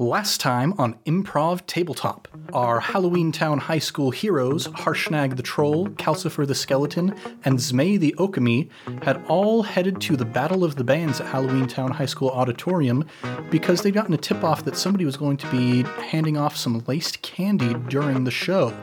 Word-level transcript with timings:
Last 0.00 0.40
time 0.40 0.72
on 0.78 0.94
Improv 1.04 1.66
Tabletop, 1.66 2.26
our 2.54 2.80
Halloween 2.80 3.32
Town 3.32 3.58
High 3.58 3.80
School 3.80 4.10
heroes, 4.10 4.66
Harshnag 4.68 5.36
the 5.36 5.42
Troll, 5.42 5.90
Calcifer 5.90 6.46
the 6.46 6.54
Skeleton, 6.54 7.14
and 7.44 7.58
Zmei 7.58 8.00
the 8.00 8.14
Okami, 8.16 8.70
had 9.02 9.22
all 9.28 9.62
headed 9.62 10.00
to 10.00 10.16
the 10.16 10.24
Battle 10.24 10.64
of 10.64 10.76
the 10.76 10.84
Bands 10.84 11.20
at 11.20 11.26
Halloween 11.26 11.66
Town 11.66 11.90
High 11.90 12.06
School 12.06 12.30
Auditorium 12.30 13.04
because 13.50 13.82
they'd 13.82 13.92
gotten 13.92 14.14
a 14.14 14.16
tip 14.16 14.42
off 14.42 14.64
that 14.64 14.74
somebody 14.74 15.04
was 15.04 15.18
going 15.18 15.36
to 15.36 15.46
be 15.50 15.82
handing 16.06 16.38
off 16.38 16.56
some 16.56 16.82
laced 16.86 17.20
candy 17.20 17.74
during 17.90 18.24
the 18.24 18.30
show. 18.30 18.74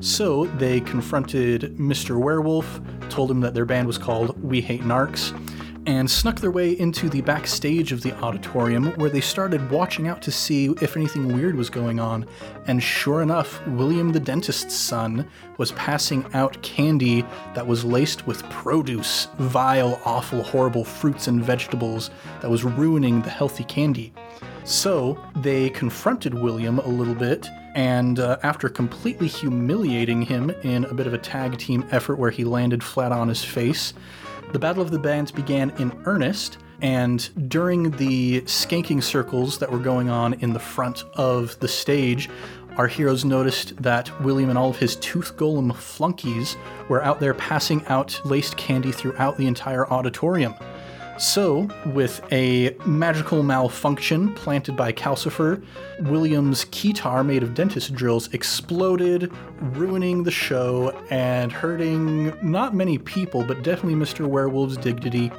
So 0.00 0.46
they 0.46 0.80
confronted 0.80 1.76
Mr. 1.76 2.18
Werewolf, 2.18 2.80
told 3.10 3.30
him 3.30 3.40
that 3.40 3.52
their 3.52 3.66
band 3.66 3.86
was 3.86 3.98
called 3.98 4.42
We 4.42 4.62
Hate 4.62 4.80
Narcs 4.80 5.38
and 5.86 6.10
snuck 6.10 6.40
their 6.40 6.50
way 6.50 6.72
into 6.78 7.08
the 7.08 7.20
backstage 7.20 7.92
of 7.92 8.02
the 8.02 8.14
auditorium 8.20 8.86
where 8.96 9.10
they 9.10 9.20
started 9.20 9.70
watching 9.70 10.08
out 10.08 10.22
to 10.22 10.30
see 10.30 10.66
if 10.80 10.96
anything 10.96 11.34
weird 11.34 11.54
was 11.54 11.68
going 11.68 12.00
on. 12.00 12.26
And 12.66 12.82
sure 12.82 13.22
enough, 13.22 13.64
William 13.68 14.12
the 14.12 14.20
dentist's 14.20 14.74
son 14.74 15.28
was 15.58 15.72
passing 15.72 16.24
out 16.34 16.60
candy 16.62 17.22
that 17.54 17.66
was 17.66 17.84
laced 17.84 18.26
with 18.26 18.42
produce, 18.50 19.28
vile, 19.38 20.00
awful, 20.04 20.42
horrible 20.42 20.84
fruits 20.84 21.28
and 21.28 21.42
vegetables 21.42 22.10
that 22.40 22.50
was 22.50 22.64
ruining 22.64 23.22
the 23.22 23.30
healthy 23.30 23.64
candy. 23.64 24.12
So 24.64 25.22
they 25.36 25.68
confronted 25.70 26.32
William 26.32 26.78
a 26.78 26.88
little 26.88 27.14
bit, 27.14 27.46
and 27.74 28.18
uh, 28.18 28.38
after 28.42 28.70
completely 28.70 29.28
humiliating 29.28 30.22
him 30.22 30.48
in 30.62 30.84
a 30.86 30.94
bit 30.94 31.06
of 31.06 31.12
a 31.12 31.18
tag 31.18 31.58
team 31.58 31.84
effort 31.90 32.16
where 32.16 32.30
he 32.30 32.44
landed 32.44 32.82
flat 32.82 33.12
on 33.12 33.28
his 33.28 33.44
face, 33.44 33.92
the 34.52 34.58
Battle 34.58 34.82
of 34.82 34.90
the 34.90 34.98
Bands 34.98 35.32
began 35.32 35.70
in 35.78 35.92
earnest, 36.04 36.58
and 36.80 37.48
during 37.48 37.90
the 37.92 38.42
skanking 38.42 39.02
circles 39.02 39.58
that 39.58 39.70
were 39.70 39.78
going 39.78 40.10
on 40.10 40.34
in 40.34 40.52
the 40.52 40.58
front 40.58 41.04
of 41.14 41.58
the 41.60 41.68
stage, 41.68 42.28
our 42.76 42.86
heroes 42.88 43.24
noticed 43.24 43.80
that 43.82 44.10
William 44.20 44.50
and 44.50 44.58
all 44.58 44.70
of 44.70 44.78
his 44.78 44.96
tooth 44.96 45.36
golem 45.36 45.74
flunkies 45.74 46.56
were 46.88 47.02
out 47.02 47.20
there 47.20 47.34
passing 47.34 47.84
out 47.86 48.20
laced 48.24 48.56
candy 48.56 48.90
throughout 48.90 49.36
the 49.36 49.46
entire 49.46 49.88
auditorium. 49.90 50.54
So, 51.18 51.68
with 51.86 52.20
a 52.32 52.76
magical 52.86 53.44
malfunction 53.44 54.34
planted 54.34 54.76
by 54.76 54.92
Calcifer, 54.92 55.64
William's 56.00 56.64
keytar 56.66 57.24
made 57.24 57.44
of 57.44 57.54
dentist 57.54 57.94
drills 57.94 58.32
exploded, 58.34 59.32
ruining 59.60 60.24
the 60.24 60.32
show 60.32 60.90
and 61.10 61.52
hurting 61.52 62.32
not 62.42 62.74
many 62.74 62.98
people, 62.98 63.44
but 63.44 63.62
definitely 63.62 63.94
Mr. 63.94 64.26
Werewolf's 64.26 64.76
dignity. 64.76 65.30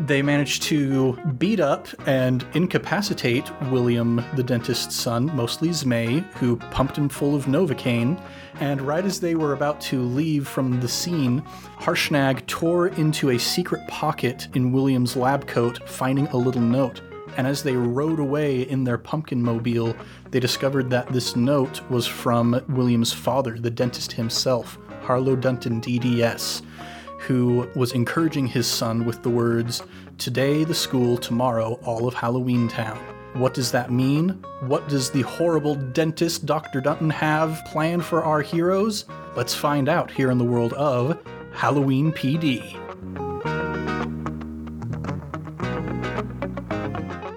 They 0.00 0.22
managed 0.22 0.62
to 0.64 1.14
beat 1.38 1.58
up 1.58 1.88
and 2.06 2.46
incapacitate 2.54 3.50
William, 3.62 4.24
the 4.36 4.44
dentist's 4.44 4.94
son, 4.94 5.34
mostly 5.34 5.70
Zmei, 5.70 6.22
who 6.34 6.56
pumped 6.56 6.96
him 6.96 7.08
full 7.08 7.34
of 7.34 7.46
Novocaine. 7.46 8.22
And 8.60 8.80
right 8.80 9.04
as 9.04 9.18
they 9.18 9.34
were 9.34 9.54
about 9.54 9.80
to 9.82 10.00
leave 10.00 10.46
from 10.46 10.80
the 10.80 10.88
scene, 10.88 11.42
Harshnag 11.80 12.46
tore 12.46 12.88
into 12.88 13.30
a 13.30 13.38
secret 13.38 13.86
pocket 13.88 14.46
in 14.54 14.70
William's 14.70 15.16
lab 15.16 15.48
coat, 15.48 15.88
finding 15.88 16.28
a 16.28 16.36
little 16.36 16.62
note. 16.62 17.00
And 17.36 17.48
as 17.48 17.64
they 17.64 17.74
rode 17.74 18.20
away 18.20 18.62
in 18.62 18.84
their 18.84 18.98
pumpkin 18.98 19.42
mobile, 19.42 19.96
they 20.30 20.38
discovered 20.38 20.90
that 20.90 21.12
this 21.12 21.34
note 21.34 21.80
was 21.90 22.06
from 22.06 22.64
William's 22.68 23.12
father, 23.12 23.58
the 23.58 23.70
dentist 23.70 24.12
himself, 24.12 24.78
Harlow 25.02 25.34
Dunton 25.34 25.80
DDS 25.80 26.62
who 27.18 27.68
was 27.74 27.92
encouraging 27.92 28.46
his 28.46 28.66
son 28.66 29.04
with 29.04 29.22
the 29.22 29.30
words, 29.30 29.82
Today 30.18 30.64
the 30.64 30.74
school, 30.74 31.16
tomorrow 31.16 31.78
all 31.84 32.08
of 32.08 32.14
Halloween 32.14 32.66
Town. 32.66 32.98
What 33.34 33.54
does 33.54 33.70
that 33.70 33.92
mean? 33.92 34.30
What 34.62 34.88
does 34.88 35.10
the 35.10 35.22
horrible 35.22 35.76
dentist 35.76 36.44
Dr. 36.44 36.80
Dunton 36.80 37.10
have 37.10 37.60
planned 37.66 38.04
for 38.04 38.24
our 38.24 38.40
heroes? 38.40 39.04
Let's 39.36 39.54
find 39.54 39.88
out 39.88 40.10
here 40.10 40.32
in 40.32 40.38
the 40.38 40.44
world 40.44 40.72
of 40.72 41.22
Halloween 41.52 42.10
PD. 42.10 42.76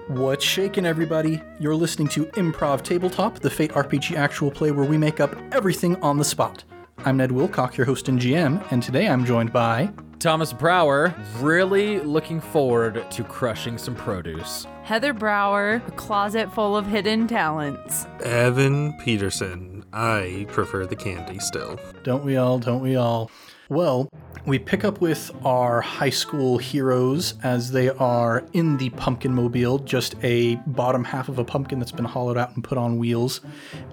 What's 0.08 0.44
shaking, 0.44 0.86
everybody? 0.86 1.40
You're 1.60 1.76
listening 1.76 2.08
to 2.08 2.26
Improv 2.26 2.82
Tabletop, 2.82 3.38
the 3.38 3.50
Fate 3.50 3.72
RPG 3.72 4.16
actual 4.16 4.50
play 4.50 4.72
where 4.72 4.84
we 4.84 4.98
make 4.98 5.20
up 5.20 5.36
everything 5.52 5.94
on 6.02 6.18
the 6.18 6.24
spot. 6.24 6.64
I'm 7.04 7.16
Ned 7.16 7.30
Wilcock, 7.30 7.76
your 7.76 7.84
host 7.84 8.08
and 8.08 8.20
GM, 8.20 8.64
and 8.70 8.80
today 8.80 9.08
I'm 9.08 9.24
joined 9.24 9.52
by 9.52 9.90
Thomas 10.20 10.52
Brower, 10.52 11.12
really 11.40 11.98
looking 11.98 12.40
forward 12.40 13.04
to 13.10 13.24
crushing 13.24 13.76
some 13.76 13.96
produce. 13.96 14.68
Heather 14.84 15.12
Brower, 15.12 15.82
a 15.84 15.90
closet 15.92 16.52
full 16.52 16.76
of 16.76 16.86
hidden 16.86 17.26
talents. 17.26 18.06
Evan 18.22 18.92
Peterson. 18.98 19.84
I 19.92 20.46
prefer 20.50 20.86
the 20.86 20.94
candy 20.94 21.40
still. 21.40 21.76
Don't 22.04 22.24
we 22.24 22.36
all? 22.36 22.60
Don't 22.60 22.80
we 22.80 22.94
all? 22.94 23.32
Well, 23.68 24.08
we 24.44 24.58
pick 24.58 24.84
up 24.84 25.00
with 25.00 25.30
our 25.44 25.80
high 25.80 26.10
school 26.10 26.58
heroes 26.58 27.34
as 27.44 27.70
they 27.70 27.90
are 27.90 28.44
in 28.52 28.76
the 28.76 28.90
pumpkin 28.90 29.32
mobile, 29.32 29.78
just 29.78 30.16
a 30.24 30.56
bottom 30.66 31.04
half 31.04 31.28
of 31.28 31.38
a 31.38 31.44
pumpkin 31.44 31.78
that's 31.78 31.92
been 31.92 32.04
hollowed 32.04 32.36
out 32.36 32.54
and 32.54 32.64
put 32.64 32.76
on 32.76 32.98
wheels. 32.98 33.40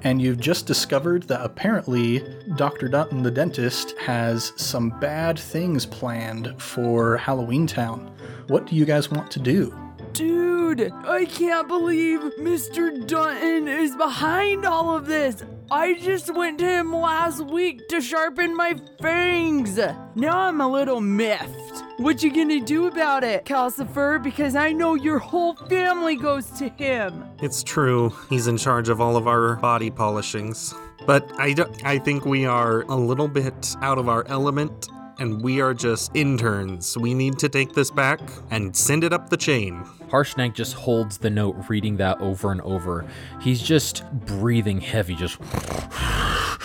And 0.04 0.22
you've 0.22 0.40
just 0.40 0.66
discovered 0.66 1.24
that 1.24 1.42
apparently 1.42 2.24
Dr. 2.56 2.88
Dunton, 2.88 3.22
the 3.22 3.32
dentist, 3.32 3.96
has 4.00 4.54
some 4.56 4.90
bad 5.00 5.38
things 5.38 5.86
planned 5.86 6.60
for 6.60 7.18
Halloween 7.18 7.68
Town. 7.68 8.12
What 8.48 8.66
do 8.66 8.76
you 8.76 8.86
guys 8.86 9.12
want 9.12 9.30
to 9.32 9.40
do? 9.40 9.89
Dude, 10.14 10.92
I 11.06 11.26
can't 11.26 11.68
believe 11.68 12.20
Mr. 12.40 13.06
Dunton 13.06 13.68
is 13.68 13.96
behind 13.96 14.66
all 14.66 14.96
of 14.96 15.06
this. 15.06 15.44
I 15.72 15.94
just 15.94 16.34
went 16.34 16.58
to 16.60 16.66
him 16.66 16.94
last 16.96 17.46
week 17.46 17.88
to 17.90 18.02
sharpen 18.02 18.56
my 18.56 18.76
fangs. 19.02 19.78
Now 20.16 20.40
I'm 20.40 20.62
a 20.62 20.68
little 20.68 21.00
miffed. 21.00 21.84
What 21.98 22.24
you 22.24 22.34
gonna 22.34 22.60
do 22.60 22.88
about 22.88 23.24
it, 23.24 23.46
Calcifer? 23.46 24.22
Because 24.22 24.56
I 24.56 24.72
know 24.72 24.96
your 24.96 25.20
whole 25.20 25.56
family 25.56 26.16
goes 26.16 26.50
to 26.60 26.70
him. 26.70 27.26
It's 27.42 27.62
true, 27.62 28.12
he's 28.30 28.48
in 28.48 28.58
charge 28.58 28.90
of 28.90 29.00
all 29.00 29.16
of 29.16 29.28
our 29.28 29.58
body 29.58 29.92
polishings. 29.92 30.74
But 31.06 31.32
I, 31.38 31.54
do, 31.54 31.66
I 31.84 32.00
think 32.00 32.26
we 32.26 32.46
are 32.46 32.82
a 32.84 32.96
little 32.96 33.28
bit 33.28 33.76
out 33.82 33.98
of 33.98 34.10
our 34.10 34.26
element 34.28 34.90
and 35.20 35.42
we 35.42 35.62
are 35.62 35.74
just 35.74 36.16
interns. 36.16 36.98
We 36.98 37.14
need 37.14 37.38
to 37.40 37.50
take 37.50 37.74
this 37.74 37.92
back 37.92 38.20
and 38.50 38.76
send 38.76 39.04
it 39.04 39.14
up 39.14 39.30
the 39.30 39.38
chain. 39.38 39.84
Harshnag 40.10 40.56
just 40.56 40.74
holds 40.74 41.18
the 41.18 41.30
note, 41.30 41.56
reading 41.68 41.98
that 41.98 42.20
over 42.22 42.52
and 42.52 42.62
over. 42.62 43.06
He's 43.42 43.62
just 43.62 44.04
breathing 44.26 44.82
heavy, 44.82 45.16
just. 45.16 45.38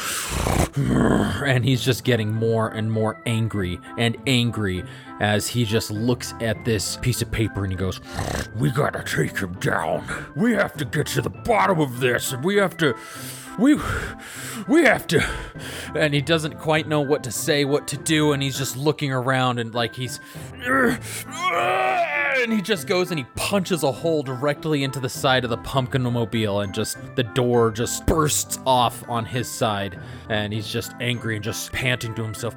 And 0.76 1.64
he's 1.64 1.84
just 1.84 2.02
getting 2.02 2.32
more 2.32 2.68
and 2.68 2.90
more 2.90 3.22
angry 3.26 3.78
and 3.96 4.16
angry 4.26 4.82
as 5.20 5.46
he 5.46 5.64
just 5.64 5.92
looks 5.92 6.34
at 6.40 6.64
this 6.64 6.96
piece 6.96 7.22
of 7.22 7.30
paper 7.30 7.62
and 7.62 7.72
he 7.72 7.76
goes, 7.76 8.00
We 8.56 8.72
gotta 8.72 9.04
take 9.04 9.38
him 9.38 9.52
down. 9.60 10.04
We 10.34 10.52
have 10.54 10.76
to 10.78 10.84
get 10.84 11.06
to 11.08 11.22
the 11.22 11.30
bottom 11.30 11.78
of 11.78 12.00
this 12.00 12.32
and 12.32 12.42
we 12.42 12.56
have 12.56 12.76
to 12.78 12.96
we 13.58 13.78
we 14.68 14.84
have 14.84 15.06
to 15.06 15.24
and 15.94 16.12
he 16.14 16.20
doesn't 16.20 16.58
quite 16.58 16.88
know 16.88 17.00
what 17.00 17.22
to 17.24 17.30
say 17.30 17.64
what 17.64 17.86
to 17.88 17.96
do 17.96 18.32
and 18.32 18.42
he's 18.42 18.58
just 18.58 18.76
looking 18.76 19.12
around 19.12 19.58
and 19.58 19.74
like 19.74 19.94
he's 19.94 20.20
and 20.66 22.52
he 22.52 22.60
just 22.60 22.86
goes 22.86 23.10
and 23.10 23.18
he 23.18 23.26
punches 23.36 23.82
a 23.82 23.92
hole 23.92 24.22
directly 24.22 24.82
into 24.82 25.00
the 25.00 25.08
side 25.08 25.44
of 25.44 25.50
the 25.50 25.56
pumpkin 25.58 26.02
mobile 26.02 26.60
and 26.60 26.74
just 26.74 26.98
the 27.16 27.22
door 27.22 27.70
just 27.70 28.04
bursts 28.06 28.58
off 28.66 29.08
on 29.08 29.24
his 29.24 29.48
side 29.48 29.98
and 30.28 30.52
he's 30.52 30.68
just 30.68 30.92
angry 31.00 31.36
and 31.36 31.44
just 31.44 31.72
panting 31.72 32.14
to 32.14 32.22
himself 32.22 32.54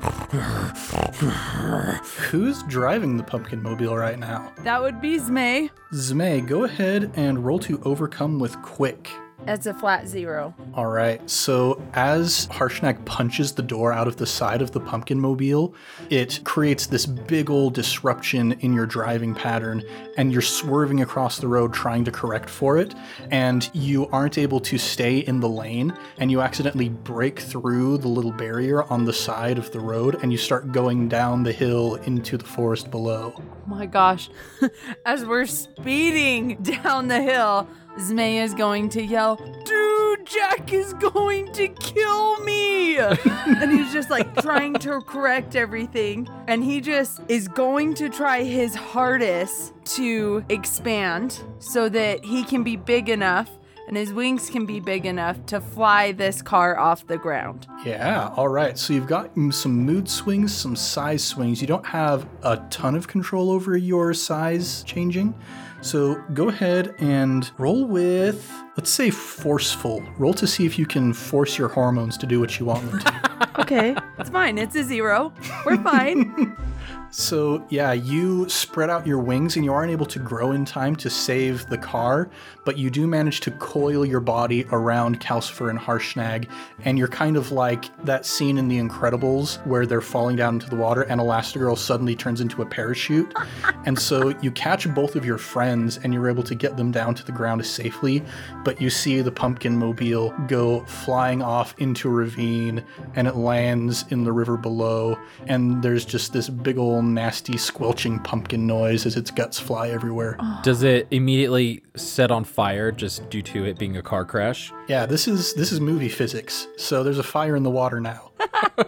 Who's 2.29 2.63
driving 2.63 3.17
the 3.17 3.23
pumpkin 3.23 3.61
mobile 3.61 3.95
right 3.95 4.19
now? 4.19 4.51
That 4.63 4.81
would 4.81 4.99
be 5.01 5.17
Zmei. 5.17 5.69
Zmei, 5.93 6.45
go 6.45 6.63
ahead 6.63 7.11
and 7.15 7.45
roll 7.45 7.59
to 7.59 7.81
overcome 7.83 8.39
with 8.39 8.61
quick. 8.61 9.09
That's 9.47 9.65
a 9.65 9.73
flat 9.73 10.09
zero. 10.09 10.53
All 10.73 10.87
right. 10.87 11.21
So 11.29 11.81
as 11.93 12.47
Harshnag 12.47 13.05
punches 13.05 13.53
the 13.53 13.61
door 13.61 13.93
out 13.93 14.05
of 14.05 14.17
the 14.17 14.25
side 14.25 14.61
of 14.61 14.71
the 14.71 14.81
pumpkin 14.81 15.17
mobile, 15.17 15.73
it 16.09 16.41
creates 16.43 16.85
this 16.85 17.05
big 17.05 17.49
old 17.49 17.73
disruption 17.73 18.51
in 18.59 18.73
your 18.73 18.85
driving 18.85 19.33
pattern, 19.33 19.83
and 20.17 20.33
you're 20.33 20.41
swerving 20.41 21.01
across 21.01 21.37
the 21.37 21.47
road 21.47 21.73
trying 21.73 22.03
to 22.03 22.11
correct 22.11 22.49
for 22.49 22.77
it, 22.77 22.93
and 23.31 23.69
you 23.73 24.07
aren't 24.07 24.37
able 24.37 24.59
to 24.59 24.77
stay 24.77 25.19
in 25.19 25.39
the 25.39 25.47
lane, 25.47 25.97
and 26.17 26.29
you 26.29 26.41
accidentally 26.41 26.89
break 26.89 27.39
through 27.39 27.99
the 27.99 28.09
little 28.09 28.33
barrier 28.33 28.83
on 28.91 29.05
the 29.05 29.13
side 29.13 29.57
of 29.57 29.71
the 29.71 29.79
road, 29.79 30.17
and 30.23 30.31
you 30.33 30.37
start 30.37 30.73
going 30.73 31.07
down 31.07 31.43
the 31.43 31.53
hill 31.53 31.95
into 31.95 32.37
the 32.37 32.43
forest 32.43 32.91
below. 32.91 33.33
Oh 33.37 33.43
my 33.65 33.85
gosh. 33.85 34.29
As 35.05 35.23
we're 35.25 35.45
speeding 35.45 36.57
down 36.57 37.07
the 37.07 37.21
hill, 37.21 37.69
Zmei 37.97 38.43
is 38.43 38.53
going 38.53 38.89
to 38.89 39.03
yell, 39.03 39.37
Dude, 39.65 40.25
Jack 40.27 40.71
is 40.71 40.93
going 40.93 41.51
to 41.53 41.67
kill 41.67 42.39
me! 42.41 42.97
and 42.97 43.71
he's 43.71 43.91
just 43.91 44.09
like 44.09 44.33
trying 44.41 44.75
to 44.75 45.01
correct 45.01 45.55
everything. 45.55 46.27
And 46.47 46.63
he 46.63 46.79
just 46.79 47.21
is 47.27 47.47
going 47.47 47.95
to 47.95 48.09
try 48.09 48.43
his 48.43 48.75
hardest 48.75 49.73
to 49.95 50.45
expand 50.49 51.43
so 51.59 51.89
that 51.89 52.23
he 52.23 52.43
can 52.43 52.63
be 52.63 52.75
big 52.75 53.09
enough 53.09 53.49
and 53.87 53.95
his 53.95 54.11
wings 54.11 54.49
can 54.49 54.65
be 54.65 54.81
big 54.81 55.05
enough 55.05 55.43
to 55.45 55.61
fly 55.61 56.11
this 56.11 56.41
car 56.41 56.77
off 56.77 57.07
the 57.07 57.17
ground. 57.17 57.67
Yeah, 57.85 58.33
all 58.35 58.49
right. 58.49 58.77
So 58.77 58.93
you've 58.93 59.07
got 59.07 59.31
some 59.51 59.85
mood 59.85 60.09
swings, 60.09 60.53
some 60.53 60.75
size 60.75 61.23
swings. 61.23 61.61
You 61.61 61.67
don't 61.67 61.85
have 61.85 62.27
a 62.43 62.57
ton 62.69 62.95
of 62.95 63.07
control 63.07 63.49
over 63.49 63.77
your 63.77 64.13
size 64.13 64.83
changing. 64.83 65.33
So 65.81 66.15
go 66.33 66.49
ahead 66.49 66.95
and 66.99 67.49
roll 67.57 67.85
with, 67.85 68.51
let's 68.75 68.89
say, 68.89 69.09
forceful. 69.09 70.03
Roll 70.17 70.33
to 70.33 70.47
see 70.47 70.65
if 70.65 70.77
you 70.79 70.85
can 70.85 71.13
force 71.13 71.57
your 71.57 71.67
hormones 71.69 72.17
to 72.17 72.25
do 72.25 72.39
what 72.39 72.59
you 72.59 72.65
want 72.65 72.89
them 72.91 72.99
to. 72.99 73.27
Okay, 73.59 73.95
it's 74.19 74.29
fine. 74.29 74.59
It's 74.59 74.75
a 74.75 74.83
zero. 74.83 75.33
We're 75.65 75.81
fine. 75.81 76.55
So, 77.09 77.65
yeah, 77.69 77.93
you 77.93 78.49
spread 78.49 78.89
out 78.89 79.07
your 79.07 79.19
wings 79.19 79.55
and 79.55 79.63
you 79.63 79.71
aren't 79.71 79.91
able 79.91 80.05
to 80.07 80.19
grow 80.19 80.51
in 80.51 80.65
time 80.65 80.95
to 80.97 81.09
save 81.09 81.65
the 81.67 81.77
car, 81.77 82.29
but 82.65 82.77
you 82.77 82.89
do 82.89 83.07
manage 83.07 83.39
to 83.41 83.51
coil 83.51 84.05
your 84.05 84.19
body 84.19 84.65
around 84.71 85.21
Calcifer 85.21 85.69
and 85.69 85.79
Harshnag, 85.79 86.49
and 86.83 86.97
you're 86.97 87.07
kind 87.07 87.37
of 87.37 87.51
like 87.51 87.85
that 88.03 88.25
scene 88.25 88.57
in 88.57 88.67
The 88.67 88.77
Incredibles 88.77 89.65
where 89.65 89.85
they're 89.85 90.01
falling 90.01 90.35
down 90.35 90.55
into 90.55 90.69
the 90.69 90.75
water 90.75 91.03
and 91.03 91.21
Elastigirl 91.21 91.77
suddenly 91.77 92.15
turns 92.15 92.41
into 92.41 92.61
a 92.61 92.65
parachute. 92.65 93.33
and 93.85 93.97
so 93.97 94.37
you 94.41 94.51
catch 94.51 94.93
both 94.93 95.15
of 95.15 95.25
your 95.25 95.37
friends 95.37 95.99
and 96.03 96.13
you're 96.13 96.29
able 96.29 96.43
to 96.43 96.55
get 96.55 96.75
them 96.75 96.91
down 96.91 97.15
to 97.15 97.25
the 97.25 97.31
ground 97.31 97.65
safely, 97.65 98.21
but 98.65 98.81
you 98.81 98.89
see 98.89 99.21
the 99.21 99.31
pumpkin 99.31 99.77
mobile 99.77 100.33
go 100.47 100.81
flying 100.85 101.41
off 101.41 101.73
into 101.77 102.09
a 102.09 102.11
ravine 102.11 102.83
and 103.15 103.27
it 103.27 103.35
lands 103.35 104.03
in 104.09 104.25
the 104.25 104.31
river 104.31 104.57
below, 104.57 105.17
and 105.45 105.81
there's 105.81 106.03
just 106.03 106.33
this 106.33 106.49
big 106.49 106.77
old 106.77 106.96
nasty 107.01 107.57
squelching 107.57 108.19
pumpkin 108.19 108.65
noise 108.67 109.05
as 109.05 109.15
its 109.15 109.31
guts 109.31 109.59
fly 109.59 109.89
everywhere. 109.89 110.37
Does 110.63 110.83
it 110.83 111.07
immediately 111.11 111.83
set 111.95 112.31
on 112.31 112.43
fire 112.43 112.91
just 112.91 113.29
due 113.29 113.41
to 113.43 113.65
it 113.65 113.77
being 113.77 113.97
a 113.97 114.01
car 114.01 114.25
crash? 114.25 114.71
Yeah, 114.87 115.05
this 115.05 115.27
is 115.27 115.53
this 115.53 115.71
is 115.71 115.79
movie 115.79 116.09
physics. 116.09 116.67
So 116.77 117.03
there's 117.03 117.19
a 117.19 117.23
fire 117.23 117.55
in 117.55 117.63
the 117.63 117.71
water 117.71 117.99
now. 117.99 118.31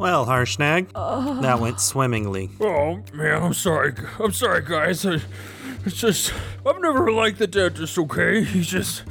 Well, 0.00 0.24
Harshnag, 0.24 0.92
that 1.42 1.60
went 1.60 1.78
swimmingly. 1.78 2.48
Oh 2.58 3.02
man, 3.12 3.42
I'm 3.42 3.52
sorry. 3.52 3.92
I'm 4.18 4.32
sorry, 4.32 4.62
guys. 4.64 5.04
I, 5.04 5.20
it's 5.84 6.00
just 6.00 6.32
I've 6.64 6.80
never 6.80 7.12
liked 7.12 7.38
the 7.38 7.46
dentist. 7.46 7.98
Okay, 7.98 8.42
he's 8.42 8.66
just 8.66 9.02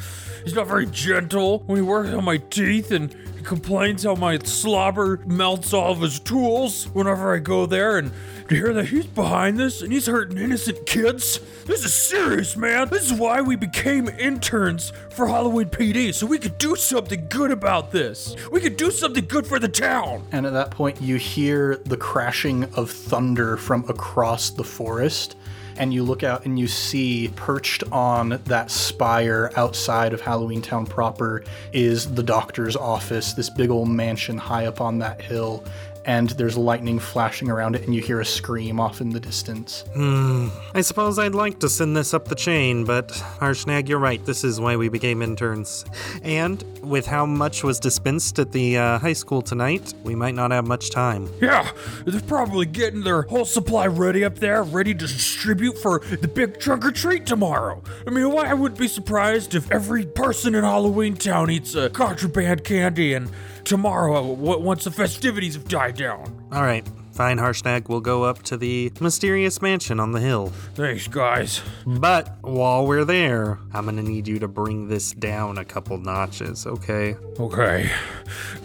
he's 0.44 0.56
not 0.56 0.66
very 0.66 0.88
gentle 0.88 1.60
when 1.68 1.76
he 1.76 1.84
works 1.84 2.10
on 2.10 2.24
my 2.26 2.38
teeth, 2.38 2.90
and 2.92 3.16
he 3.40 3.46
complains 3.46 4.04
how 4.04 4.16
my 4.16 4.38
slobber 4.40 5.22
melts 5.26 5.74
all 5.74 5.94
of 5.94 6.02
his 6.02 6.20
tools 6.20 6.90
whenever 6.90 7.34
I 7.34 7.40
go 7.40 7.66
there. 7.66 7.98
And 7.98 8.12
to 8.50 8.56
hear 8.56 8.74
that 8.74 8.88
he's 8.88 9.06
behind 9.06 9.58
this 9.58 9.82
and 9.82 9.94
he's 9.94 10.08
hurting 10.08 10.38
innocent 10.38 10.86
kids, 10.86 11.40
this 11.66 11.86
is 11.86 11.94
serious, 11.94 12.58
man. 12.58 12.90
This 12.90 13.10
is 13.10 13.18
why 13.18 13.40
we 13.40 13.56
became 13.56 14.10
interns 14.10 14.92
for 15.12 15.26
Halloween 15.28 15.68
PD, 15.68 16.14
so 16.14 16.28
we 16.28 16.38
could 16.38 16.58
do 16.58 16.76
something 16.76 17.28
good 17.30 17.52
about 17.52 17.92
this. 17.92 18.36
We 18.52 18.60
could 18.60 18.76
do 18.76 18.92
something 18.92 19.26
good 19.26 19.48
for 19.48 19.58
the 19.58 19.70
town. 19.70 20.28
And 20.34 20.46
at 20.46 20.52
that 20.52 20.72
point, 20.72 21.00
you 21.00 21.16
hear 21.16 21.78
the 21.86 21.96
crashing 21.96 22.66
of 22.74 22.92
thunder 22.92 23.56
from 23.56 23.86
across 23.88 24.50
the 24.50 24.66
forest. 24.66 25.38
And 25.80 25.94
you 25.94 26.04
look 26.04 26.24
out 26.24 26.46
and 26.46 26.60
you 26.60 26.68
see 26.68 27.30
perched 27.38 27.86
on 27.92 28.42
that 28.46 28.70
spire 28.70 29.50
outside 29.56 30.12
of 30.12 30.20
Halloween 30.20 30.62
Town 30.62 30.86
proper 30.86 31.44
is 31.72 32.14
the 32.14 32.22
doctor's 32.22 32.76
office, 32.76 33.32
this 33.32 33.50
big 33.50 33.70
old 33.70 33.88
mansion 33.88 34.38
high 34.38 34.66
up 34.66 34.82
on 34.82 35.00
that 35.00 35.22
hill. 35.22 35.64
And 36.06 36.30
there's 36.32 36.58
lightning 36.58 37.00
flashing 37.00 37.50
around 37.50 37.76
it, 37.76 37.84
and 37.84 37.94
you 37.94 38.02
hear 38.02 38.20
a 38.20 38.26
scream 38.26 38.80
off 38.80 39.02
in 39.02 39.10
the 39.10 39.20
distance. 39.20 39.84
Hmm. 39.94 40.48
I 40.74 40.82
suppose 40.82 41.20
I'd 41.20 41.36
like 41.36 41.60
to 41.60 41.70
send 41.70 41.96
this 41.96 42.14
up 42.14 42.28
the 42.28 42.36
chain, 42.36 42.86
but 42.86 43.10
Harshnag, 43.10 43.88
you're 43.88 44.00
right. 44.00 44.24
This 44.26 44.44
is 44.44 44.60
why 44.60 44.76
we 44.76 44.90
became 44.90 45.22
interns. 45.22 45.86
And 46.24 46.64
with 46.82 47.06
how 47.06 47.26
much 47.26 47.64
was 47.64 47.80
dispensed 47.80 48.40
at 48.40 48.52
the 48.52 48.78
uh, 48.78 49.00
high 49.00 49.14
school 49.14 49.42
tonight, 49.42 49.94
we 50.04 50.16
might 50.16 50.36
not 50.36 50.52
have 50.52 50.66
much 50.66 50.92
time. 50.92 51.30
Yeah, 51.42 51.72
they're 52.06 52.22
probably 52.22 52.66
getting 52.66 53.04
their 53.04 53.24
whole 53.24 53.46
supply 53.46 53.88
ready 53.88 54.24
up 54.24 54.40
there, 54.40 54.64
ready 54.64 54.94
to 54.94 55.08
distribute 55.08 55.78
for 55.78 56.00
the 56.00 56.28
big 56.28 56.60
trunk 56.60 56.86
or 56.86 56.92
treat 56.92 57.26
tomorrow. 57.26 57.82
I 58.08 58.10
mean, 58.10 58.32
why 58.32 58.50
I 58.50 58.54
wouldn't 58.54 58.80
be 58.80 58.88
surprised 58.88 59.56
if 59.56 59.70
every 59.72 60.06
person 60.06 60.56
in 60.56 60.64
Halloween 60.64 61.16
Town 61.16 61.50
eats 61.52 61.76
a 61.76 61.90
contraband 61.90 62.64
candy 62.64 63.14
and 63.14 63.30
tomorrow, 63.64 64.18
uh, 64.18 64.58
once 64.58 64.84
the 64.84 64.92
festivities 64.92 65.56
have 65.56 65.68
died 65.68 65.96
down. 65.96 66.48
All 66.52 66.64
right, 66.64 66.86
fine, 67.14 67.38
Harshnag. 67.38 67.90
We'll 67.90 68.02
go 68.02 68.24
up 68.24 68.44
to 68.44 68.58
the 68.58 68.92
mysterious 69.00 69.62
mansion 69.62 70.00
on 70.00 70.12
the 70.12 70.20
hill. 70.20 70.48
Thanks, 70.76 71.08
guys. 71.08 71.62
But 71.86 72.38
while 72.42 72.86
we're 72.86 73.06
there, 73.06 73.60
I'm 73.74 73.86
gonna 73.86 74.02
need 74.04 74.28
you 74.28 74.40
to 74.40 74.48
bring 74.48 74.88
this 74.88 75.12
down 75.12 75.58
a 75.58 75.66
couple 75.66 75.98
notches, 75.98 76.66
okay? 76.66 77.16
Okay. 77.40 77.92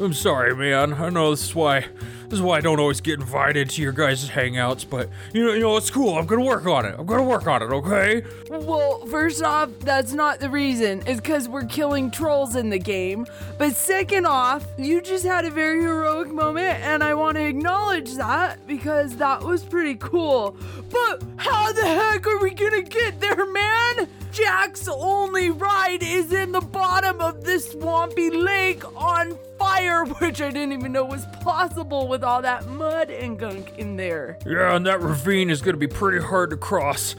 I'm 0.00 0.12
sorry, 0.14 0.55
man. 0.56 0.94
I 0.94 1.08
know 1.11 1.31
this 1.31 1.44
is 1.44 1.55
why 1.55 1.87
this 2.25 2.35
is 2.35 2.43
why 2.43 2.59
I 2.59 2.61
don't 2.61 2.81
always 2.81 3.00
get 3.00 3.21
invited 3.21 3.71
to 3.71 3.82
your 3.82 3.93
guys' 3.93 4.29
hangouts, 4.29 4.88
but 4.88 5.09
you 5.32 5.44
know, 5.44 5.53
you 5.53 5.61
know, 5.61 5.76
it's 5.76 5.91
cool. 5.91 6.19
I'm 6.19 6.26
gonna 6.26 6.44
work 6.44 6.67
on 6.67 6.85
it. 6.85 6.94
I'm 6.99 7.06
gonna 7.06 7.23
work 7.23 7.47
on 7.47 7.62
it, 7.62 7.67
okay? 7.67 8.25
Well, 8.50 9.05
first 9.06 9.43
off, 9.43 9.71
that's 9.81 10.12
not 10.12 10.41
the 10.41 10.50
reason. 10.50 11.03
It's 11.06 11.21
because 11.21 11.49
we're 11.49 11.65
killing 11.67 12.11
trolls 12.11 12.56
in 12.56 12.71
the 12.71 12.79
game. 12.79 13.26
But 13.59 13.75
second 13.75 14.26
off, 14.26 14.67
you 14.79 15.00
just 15.00 15.25
had 15.25 15.44
a 15.44 15.50
very 15.50 15.81
heroic 15.81 16.29
moment, 16.29 16.81
and 16.81 17.03
I 17.03 17.15
want 17.15 17.37
to 17.37 17.47
acknowledge 17.47 18.15
that 18.15 18.67
because 18.67 19.17
that 19.17 19.43
was 19.43 19.62
pretty 19.62 19.97
cool. 19.97 20.56
But 20.91 21.23
how 21.37 21.73
the 21.73 21.87
heck 21.87 22.26
are 22.26 22.38
we 22.38 22.50
gonna 22.50 22.82
get 22.82 23.21
there, 23.21 23.47
man? 23.47 24.09
Jack's 24.32 24.88
only 24.88 25.50
ride 25.50 26.03
is 26.03 26.32
in 26.32 26.50
the 26.50 26.61
bottom 26.61 27.21
of 27.21 27.44
this 27.44 27.71
swampy 27.71 28.31
lake 28.31 28.82
on 29.00 29.38
fire, 29.64 30.05
which 30.19 30.43
I 30.43 30.50
didn't 30.50 30.72
even 30.72 30.93
know 30.93 31.05
was 31.05 31.26
possible 31.40 32.06
with 32.06 32.22
all 32.22 32.43
that 32.43 32.66
mud 32.66 33.11
and 33.11 33.38
gunk 33.38 33.78
in 33.78 33.96
there. 33.96 34.38
Yeah, 34.46 34.76
and 34.76 34.87
that 34.87 35.00
ravine 35.00 35.49
is 35.50 35.62
gonna 35.62 35.78
be 35.78 35.87
pretty 35.87 36.25
hard 36.25 36.50
to 36.50 36.56
cross. 36.56 37.16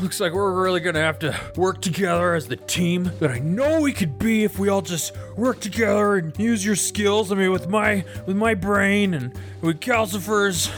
Looks 0.00 0.20
like 0.20 0.32
we're 0.32 0.62
really 0.62 0.78
gonna 0.78 1.00
have 1.00 1.18
to 1.20 1.36
work 1.56 1.80
together 1.80 2.34
as 2.34 2.46
the 2.46 2.54
team 2.56 3.10
that 3.18 3.32
I 3.32 3.40
know 3.40 3.80
we 3.80 3.92
could 3.92 4.16
be 4.16 4.44
if 4.44 4.56
we 4.56 4.68
all 4.68 4.80
just 4.82 5.12
work 5.36 5.58
together 5.58 6.14
and 6.14 6.38
use 6.38 6.64
your 6.64 6.76
skills. 6.76 7.32
I 7.32 7.34
mean, 7.34 7.50
with 7.50 7.68
my 7.68 8.04
with 8.26 8.36
my 8.36 8.54
brain 8.54 9.12
and 9.12 9.32
with 9.60 9.80
Calcifer's, 9.80 10.70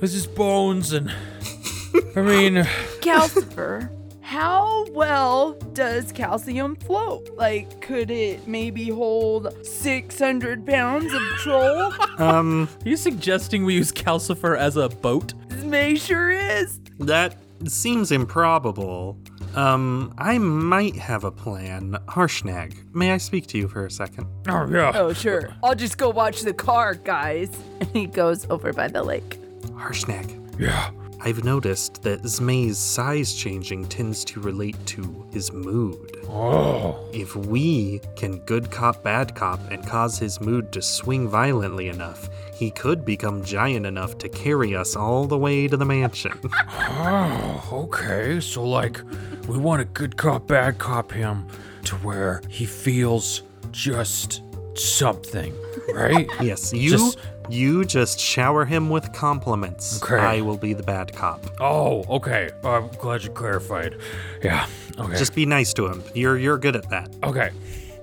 with 0.00 0.12
his 0.12 0.26
bones, 0.26 0.92
and 0.92 1.10
I 2.14 2.20
mean, 2.20 2.54
Calcifer, 3.00 3.88
how 4.24 4.86
well 4.92 5.52
does 5.74 6.10
calcium 6.12 6.76
float? 6.76 7.28
Like, 7.36 7.80
could 7.82 8.10
it 8.10 8.48
maybe 8.48 8.88
hold 8.88 9.52
600 9.66 10.66
pounds 10.66 11.12
of 11.12 11.20
troll? 11.38 11.92
Um, 12.18 12.68
Are 12.84 12.88
you 12.88 12.96
suggesting 12.96 13.64
we 13.64 13.74
use 13.74 13.90
Calcifer 13.92 14.56
as 14.56 14.76
a 14.76 14.88
boat? 14.88 15.34
May 15.64 15.96
sure 15.96 16.30
is. 16.30 16.78
that 17.00 17.36
seems 17.66 18.12
improbable. 18.12 19.18
Um, 19.56 20.14
I 20.16 20.38
might 20.38 20.94
have 20.96 21.24
a 21.24 21.30
plan. 21.32 21.98
Harshnag, 22.08 22.76
may 22.94 23.10
I 23.12 23.16
speak 23.18 23.46
to 23.48 23.58
you 23.58 23.66
for 23.68 23.84
a 23.84 23.90
second? 23.90 24.26
oh 24.48 24.68
yeah. 24.70 24.92
Oh, 24.94 25.12
sure. 25.12 25.54
I'll 25.62 25.74
just 25.74 25.98
go 25.98 26.08
watch 26.10 26.42
the 26.42 26.54
car, 26.54 26.94
guys. 26.94 27.50
And 27.80 27.88
he 27.90 28.06
goes 28.06 28.46
over 28.48 28.72
by 28.72 28.88
the 28.88 29.02
lake. 29.02 29.38
Harshnag, 29.72 30.58
Yeah. 30.58 30.90
I've 31.26 31.42
noticed 31.42 32.02
that 32.02 32.22
Zmay's 32.22 32.78
size 32.78 33.32
changing 33.32 33.86
tends 33.88 34.26
to 34.26 34.40
relate 34.40 34.76
to 34.88 35.26
his 35.32 35.50
mood. 35.52 36.18
Oh. 36.28 37.08
If 37.14 37.34
we 37.34 38.02
can 38.14 38.40
good 38.40 38.70
cop, 38.70 39.02
bad 39.02 39.34
cop 39.34 39.58
and 39.70 39.86
cause 39.86 40.18
his 40.18 40.38
mood 40.42 40.70
to 40.72 40.82
swing 40.82 41.26
violently 41.26 41.88
enough, 41.88 42.28
he 42.52 42.70
could 42.70 43.06
become 43.06 43.42
giant 43.42 43.86
enough 43.86 44.18
to 44.18 44.28
carry 44.28 44.76
us 44.76 44.96
all 44.96 45.26
the 45.26 45.38
way 45.38 45.66
to 45.66 45.76
the 45.78 45.86
mansion. 45.86 46.38
Oh, 47.06 47.68
okay. 47.72 48.40
So, 48.40 48.64
like, 48.64 49.00
we 49.48 49.58
want 49.58 49.80
a 49.82 49.84
good 49.84 50.16
cop, 50.16 50.46
bad 50.46 50.78
cop 50.78 51.10
him 51.12 51.46
to 51.84 51.96
where 51.96 52.40
he 52.48 52.66
feels 52.66 53.42
just 53.72 54.42
something, 54.74 55.54
right? 55.92 56.28
yes, 56.40 56.72
you 56.72 56.90
Just- 56.90 57.18
you 57.48 57.84
just 57.84 58.18
shower 58.18 58.64
him 58.64 58.90
with 58.90 59.12
compliments. 59.12 60.02
Okay. 60.02 60.16
I 60.16 60.40
will 60.40 60.56
be 60.56 60.72
the 60.72 60.82
bad 60.82 61.12
cop. 61.12 61.40
oh, 61.60 62.04
okay. 62.16 62.50
Oh, 62.62 62.70
I'm 62.70 62.88
glad 62.98 63.22
you 63.24 63.30
clarified. 63.30 63.96
Yeah. 64.42 64.66
Okay. 64.98 65.16
Just 65.16 65.34
be 65.34 65.44
nice 65.46 65.72
to 65.74 65.86
him. 65.86 66.02
You're 66.14 66.38
you're 66.38 66.58
good 66.58 66.76
at 66.76 66.88
that. 66.90 67.08
okay. 67.22 67.50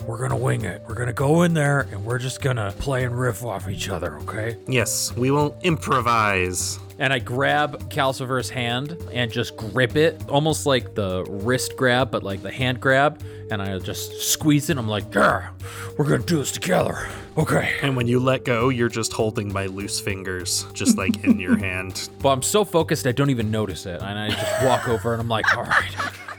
We're 0.05 0.17
gonna 0.17 0.35
wing 0.35 0.65
it. 0.65 0.81
We're 0.87 0.95
gonna 0.95 1.13
go 1.13 1.43
in 1.43 1.53
there 1.53 1.81
and 1.91 2.03
we're 2.03 2.17
just 2.17 2.41
gonna 2.41 2.73
play 2.79 3.03
and 3.03 3.17
riff 3.17 3.45
off 3.45 3.69
each 3.69 3.87
other, 3.89 4.17
okay? 4.21 4.57
Yes, 4.67 5.15
we 5.15 5.29
will 5.29 5.55
improvise. 5.61 6.79
And 7.01 7.11
I 7.11 7.17
grab 7.17 7.89
Calcifer's 7.89 8.49
hand 8.51 8.95
and 9.11 9.31
just 9.31 9.57
grip 9.57 9.95
it, 9.95 10.21
almost 10.29 10.67
like 10.67 10.93
the 10.93 11.25
wrist 11.27 11.75
grab, 11.75 12.11
but 12.11 12.21
like 12.21 12.43
the 12.43 12.51
hand 12.51 12.79
grab. 12.79 13.23
And 13.49 13.59
I 13.59 13.79
just 13.79 14.21
squeeze 14.21 14.69
it. 14.69 14.77
I'm 14.77 14.87
like, 14.87 15.13
Yeah. 15.13 15.49
We're 15.97 16.05
gonna 16.05 16.19
do 16.23 16.37
this 16.37 16.51
together. 16.51 17.09
Okay. 17.37 17.73
And 17.81 17.95
when 17.95 18.07
you 18.07 18.19
let 18.19 18.45
go, 18.45 18.69
you're 18.69 18.87
just 18.87 19.13
holding 19.13 19.51
my 19.51 19.65
loose 19.65 19.99
fingers, 19.99 20.67
just 20.73 20.95
like 20.95 21.23
in 21.23 21.39
your 21.39 21.57
hand. 21.67 22.09
but 22.19 22.29
I'm 22.29 22.43
so 22.43 22.63
focused 22.63 23.07
I 23.07 23.13
don't 23.13 23.31
even 23.31 23.49
notice 23.49 23.87
it. 23.87 23.99
And 23.99 24.19
I 24.19 24.29
just 24.29 24.63
walk 24.63 24.87
over 24.87 25.13
and 25.13 25.21
I'm 25.21 25.27
like, 25.27 25.57
all 25.57 25.63
right. 25.63 25.95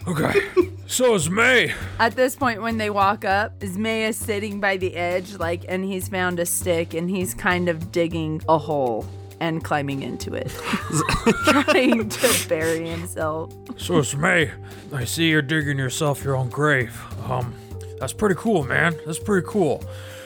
Okay. 0.07 0.41
So 0.87 1.15
is 1.17 1.29
May. 1.29 1.73
At 1.99 2.15
this 2.15 2.37
point, 2.37 2.63
when 2.63 2.77
they 2.79 2.91
walk 2.91 3.25
up, 3.25 3.59
Zmay 3.61 4.09
is 4.09 4.17
sitting 4.17 4.61
by 4.61 4.77
the 4.77 4.95
edge, 4.95 5.35
like, 5.39 5.65
and 5.69 5.85
he's 5.85 6.09
found 6.09 6.39
a 6.39 6.47
stick 6.47 6.95
and 6.95 7.11
he's 7.11 7.35
kind 7.35 7.69
of 7.69 7.91
digging 7.91 8.43
a 8.49 8.59
hole 8.59 9.07
and 9.43 9.65
climbing 9.65 10.03
into 10.03 10.33
it, 10.35 10.49
trying 11.47 12.09
to 12.09 12.49
bury 12.49 12.89
himself. 12.89 13.53
So 13.77 13.99
is 13.99 14.15
May. 14.15 14.53
I 14.93 15.05
see 15.05 15.31
you're 15.31 15.43
digging 15.43 15.79
yourself 15.79 16.23
your 16.23 16.37
own 16.37 16.49
grave. 16.49 16.97
Um, 17.29 17.53
that's 17.99 18.13
pretty 18.13 18.37
cool, 18.37 18.63
man. 18.63 18.95
That's 19.05 19.19
pretty 19.19 19.45
cool. 19.49 19.83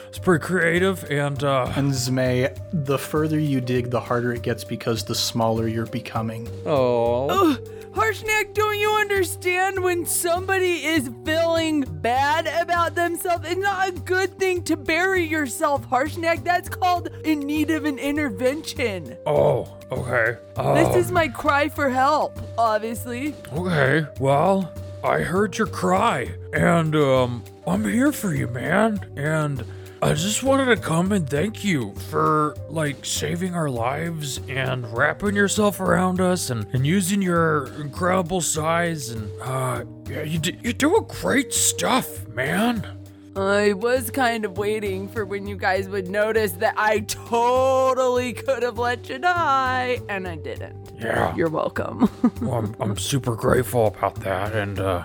It's 0.07 0.19
pretty 0.19 0.43
creative 0.43 1.03
and 1.11 1.43
uh 1.43 1.71
And 1.75 1.91
Zmay, 1.91 2.57
the 2.71 2.97
further 2.97 3.39
you 3.39 3.59
dig, 3.59 3.89
the 3.89 3.99
harder 3.99 4.33
it 4.33 4.43
gets 4.43 4.63
because 4.63 5.03
the 5.03 5.15
smaller 5.15 5.67
you're 5.67 5.87
becoming. 5.87 6.47
Oh. 6.65 7.57
Harshnag, 7.93 8.53
don't 8.53 8.77
you 8.77 8.91
understand 8.91 9.83
when 9.83 10.05
somebody 10.05 10.85
is 10.85 11.09
feeling 11.25 11.81
bad 11.81 12.45
about 12.61 12.95
themselves? 12.95 13.45
It's 13.47 13.59
not 13.59 13.89
a 13.89 13.91
good 13.91 14.37
thing 14.37 14.63
to 14.65 14.77
bury 14.77 15.23
yourself, 15.23 15.87
Harshnag. 15.89 16.43
That's 16.43 16.69
called 16.69 17.07
in 17.23 17.39
need 17.39 17.71
of 17.71 17.85
an 17.85 17.97
intervention. 17.97 19.17
oh, 19.25 19.77
okay. 19.91 20.37
Uh, 20.55 20.73
This 20.75 21.05
is 21.05 21.11
my 21.11 21.27
cry 21.27 21.69
for 21.69 21.89
help, 21.89 22.37
obviously. 22.57 23.33
Okay, 23.53 24.05
well, 24.19 24.71
I 25.03 25.19
heard 25.19 25.57
your 25.57 25.67
cry, 25.67 26.33
and 26.53 26.95
um, 26.95 27.43
I'm 27.65 27.83
here 27.83 28.11
for 28.11 28.33
you, 28.33 28.47
man. 28.47 28.99
And 29.15 29.63
I 29.99 30.13
just 30.13 30.43
wanted 30.43 30.65
to 30.65 30.77
come 30.77 31.11
and 31.11 31.27
thank 31.27 31.63
you 31.63 31.93
for 32.09 32.55
like 32.69 33.03
saving 33.03 33.55
our 33.55 33.69
lives 33.69 34.39
and 34.47 34.85
wrapping 34.95 35.35
yourself 35.35 35.79
around 35.79 36.21
us 36.21 36.51
and, 36.51 36.67
and 36.73 36.85
using 36.85 37.21
your 37.21 37.73
incredible 37.81 38.41
size 38.41 39.09
and 39.09 39.31
uh, 39.41 39.83
yeah, 40.07 40.21
you 40.21 40.37
do, 40.37 40.51
you're 40.61 40.73
doing 40.73 41.03
great 41.21 41.51
stuff, 41.51 42.27
man. 42.27 42.85
I 43.35 43.73
was 43.73 44.09
kind 44.11 44.45
of 44.45 44.57
waiting 44.57 45.07
for 45.07 45.25
when 45.25 45.47
you 45.47 45.57
guys 45.57 45.89
would 45.89 46.07
notice 46.09 46.53
that 46.53 46.73
I 46.77 47.01
totally 47.01 48.33
could 48.33 48.63
have 48.63 48.79
let 48.79 49.09
you 49.09 49.19
die, 49.19 49.99
and 50.09 50.27
I 50.27 50.37
didn't. 50.37 50.91
Yeah. 50.99 51.35
You're 51.35 51.49
welcome. 51.49 52.09
Well, 52.41 52.55
I'm, 52.55 52.75
I'm 52.79 52.97
super 52.97 53.35
grateful 53.35 53.87
about 53.87 54.15
that, 54.21 54.53
and 54.55 54.79
uh, 54.79 55.03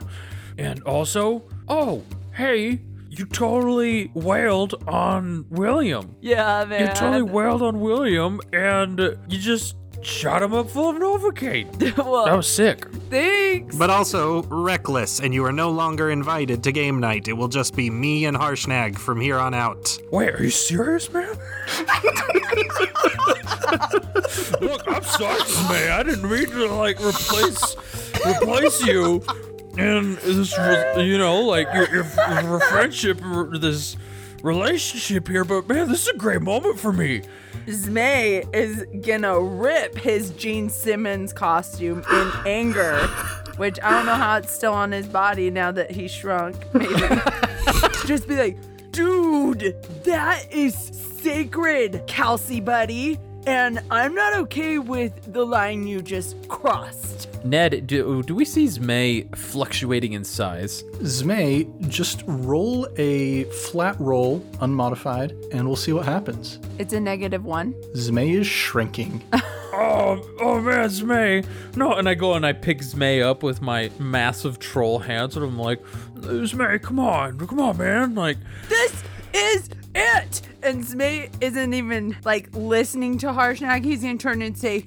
and 0.57 0.83
also, 0.85 1.45
oh, 1.69 2.03
hey, 2.35 2.81
you 3.15 3.27
totally 3.27 4.11
wailed 4.15 4.75
on 4.89 5.45
William. 5.51 6.17
yeah, 6.23 6.65
man. 6.65 6.89
You 6.89 6.95
totally 6.95 7.23
wailed 7.23 7.61
on 7.63 7.81
William, 7.81 8.41
and 8.53 8.99
you 9.29 9.39
just 9.39 9.77
shot 10.01 10.43
him 10.43 10.53
up 10.55 10.69
full 10.71 10.89
of 10.91 10.97
Novocaine. 10.97 11.97
well, 11.99 12.25
That 12.25 12.35
was 12.37 12.47
sick. 12.51 12.87
thanks. 13.11 13.77
But 13.77 13.91
also 13.91 14.43
reckless, 14.45 15.21
and 15.21 15.33
you 15.35 15.45
are 15.45 15.53
no 15.53 15.71
longer 15.71 16.11
invited 16.11 16.63
to 16.65 16.73
game 16.73 16.99
night. 17.01 17.29
It 17.29 17.35
will 17.35 17.49
just 17.49 17.77
be 17.77 17.91
me 17.91 18.25
and 18.25 18.37
Harshnag 18.37 18.99
from 18.99 19.21
here 19.21 19.39
on 19.39 19.53
out. 19.55 19.97
Wait, 20.11 20.31
are 20.35 20.43
you 20.43 20.51
serious, 20.51 21.13
man? 21.13 21.29
Look, 24.61 24.83
I'm 24.89 25.03
sorry, 25.03 25.39
man. 25.69 25.91
I 25.93 26.03
didn't 26.03 26.29
mean 26.29 26.47
to 26.51 26.67
like 26.75 26.99
replace 27.01 27.77
replace 28.27 28.85
you. 28.87 29.23
And 29.79 30.17
this 30.19 30.57
was, 30.57 31.07
you 31.07 31.19
know, 31.19 31.41
like 31.43 31.67
your, 31.73 31.89
your, 31.89 32.07
your 32.43 32.61
friendship, 32.61 33.21
this 33.53 33.97
relationship 34.43 35.29
here. 35.29 35.45
But 35.45 35.69
man, 35.69 35.89
this 35.89 36.03
is 36.03 36.09
a 36.09 36.17
great 36.17 36.43
moment 36.43 36.79
for 36.79 36.93
me. 36.93 37.23
Zmay 37.67 38.55
is 38.55 38.85
gonna 39.07 39.41
rip 39.41 39.97
his 39.97 40.31
Gene 40.31 40.69
Simmons 40.69 41.33
costume 41.33 42.03
in 42.11 42.33
anger, 42.45 42.99
which 43.57 43.79
I 43.83 43.91
don't 43.91 44.07
know 44.07 44.15
how 44.15 44.37
it's 44.37 44.53
still 44.53 44.75
on 44.75 44.93
his 44.93 45.07
body 45.07 45.51
now 45.51 45.71
that 45.71 45.91
he 45.91 46.09
shrunk. 46.09 46.57
Maybe 46.75 46.95
just 48.07 48.27
be 48.27 48.37
like, 48.37 48.59
dude, 48.91 49.77
that 50.05 50.53
is 50.53 50.75
sacred, 51.23 52.03
Kelsey 52.07 52.61
buddy, 52.61 53.19
and 53.47 53.81
I'm 53.91 54.15
not 54.15 54.35
okay 54.35 54.79
with 54.79 55.33
the 55.33 55.47
line 55.47 55.87
you 55.87 56.03
just 56.03 56.49
crossed. 56.49 57.12
Ned, 57.45 57.87
do, 57.87 58.23
do 58.23 58.35
we 58.35 58.45
see 58.45 58.67
Zmay 58.67 59.37
fluctuating 59.37 60.13
in 60.13 60.25
size? 60.25 60.83
Zmay, 61.01 61.89
just 61.89 62.23
roll 62.27 62.87
a 62.97 63.45
flat 63.45 63.99
roll, 63.99 64.45
unmodified, 64.61 65.33
and 65.53 65.67
we'll 65.67 65.77
see 65.77 65.93
what 65.93 66.05
happens. 66.05 66.59
It's 66.79 66.93
a 66.93 67.01
negative 67.01 67.45
one. 67.45 67.73
Zmay 67.95 68.39
is 68.39 68.47
shrinking. 68.47 69.23
Oh, 69.75 70.23
oh 70.39 70.61
man, 70.61 70.85
it's 70.85 71.01
May. 71.01 71.43
No, 71.77 71.95
and 71.95 72.07
I 72.07 72.13
go 72.13 72.35
and 72.35 72.45
I 72.45 72.53
pick 72.53 72.81
Zmay 72.81 73.25
up 73.25 73.43
with 73.43 73.63
my 73.63 73.91
massive 73.99 74.59
troll 74.59 74.99
hands, 74.99 75.35
and 75.35 75.45
I'm 75.47 75.59
like, 75.59 75.83
It's 76.25 76.53
May. 76.53 76.79
Come 76.79 77.01
on, 77.01 77.39
come 77.39 77.59
on, 77.59 77.79
man. 77.79 78.15
Like, 78.15 78.37
This 78.69 79.03
is 79.33 79.71
it! 79.95 80.43
And 80.63 80.85
Zmay 80.85 81.31
isn't 81.41 81.73
even 81.73 82.17
like 82.23 82.51
listening 82.53 83.17
to 83.19 83.29
Harshnag. 83.29 83.83
He's 83.85 84.03
gonna 84.03 84.19
turn 84.19 84.43
and 84.43 84.57
say, 84.57 84.87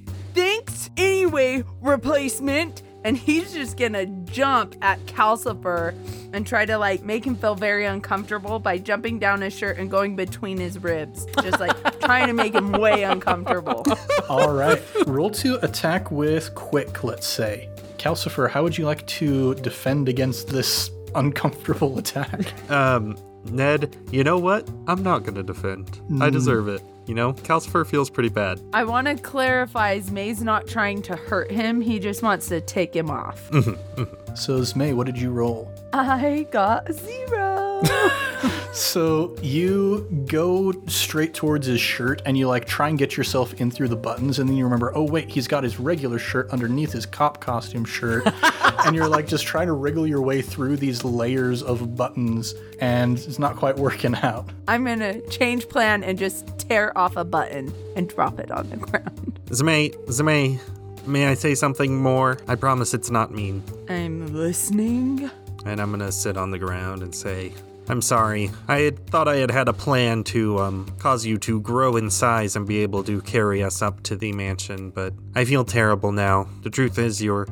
Thanks 0.76 0.90
anyway, 0.98 1.64
replacement. 1.80 2.82
And 3.02 3.16
he's 3.16 3.54
just 3.54 3.78
gonna 3.78 4.04
jump 4.04 4.74
at 4.82 4.98
Calcifer 5.06 5.94
and 6.34 6.46
try 6.46 6.66
to 6.66 6.76
like 6.76 7.02
make 7.02 7.24
him 7.24 7.34
feel 7.34 7.54
very 7.54 7.86
uncomfortable 7.86 8.58
by 8.58 8.76
jumping 8.76 9.18
down 9.18 9.40
his 9.40 9.56
shirt 9.56 9.78
and 9.78 9.90
going 9.90 10.16
between 10.16 10.58
his 10.58 10.78
ribs. 10.78 11.26
Just 11.40 11.60
like 11.60 12.00
trying 12.00 12.26
to 12.26 12.34
make 12.34 12.54
him 12.54 12.72
way 12.72 13.04
uncomfortable. 13.04 13.86
All 14.28 14.52
right. 14.52 14.82
Roll 15.06 15.30
to 15.30 15.64
attack 15.64 16.10
with 16.10 16.54
quick, 16.54 17.02
let's 17.04 17.26
say. 17.26 17.70
Calcifer, 17.96 18.50
how 18.50 18.62
would 18.62 18.76
you 18.76 18.84
like 18.84 19.06
to 19.06 19.54
defend 19.54 20.10
against 20.10 20.48
this 20.48 20.90
uncomfortable 21.14 21.96
attack? 22.00 22.52
Um, 22.70 23.16
Ned, 23.44 23.96
you 24.10 24.24
know 24.24 24.38
what? 24.38 24.68
I'm 24.88 25.02
not 25.02 25.22
gonna 25.24 25.44
defend. 25.44 26.00
I 26.20 26.28
deserve 26.28 26.68
it. 26.68 26.82
You 27.06 27.14
know, 27.14 27.32
Calcifer 27.34 27.86
feels 27.86 28.10
pretty 28.10 28.28
bad. 28.28 28.60
I 28.72 28.84
want 28.84 29.06
to 29.06 29.14
clarify 29.14 30.00
Zmay's 30.00 30.42
not 30.42 30.66
trying 30.66 31.02
to 31.02 31.16
hurt 31.16 31.50
him, 31.50 31.80
he 31.80 31.98
just 31.98 32.22
wants 32.22 32.48
to 32.48 32.60
take 32.60 32.94
him 32.94 33.10
off. 33.10 33.48
Mm-hmm, 33.50 34.00
mm-hmm. 34.00 34.34
So, 34.34 34.60
Zmay, 34.60 34.94
what 34.94 35.06
did 35.06 35.18
you 35.18 35.30
roll? 35.30 35.72
I 35.92 36.46
got 36.50 36.92
zero. 36.92 37.82
So 38.76 39.34
you 39.40 40.06
go 40.26 40.70
straight 40.86 41.32
towards 41.32 41.66
his 41.66 41.80
shirt 41.80 42.20
and 42.26 42.36
you 42.36 42.46
like 42.46 42.66
try 42.66 42.90
and 42.90 42.98
get 42.98 43.16
yourself 43.16 43.54
in 43.54 43.70
through 43.70 43.88
the 43.88 43.96
buttons 43.96 44.38
and 44.38 44.46
then 44.46 44.54
you 44.58 44.64
remember, 44.64 44.94
oh 44.94 45.02
wait, 45.02 45.30
he's 45.30 45.48
got 45.48 45.64
his 45.64 45.80
regular 45.80 46.18
shirt 46.18 46.50
underneath 46.50 46.92
his 46.92 47.06
cop 47.06 47.40
costume 47.40 47.86
shirt. 47.86 48.26
and 48.84 48.94
you're 48.94 49.08
like 49.08 49.26
just 49.26 49.46
trying 49.46 49.68
to 49.68 49.72
wriggle 49.72 50.06
your 50.06 50.20
way 50.20 50.42
through 50.42 50.76
these 50.76 51.04
layers 51.04 51.62
of 51.62 51.96
buttons 51.96 52.54
and 52.78 53.16
it's 53.18 53.38
not 53.38 53.56
quite 53.56 53.76
working 53.76 54.14
out. 54.16 54.50
I'm 54.68 54.84
gonna 54.84 55.22
change 55.28 55.70
plan 55.70 56.04
and 56.04 56.18
just 56.18 56.58
tear 56.58 56.96
off 56.98 57.16
a 57.16 57.24
button 57.24 57.72
and 57.96 58.10
drop 58.10 58.38
it 58.38 58.50
on 58.50 58.68
the 58.68 58.76
ground. 58.76 59.40
Zmay, 59.46 59.96
Zmay, 60.08 60.60
may 61.06 61.28
I 61.28 61.34
say 61.34 61.54
something 61.54 61.96
more? 61.96 62.36
I 62.46 62.56
promise 62.56 62.92
it's 62.92 63.10
not 63.10 63.32
mean. 63.32 63.62
I'm 63.88 64.34
listening. 64.34 65.30
And 65.64 65.80
I'm 65.80 65.90
gonna 65.90 66.12
sit 66.12 66.36
on 66.36 66.50
the 66.50 66.58
ground 66.58 67.02
and 67.02 67.14
say, 67.14 67.54
I'm 67.88 68.02
sorry. 68.02 68.50
I 68.66 68.80
had 68.80 69.06
thought 69.06 69.28
I 69.28 69.36
had 69.36 69.50
had 69.50 69.68
a 69.68 69.72
plan 69.72 70.24
to 70.24 70.58
um, 70.58 70.92
cause 70.98 71.24
you 71.24 71.38
to 71.38 71.60
grow 71.60 71.96
in 71.96 72.10
size 72.10 72.56
and 72.56 72.66
be 72.66 72.78
able 72.78 73.04
to 73.04 73.22
carry 73.22 73.62
us 73.62 73.80
up 73.80 74.02
to 74.04 74.16
the 74.16 74.32
mansion, 74.32 74.90
but 74.90 75.14
I 75.34 75.44
feel 75.44 75.64
terrible 75.64 76.10
now. 76.10 76.48
The 76.62 76.70
truth 76.70 76.98
is, 76.98 77.22
you're. 77.22 77.46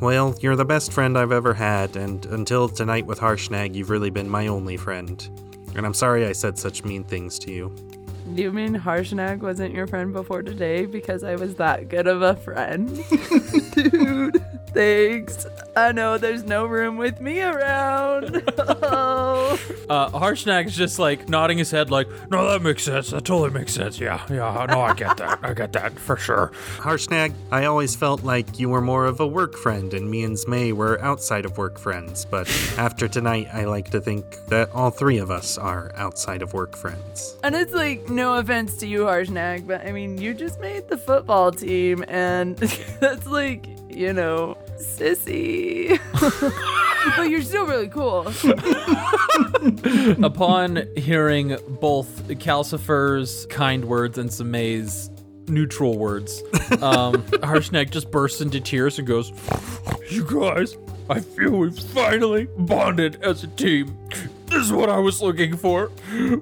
Well, 0.00 0.36
you're 0.40 0.54
the 0.54 0.64
best 0.64 0.92
friend 0.92 1.18
I've 1.18 1.32
ever 1.32 1.52
had, 1.52 1.96
and 1.96 2.24
until 2.26 2.68
tonight 2.68 3.06
with 3.06 3.18
Harshnag, 3.18 3.74
you've 3.74 3.90
really 3.90 4.10
been 4.10 4.28
my 4.28 4.46
only 4.46 4.76
friend. 4.76 5.20
And 5.74 5.84
I'm 5.84 5.94
sorry 5.94 6.26
I 6.26 6.32
said 6.32 6.56
such 6.58 6.84
mean 6.84 7.02
things 7.02 7.40
to 7.40 7.52
you. 7.52 7.74
Do 8.34 8.42
you 8.42 8.52
mean 8.52 8.74
Harshnag 8.74 9.40
wasn't 9.40 9.74
your 9.74 9.86
friend 9.86 10.12
before 10.12 10.42
today 10.42 10.86
because 10.86 11.24
I 11.24 11.34
was 11.34 11.56
that 11.56 11.88
good 11.88 12.06
of 12.06 12.22
a 12.22 12.34
friend? 12.36 12.88
Dude, 13.74 14.42
thanks. 14.74 15.46
I 15.76 15.92
know 15.92 16.18
there's 16.18 16.44
no 16.44 16.66
room 16.66 16.96
with 16.96 17.20
me 17.20 17.40
around. 17.40 18.42
Oh. 18.86 19.58
uh, 19.88 20.10
Harshnag's 20.10 20.76
just 20.76 20.98
like 20.98 21.28
nodding 21.28 21.58
his 21.58 21.70
head, 21.70 21.90
like, 21.90 22.08
no, 22.30 22.50
that 22.50 22.62
makes 22.62 22.82
sense. 22.82 23.10
That 23.10 23.24
totally 23.24 23.50
makes 23.50 23.72
sense. 23.72 23.98
Yeah, 23.98 24.24
yeah. 24.28 24.66
No, 24.68 24.80
I 24.80 24.94
get 24.94 25.16
that. 25.18 25.38
I 25.42 25.54
get 25.54 25.72
that 25.72 25.98
for 25.98 26.16
sure. 26.16 26.52
Harshnag, 26.76 27.32
I 27.50 27.64
always 27.66 27.94
felt 27.96 28.22
like 28.22 28.58
you 28.58 28.68
were 28.68 28.80
more 28.80 29.06
of 29.06 29.20
a 29.20 29.26
work 29.26 29.54
friend, 29.54 29.92
and 29.94 30.10
me 30.10 30.24
and 30.24 30.36
Zmay 30.36 30.72
were 30.72 31.00
outside 31.02 31.44
of 31.44 31.56
work 31.56 31.78
friends, 31.78 32.24
but 32.24 32.48
after 32.78 33.08
tonight, 33.08 33.48
I 33.52 33.64
like 33.64 33.90
to 33.90 34.00
think 34.00 34.44
that 34.46 34.70
all 34.72 34.90
three 34.90 35.18
of 35.18 35.30
us 35.30 35.56
are 35.58 35.92
outside 35.96 36.42
of 36.42 36.52
work 36.52 36.76
friends. 36.76 37.36
And 37.42 37.54
it's 37.54 37.72
like, 37.72 38.08
no 38.08 38.34
offense 38.36 38.76
to 38.78 38.86
you, 38.86 39.04
Harshnag, 39.04 39.66
but 39.66 39.86
I 39.86 39.92
mean, 39.92 40.18
you 40.18 40.34
just 40.34 40.60
made 40.60 40.88
the 40.88 40.98
football 40.98 41.52
team, 41.52 42.04
and 42.08 42.56
that's 43.00 43.26
like, 43.26 43.66
you 43.88 44.12
know, 44.12 44.56
sissy. 44.78 45.98
but 47.16 47.30
you're 47.30 47.42
still 47.42 47.66
really 47.66 47.88
cool. 47.88 48.26
upon 50.24 50.84
hearing 50.96 51.56
both 51.80 52.28
Calcifer's 52.38 53.46
kind 53.46 53.84
words 53.84 54.18
and 54.18 54.30
Zmay's 54.30 55.10
neutral 55.48 55.98
words, 55.98 56.42
um, 56.82 57.22
Harshnag 57.42 57.90
just 57.90 58.10
bursts 58.10 58.40
into 58.40 58.60
tears 58.60 58.98
and 58.98 59.06
goes, 59.06 59.32
You 60.10 60.24
guys, 60.24 60.76
I 61.10 61.20
feel 61.20 61.50
we've 61.50 61.78
finally 61.78 62.48
bonded 62.58 63.22
as 63.22 63.44
a 63.44 63.48
team. 63.48 63.96
This 64.46 64.66
is 64.66 64.72
what 64.72 64.88
I 64.88 64.98
was 64.98 65.20
looking 65.20 65.56
for. 65.56 65.86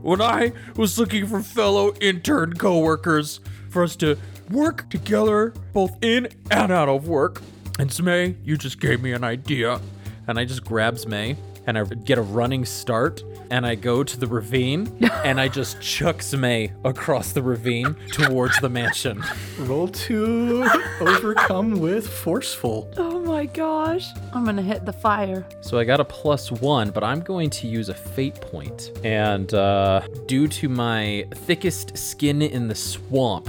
When 0.02 0.20
I 0.20 0.52
was 0.76 0.98
looking 0.98 1.26
for 1.26 1.42
fellow 1.42 1.94
intern 2.00 2.54
coworkers 2.54 3.40
for 3.70 3.82
us 3.82 3.96
to 3.96 4.18
work 4.50 4.88
together 4.90 5.54
both 5.72 5.96
in 6.02 6.28
and 6.50 6.70
out 6.70 6.88
of 6.88 7.08
work. 7.08 7.42
And 7.78 7.90
Zmay, 7.90 8.36
you 8.44 8.56
just 8.56 8.80
gave 8.80 9.02
me 9.02 9.12
an 9.12 9.24
idea. 9.24 9.80
And 10.28 10.38
I 10.38 10.44
just 10.44 10.64
grabs 10.64 11.06
May 11.06 11.36
and 11.66 11.78
I 11.78 11.84
get 11.84 12.18
a 12.18 12.22
running 12.22 12.64
start 12.64 13.22
and 13.50 13.66
I 13.66 13.74
go 13.74 14.02
to 14.02 14.18
the 14.18 14.26
ravine 14.26 14.90
and 15.24 15.40
I 15.40 15.48
just 15.48 15.80
chuck 15.80 16.18
Zmay 16.18 16.72
across 16.84 17.32
the 17.32 17.42
ravine 17.42 17.96
towards 18.12 18.58
the 18.60 18.68
mansion. 18.68 19.22
Roll 19.58 19.88
to 19.88 20.68
overcome 21.00 21.80
with 21.80 22.08
forceful. 22.08 22.92
Oh 22.96 23.20
my 23.20 23.46
gosh. 23.46 24.08
I'm 24.32 24.44
gonna 24.44 24.62
hit 24.62 24.86
the 24.86 24.92
fire. 24.92 25.46
So 25.60 25.78
I 25.78 25.84
got 25.84 26.00
a 26.00 26.04
plus 26.04 26.50
one, 26.50 26.90
but 26.90 27.04
I'm 27.04 27.20
going 27.20 27.50
to 27.50 27.66
use 27.66 27.88
a 27.88 27.94
fate 27.94 28.40
point. 28.40 28.90
And 29.04 29.52
uh, 29.54 30.02
due 30.26 30.48
to 30.48 30.68
my 30.68 31.26
thickest 31.34 31.96
skin 31.96 32.42
in 32.42 32.68
the 32.68 32.74
swamp, 32.74 33.48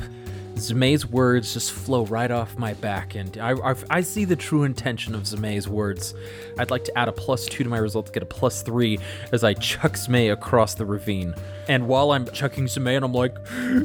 Zmay's 0.55 1.05
words 1.05 1.53
just 1.53 1.71
flow 1.71 2.05
right 2.05 2.29
off 2.29 2.57
my 2.57 2.73
back, 2.75 3.15
and 3.15 3.37
I, 3.37 3.51
I, 3.51 3.75
I 3.89 4.01
see 4.01 4.23
the 4.23 4.35
true 4.35 4.63
intention 4.63 5.15
of 5.15 5.23
Zmay's 5.23 5.67
words. 5.67 6.13
I'd 6.57 6.71
like 6.71 6.83
to 6.85 6.97
add 6.97 7.07
a 7.07 7.11
plus 7.11 7.45
two 7.45 7.63
to 7.63 7.69
my 7.69 7.79
result 7.79 8.05
to 8.07 8.11
get 8.11 8.23
a 8.23 8.27
plus 8.27 8.61
three 8.61 8.99
as 9.31 9.43
I 9.43 9.55
chuck 9.55 9.93
Zmay 9.93 10.31
across 10.31 10.75
the 10.75 10.85
ravine. 10.85 11.33
And 11.67 11.87
while 11.87 12.11
I'm 12.11 12.25
chucking 12.27 12.65
Zmay, 12.65 12.95
and 12.95 13.05
I'm 13.05 13.13
like, 13.13 13.35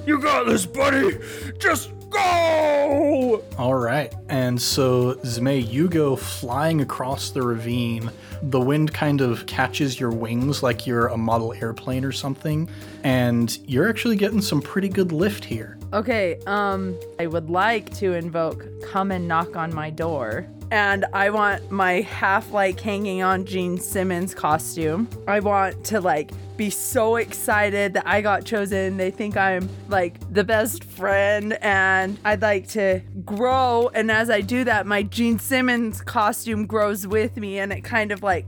You 0.07 0.21
got 0.21 0.47
this, 0.47 0.67
buddy. 0.67 1.19
Just 1.59 1.91
go. 2.19 3.45
All 3.59 3.75
right. 3.75 4.15
And 4.29 4.61
so, 4.61 5.15
Zmay, 5.17 5.69
you 5.71 5.89
go 5.89 6.17
flying 6.17 6.81
across 6.81 7.31
the 7.31 7.43
ravine. 7.43 8.11
The 8.43 8.61
wind 8.61 8.95
kind 8.95 9.21
of 9.21 9.47
catches 9.47 9.99
your 9.99 10.11
wings 10.11 10.63
like 10.63 10.87
you're 10.87 11.09
a 11.09 11.17
model 11.17 11.53
airplane 11.55 12.05
or 12.05 12.13
something. 12.13 12.69
And 13.03 13.57
you're 13.67 13.89
actually 13.89 14.17
getting 14.17 14.41
some 14.41 14.63
pretty 14.63 14.89
good 14.89 15.13
lift 15.13 15.45
here. 15.45 15.79
Okay, 15.93 16.39
um, 16.47 16.99
I 17.19 17.27
would 17.27 17.49
like 17.49 17.95
to 17.97 18.13
invoke 18.13 18.67
come 18.83 19.11
and 19.11 19.27
knock 19.27 19.57
on 19.57 19.75
my 19.75 19.91
door. 19.91 20.47
And 20.71 21.07
I 21.15 21.31
want 21.31 21.71
my 21.71 22.03
half 22.03 22.53
like 22.53 22.79
hanging 22.79 23.23
on 23.23 23.47
Gene 23.47 23.79
Simmons 23.79 24.35
costume. 24.35 25.09
I 25.27 25.41
want 25.41 25.83
to 25.87 26.01
like 26.01 26.31
be 26.59 26.69
so 26.69 27.17
excited 27.17 27.95
that 27.95 28.07
I 28.07 28.21
got 28.21 28.45
chosen. 28.45 28.97
They 28.99 29.11
think 29.11 29.37
I'm 29.37 29.69
like 29.89 30.19
the 30.33 30.45
best 30.45 30.85
friend 30.85 31.55
and 31.63 32.19
I'd 32.25 32.43
like 32.43 32.69
to 32.71 33.01
grow. 33.25 33.91
And 33.95 34.11
as 34.11 34.29
I 34.29 34.43
do 34.43 34.65
that, 34.65 34.87
my 34.87 35.05
Gene 35.05 35.39
Simmons 35.39 36.03
costume 36.03 36.67
grows 36.67 37.07
with 37.07 37.37
me 37.39 37.59
and 37.59 37.73
it 37.73 37.83
kind 37.83 38.13
of 38.13 38.23
like 38.23 38.45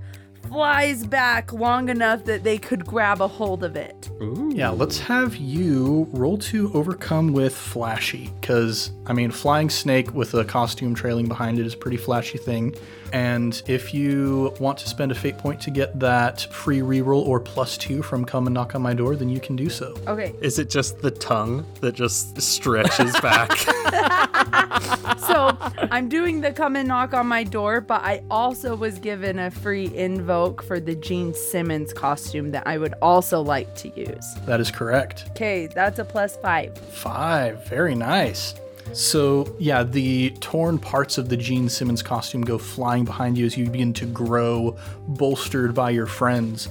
flies 0.51 1.07
back 1.07 1.53
long 1.53 1.89
enough 1.89 2.25
that 2.25 2.43
they 2.43 2.59
could 2.59 2.85
grab 2.85 3.21
a 3.21 3.29
hold 3.29 3.63
of 3.63 3.77
it. 3.77 4.11
Yeah, 4.51 4.71
let's 4.71 4.99
have 4.99 5.37
you 5.37 6.09
roll 6.11 6.39
to 6.39 6.73
overcome 6.75 7.33
with 7.33 7.55
flashy. 7.55 8.33
Because, 8.41 8.91
I 9.07 9.13
mean, 9.13 9.31
flying 9.31 9.71
snake 9.71 10.13
with 10.13 10.35
a 10.35 10.45
costume 10.45 10.93
trailing 10.93 11.29
behind 11.29 11.61
it 11.61 11.67
is 11.67 11.75
a 11.75 11.77
pretty 11.77 11.99
flashy 11.99 12.37
thing. 12.37 12.75
And 13.13 13.61
if 13.67 13.93
you 13.93 14.55
want 14.61 14.79
to 14.79 14.89
spend 14.89 15.13
a 15.13 15.15
fate 15.15 15.39
point 15.39 15.61
to 15.63 15.71
get 15.71 15.99
that 16.01 16.43
free 16.43 16.81
reroll 16.81 17.27
or 17.27 17.41
plus 17.41 17.77
two 17.77 18.03
from 18.03 18.25
Come 18.25 18.47
and 18.47 18.55
Knock 18.55 18.75
on 18.75 18.83
My 18.83 18.95
Door, 18.95 19.17
then 19.17 19.29
you 19.29 19.41
can 19.41 19.57
do 19.57 19.69
so. 19.69 19.95
Okay, 20.07 20.35
Is 20.41 20.59
it 20.59 20.71
just 20.71 21.01
the 21.01 21.11
tongue 21.11 21.67
that 21.81 21.95
just 21.95 22.41
stretches 22.41 23.13
back? 23.21 23.57
so 25.19 25.57
I'm 25.91 26.09
doing 26.09 26.41
the 26.41 26.53
come 26.53 26.77
and 26.77 26.89
knock 26.89 27.15
on 27.15 27.27
my 27.27 27.45
door, 27.45 27.81
but 27.81 28.03
I 28.03 28.23
also 28.31 28.77
was 28.77 28.99
given 28.99 29.39
a 29.39 29.51
free 29.51 29.95
invoke 29.95 30.63
for 30.63 30.79
the 30.81 30.95
Gene 30.95 31.35
Simmons 31.35 31.93
costume 31.93 32.51
that 32.53 32.67
I 32.67 32.79
would 32.79 32.95
also 33.03 33.41
like 33.41 33.75
to 33.77 33.89
use. 33.99 34.35
That 34.47 34.61
is 34.61 34.71
correct. 34.71 35.27
Okay, 35.31 35.67
that's 35.67 35.99
a 35.99 36.05
plus 36.05 36.37
five. 36.37 36.77
Five. 36.79 37.67
Very 37.67 37.95
nice. 37.95 38.55
So, 38.93 39.55
yeah, 39.59 39.85
the 39.85 40.31
torn 40.41 40.79
parts 40.79 41.17
of 41.17 41.29
the 41.29 41.37
Gene 41.37 41.69
Simmons 41.69 42.03
costume 42.03 42.43
go 42.43 42.59
flying 42.59 43.05
behind 43.05 43.39
you 43.39 43.47
as 43.47 43.57
you 43.57 43.71
begin 43.71 43.93
to 43.95 44.07
grow, 44.07 44.77
bolstered 45.07 45.75
by 45.75 45.91
your 45.91 46.07
friends. 46.07 46.69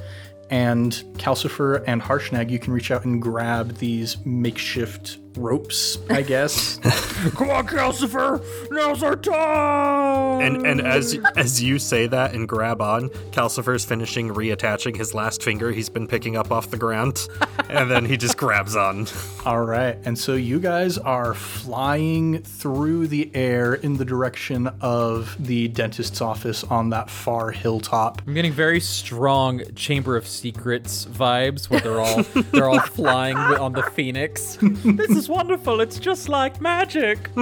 And 0.50 0.92
Calcifer 1.18 1.84
and 1.88 2.02
Harshnag, 2.02 2.50
you 2.50 2.60
can 2.60 2.74
reach 2.74 2.92
out 2.92 3.06
and 3.06 3.22
grab 3.22 3.78
these 3.78 4.18
makeshift 4.26 5.18
ropes, 5.38 5.98
I 6.10 6.22
guess. 6.22 6.78
Come 7.36 7.50
on, 7.50 7.68
Calcifer. 7.68 8.42
Now's 8.72 9.04
our 9.04 9.16
time. 9.16 10.42
and 10.42 10.66
and 10.66 10.82
as 10.82 11.18
as 11.36 11.62
you 11.62 11.80
say 11.80 12.08
that 12.08 12.34
and 12.34 12.48
grab 12.48 12.82
on, 12.82 13.10
Calcifer's 13.32 13.86
finishing 13.86 14.30
reattaching 14.30 14.96
his 14.96 15.14
last 15.14 15.44
finger 15.44 15.72
he's 15.72 15.90
been 15.90 16.08
picking 16.08 16.36
up 16.38 16.52
off 16.52 16.72
the 16.72 16.78
ground, 16.78 17.28
and 17.70 17.90
then 17.92 18.06
he 18.06 18.18
just 18.18 18.38
grabs 18.38 18.76
on. 18.76 19.08
All 19.46 19.62
right. 19.62 19.98
And 20.06 20.18
so 20.18 20.36
you 20.36 20.60
guys 20.60 20.98
are 20.98 21.34
flying 21.34 22.42
through 22.44 23.08
the 23.08 23.30
air 23.36 23.76
in 23.76 23.98
the 23.98 24.06
direction 24.06 24.68
of 24.82 25.36
the 25.40 25.68
dentist's 25.70 26.22
office 26.22 26.64
on 26.64 26.90
that 26.92 27.10
far 27.10 27.52
hilltop. 27.52 28.22
I'm 28.26 28.34
getting 28.34 28.52
very 28.54 28.80
strong 28.80 29.62
Chamber 29.76 30.16
of 30.18 30.28
Secrets 30.28 31.06
vibes 31.06 31.70
where 31.70 31.80
they're 31.82 32.00
all 32.00 32.24
they're 32.52 32.70
all 32.70 32.80
flying 32.96 33.38
on 33.38 33.74
the 33.74 33.84
phoenix. 33.84 34.58
this 34.62 35.10
is 35.10 35.19
wonderful. 35.28 35.82
It's 35.82 36.00
just 36.00 36.30
like 36.30 36.62
magic. 36.62 37.30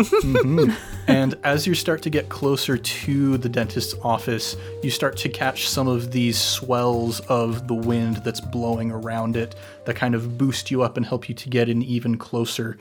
And 1.08 1.36
as 1.46 1.66
you 1.66 1.74
start 1.74 2.02
to 2.02 2.10
get 2.10 2.28
closer 2.28 2.78
to 2.78 3.38
the 3.38 3.48
dentist's 3.48 3.96
office, 4.04 4.58
you 4.84 4.90
start 4.90 5.16
to 5.18 5.30
catch 5.30 5.70
some 5.70 5.88
of 5.88 6.12
these 6.12 6.38
swells 6.38 7.22
of 7.22 7.70
the 7.70 7.74
wind 7.74 8.18
that's 8.18 8.42
blowing 8.42 8.92
around 8.92 9.38
it 9.38 9.56
that 9.86 9.96
kind 9.96 10.16
of 10.16 10.38
boost 10.38 10.70
you 10.70 10.82
up 10.82 10.98
and 10.98 11.06
help 11.06 11.30
you 11.30 11.36
to 11.36 11.50
get 11.50 11.70
in 11.70 11.82
even 11.82 12.18
closer. 12.18 12.78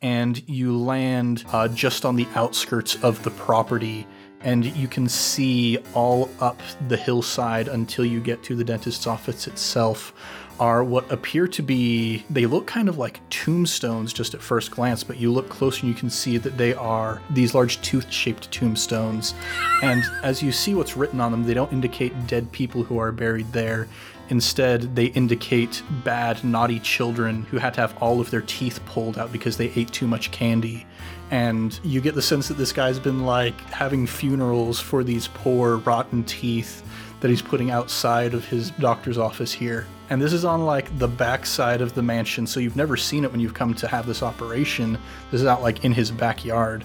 And 0.00 0.42
you 0.48 0.76
land 0.76 1.44
uh, 1.52 1.68
just 1.68 2.06
on 2.06 2.16
the 2.16 2.26
outskirts 2.34 2.96
of 3.02 3.22
the 3.24 3.30
property. 3.30 4.06
And 4.40 4.64
you 4.64 4.88
can 4.88 5.06
see 5.06 5.76
all 5.92 6.30
up 6.40 6.60
the 6.88 6.96
hillside 6.96 7.68
until 7.68 8.06
you 8.06 8.20
get 8.20 8.42
to 8.44 8.56
the 8.56 8.64
dentist's 8.64 9.06
office 9.06 9.46
itself 9.46 10.14
are 10.58 10.82
what 10.82 11.10
appear 11.10 11.46
to 11.46 11.62
be 11.62 12.24
they 12.30 12.46
look 12.46 12.66
kind 12.66 12.88
of 12.88 12.98
like 12.98 13.20
tombstones 13.30 14.12
just 14.12 14.34
at 14.34 14.40
first 14.40 14.70
glance 14.70 15.04
but 15.04 15.18
you 15.18 15.32
look 15.32 15.48
closer 15.48 15.80
and 15.80 15.88
you 15.88 15.94
can 15.94 16.10
see 16.10 16.38
that 16.38 16.56
they 16.56 16.74
are 16.74 17.20
these 17.30 17.54
large 17.54 17.80
tooth-shaped 17.82 18.50
tombstones. 18.50 19.34
And 19.82 20.02
as 20.22 20.42
you 20.42 20.52
see 20.52 20.74
what's 20.74 20.96
written 20.96 21.20
on 21.20 21.30
them 21.30 21.44
they 21.44 21.54
don't 21.54 21.72
indicate 21.72 22.26
dead 22.26 22.50
people 22.52 22.82
who 22.82 22.98
are 22.98 23.12
buried 23.12 23.52
there. 23.52 23.88
Instead 24.28 24.96
they 24.96 25.06
indicate 25.06 25.82
bad 26.04 26.42
naughty 26.42 26.80
children 26.80 27.42
who 27.44 27.58
had 27.58 27.74
to 27.74 27.80
have 27.80 27.96
all 28.02 28.20
of 28.20 28.30
their 28.30 28.42
teeth 28.42 28.80
pulled 28.86 29.18
out 29.18 29.32
because 29.32 29.56
they 29.56 29.70
ate 29.76 29.92
too 29.92 30.06
much 30.06 30.30
candy. 30.30 30.86
And 31.30 31.78
you 31.82 32.00
get 32.00 32.14
the 32.14 32.22
sense 32.22 32.48
that 32.48 32.56
this 32.56 32.72
guy's 32.72 32.98
been 32.98 33.24
like 33.24 33.60
having 33.70 34.06
funerals 34.06 34.78
for 34.78 35.02
these 35.02 35.28
poor 35.28 35.78
rotten 35.78 36.24
teeth 36.24 36.82
that 37.20 37.28
he's 37.28 37.42
putting 37.42 37.70
outside 37.70 38.34
of 38.34 38.44
his 38.44 38.70
doctor's 38.72 39.18
office 39.18 39.52
here. 39.52 39.86
And 40.10 40.22
this 40.22 40.32
is 40.32 40.44
on 40.44 40.64
like 40.64 40.96
the 40.98 41.08
back 41.08 41.46
side 41.46 41.80
of 41.80 41.94
the 41.94 42.02
mansion, 42.02 42.46
so 42.46 42.60
you've 42.60 42.76
never 42.76 42.96
seen 42.96 43.24
it 43.24 43.32
when 43.32 43.40
you've 43.40 43.54
come 43.54 43.74
to 43.74 43.88
have 43.88 44.06
this 44.06 44.22
operation. 44.22 44.98
This 45.30 45.40
is 45.40 45.46
out 45.46 45.62
like 45.62 45.84
in 45.84 45.92
his 45.92 46.10
backyard. 46.10 46.84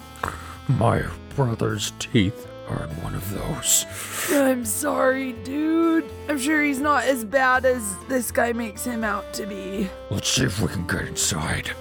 My 0.67 1.04
brother's 1.36 1.94
teeth 2.00 2.48
are 2.67 2.86
in 2.86 2.89
one 3.04 3.13
of 3.13 3.30
those. 3.32 3.86
I'm 4.32 4.65
sorry, 4.65 5.34
dude. 5.34 6.10
I'm 6.30 6.39
sure 6.39 6.63
he's 6.63 6.80
not 6.80 7.04
as 7.04 7.26
bad 7.26 7.65
as 7.65 7.96
this 8.08 8.32
guy 8.32 8.54
makes 8.54 8.84
him 8.84 9.04
out 9.04 9.34
to 9.34 9.46
be. 9.46 9.89
Let's 10.10 10.30
see 10.30 10.46
if 10.46 10.60
we 10.62 10.70
can 10.70 10.88
get 10.88 11.02
inside. 11.02 11.72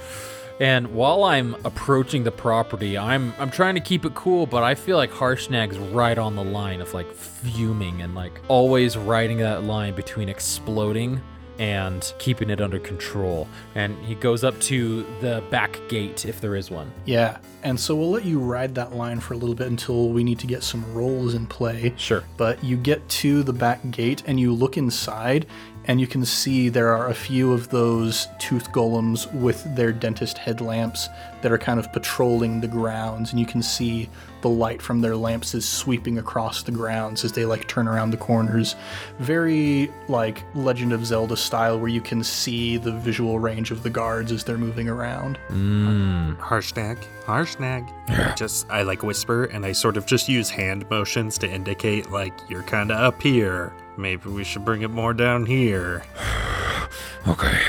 And 0.60 0.88
while 0.88 1.24
I'm 1.24 1.54
approaching 1.64 2.22
the 2.22 2.30
property, 2.30 2.98
I'm 2.98 3.32
I'm 3.38 3.50
trying 3.50 3.74
to 3.76 3.80
keep 3.80 4.04
it 4.04 4.14
cool, 4.14 4.44
but 4.44 4.62
I 4.62 4.74
feel 4.74 4.98
like 4.98 5.10
Harshnag's 5.10 5.78
right 5.78 6.18
on 6.18 6.36
the 6.36 6.44
line 6.44 6.82
of 6.82 6.92
like 6.92 7.10
fuming 7.12 8.02
and 8.02 8.14
like 8.14 8.38
always 8.48 8.98
riding 8.98 9.38
that 9.38 9.64
line 9.64 9.94
between 9.94 10.28
exploding 10.28 11.22
and 11.58 12.14
keeping 12.18 12.48
it 12.50 12.60
under 12.60 12.78
control. 12.78 13.46
And 13.74 13.96
he 14.04 14.14
goes 14.14 14.44
up 14.44 14.58
to 14.62 15.06
the 15.20 15.42
back 15.50 15.78
gate 15.88 16.24
if 16.24 16.40
there 16.40 16.56
is 16.56 16.70
one. 16.70 16.90
Yeah, 17.04 17.38
and 17.62 17.78
so 17.78 17.94
we'll 17.94 18.10
let 18.10 18.24
you 18.24 18.38
ride 18.38 18.74
that 18.76 18.94
line 18.94 19.20
for 19.20 19.34
a 19.34 19.36
little 19.36 19.54
bit 19.54 19.66
until 19.66 20.08
we 20.08 20.24
need 20.24 20.38
to 20.38 20.46
get 20.46 20.62
some 20.62 20.92
rolls 20.94 21.34
in 21.34 21.46
play. 21.46 21.92
Sure. 21.96 22.24
But 22.38 22.64
you 22.64 22.76
get 22.78 23.06
to 23.10 23.42
the 23.42 23.52
back 23.52 23.90
gate 23.90 24.22
and 24.26 24.40
you 24.40 24.54
look 24.54 24.78
inside, 24.78 25.46
and 25.90 26.00
you 26.00 26.06
can 26.06 26.24
see 26.24 26.68
there 26.68 26.94
are 26.94 27.08
a 27.08 27.14
few 27.14 27.52
of 27.52 27.68
those 27.70 28.28
tooth 28.38 28.70
golems 28.70 29.26
with 29.32 29.74
their 29.74 29.90
dentist 29.90 30.38
headlamps 30.38 31.08
that 31.42 31.50
are 31.50 31.58
kind 31.58 31.80
of 31.80 31.92
patrolling 31.92 32.60
the 32.60 32.68
grounds. 32.68 33.32
And 33.32 33.40
you 33.40 33.46
can 33.46 33.60
see 33.60 34.08
the 34.42 34.48
light 34.48 34.80
from 34.80 35.00
their 35.00 35.16
lamps 35.16 35.52
is 35.52 35.68
sweeping 35.68 36.18
across 36.18 36.62
the 36.62 36.70
grounds 36.70 37.24
as 37.24 37.32
they 37.32 37.44
like 37.44 37.66
turn 37.66 37.88
around 37.88 38.12
the 38.12 38.16
corners. 38.16 38.76
Very 39.18 39.90
like 40.06 40.44
Legend 40.54 40.92
of 40.92 41.04
Zelda 41.04 41.36
style, 41.36 41.80
where 41.80 41.88
you 41.88 42.00
can 42.00 42.22
see 42.22 42.76
the 42.76 42.92
visual 42.92 43.40
range 43.40 43.72
of 43.72 43.82
the 43.82 43.90
guards 43.90 44.30
as 44.30 44.44
they're 44.44 44.58
moving 44.58 44.88
around. 44.88 45.40
Mm. 45.48 46.36
Harshnag, 46.38 46.98
Harshnag. 47.24 48.36
Just 48.36 48.70
I 48.70 48.82
like 48.82 49.02
whisper 49.02 49.46
and 49.46 49.66
I 49.66 49.72
sort 49.72 49.96
of 49.96 50.06
just 50.06 50.28
use 50.28 50.50
hand 50.50 50.88
motions 50.88 51.36
to 51.38 51.50
indicate 51.50 52.12
like 52.12 52.34
you're 52.48 52.62
kind 52.62 52.92
of 52.92 52.98
up 52.98 53.20
here. 53.20 53.72
Maybe 54.00 54.30
we 54.30 54.44
should 54.44 54.64
bring 54.64 54.82
it 54.82 54.90
more 54.90 55.14
down 55.14 55.46
here. 55.46 56.02
Okay. 57.28 57.60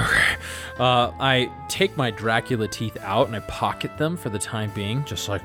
Okay. 0.00 0.36
Uh, 0.80 1.12
I 1.20 1.48
take 1.68 1.96
my 1.96 2.10
Dracula 2.10 2.66
teeth 2.66 2.96
out 3.00 3.28
and 3.28 3.36
I 3.36 3.40
pocket 3.40 3.96
them 3.96 4.16
for 4.16 4.28
the 4.28 4.40
time 4.40 4.72
being, 4.74 5.04
just 5.04 5.28
like, 5.28 5.40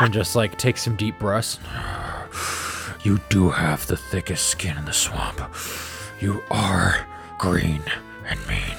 and 0.00 0.12
just 0.12 0.34
like 0.34 0.58
take 0.58 0.76
some 0.76 0.96
deep 0.96 1.18
breaths. 1.18 1.60
You 3.04 3.20
do 3.30 3.50
have 3.50 3.86
the 3.88 3.96
thickest 3.96 4.46
skin 4.46 4.76
in 4.76 4.84
the 4.84 4.92
swamp. 4.92 5.40
You 6.20 6.42
are 6.52 7.04
green 7.36 7.82
and 8.28 8.38
mean. 8.46 8.76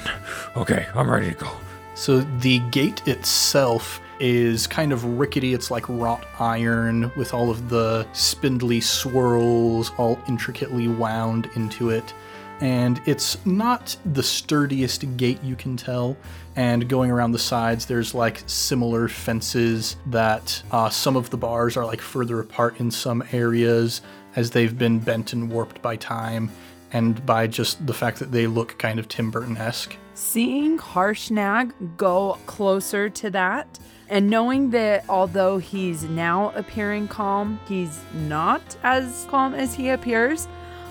Okay, 0.56 0.86
I'm 0.94 1.10
ready 1.10 1.30
to 1.30 1.34
go. 1.34 1.50
So 1.94 2.20
the 2.20 2.60
gate 2.70 3.06
itself 3.06 4.00
is 4.20 4.66
kind 4.66 4.92
of 4.92 5.04
rickety. 5.04 5.54
It's 5.54 5.70
like 5.70 5.88
wrought 5.88 6.26
iron 6.38 7.10
with 7.16 7.34
all 7.34 7.50
of 7.50 7.68
the 7.68 8.06
spindly 8.12 8.80
swirls 8.80 9.90
all 9.96 10.18
intricately 10.28 10.88
wound 10.88 11.48
into 11.54 11.90
it. 11.90 12.14
And 12.60 13.00
it's 13.04 13.44
not 13.44 13.96
the 14.04 14.22
sturdiest 14.22 15.16
gate 15.16 15.42
you 15.42 15.56
can 15.56 15.76
tell. 15.76 16.16
And 16.56 16.88
going 16.88 17.10
around 17.10 17.32
the 17.32 17.38
sides, 17.38 17.86
there's 17.86 18.14
like 18.14 18.42
similar 18.46 19.08
fences 19.08 19.96
that 20.06 20.62
uh, 20.70 20.88
some 20.88 21.16
of 21.16 21.30
the 21.30 21.36
bars 21.36 21.76
are 21.76 21.84
like 21.84 22.00
further 22.00 22.40
apart 22.40 22.78
in 22.78 22.90
some 22.90 23.24
areas 23.32 24.02
as 24.36 24.50
they've 24.50 24.76
been 24.76 24.98
bent 24.98 25.32
and 25.32 25.50
warped 25.50 25.82
by 25.82 25.96
time 25.96 26.50
and 26.92 27.26
by 27.26 27.46
just 27.46 27.84
the 27.86 27.92
fact 27.92 28.20
that 28.20 28.30
they 28.30 28.46
look 28.46 28.78
kind 28.78 28.98
of 28.98 29.08
Tim 29.08 29.30
Burton 29.30 29.56
esque. 29.56 29.96
Seeing 30.14 30.78
Harshnag 30.78 31.72
go 31.96 32.38
closer 32.46 33.10
to 33.10 33.30
that, 33.30 33.80
and 34.08 34.28
knowing 34.28 34.70
that 34.70 35.04
although 35.08 35.58
he's 35.58 36.04
now 36.04 36.50
appearing 36.50 37.08
calm, 37.08 37.58
he's 37.66 38.00
not 38.12 38.76
as 38.82 39.26
calm 39.28 39.54
as 39.54 39.74
he 39.74 39.88
appears, 39.88 40.46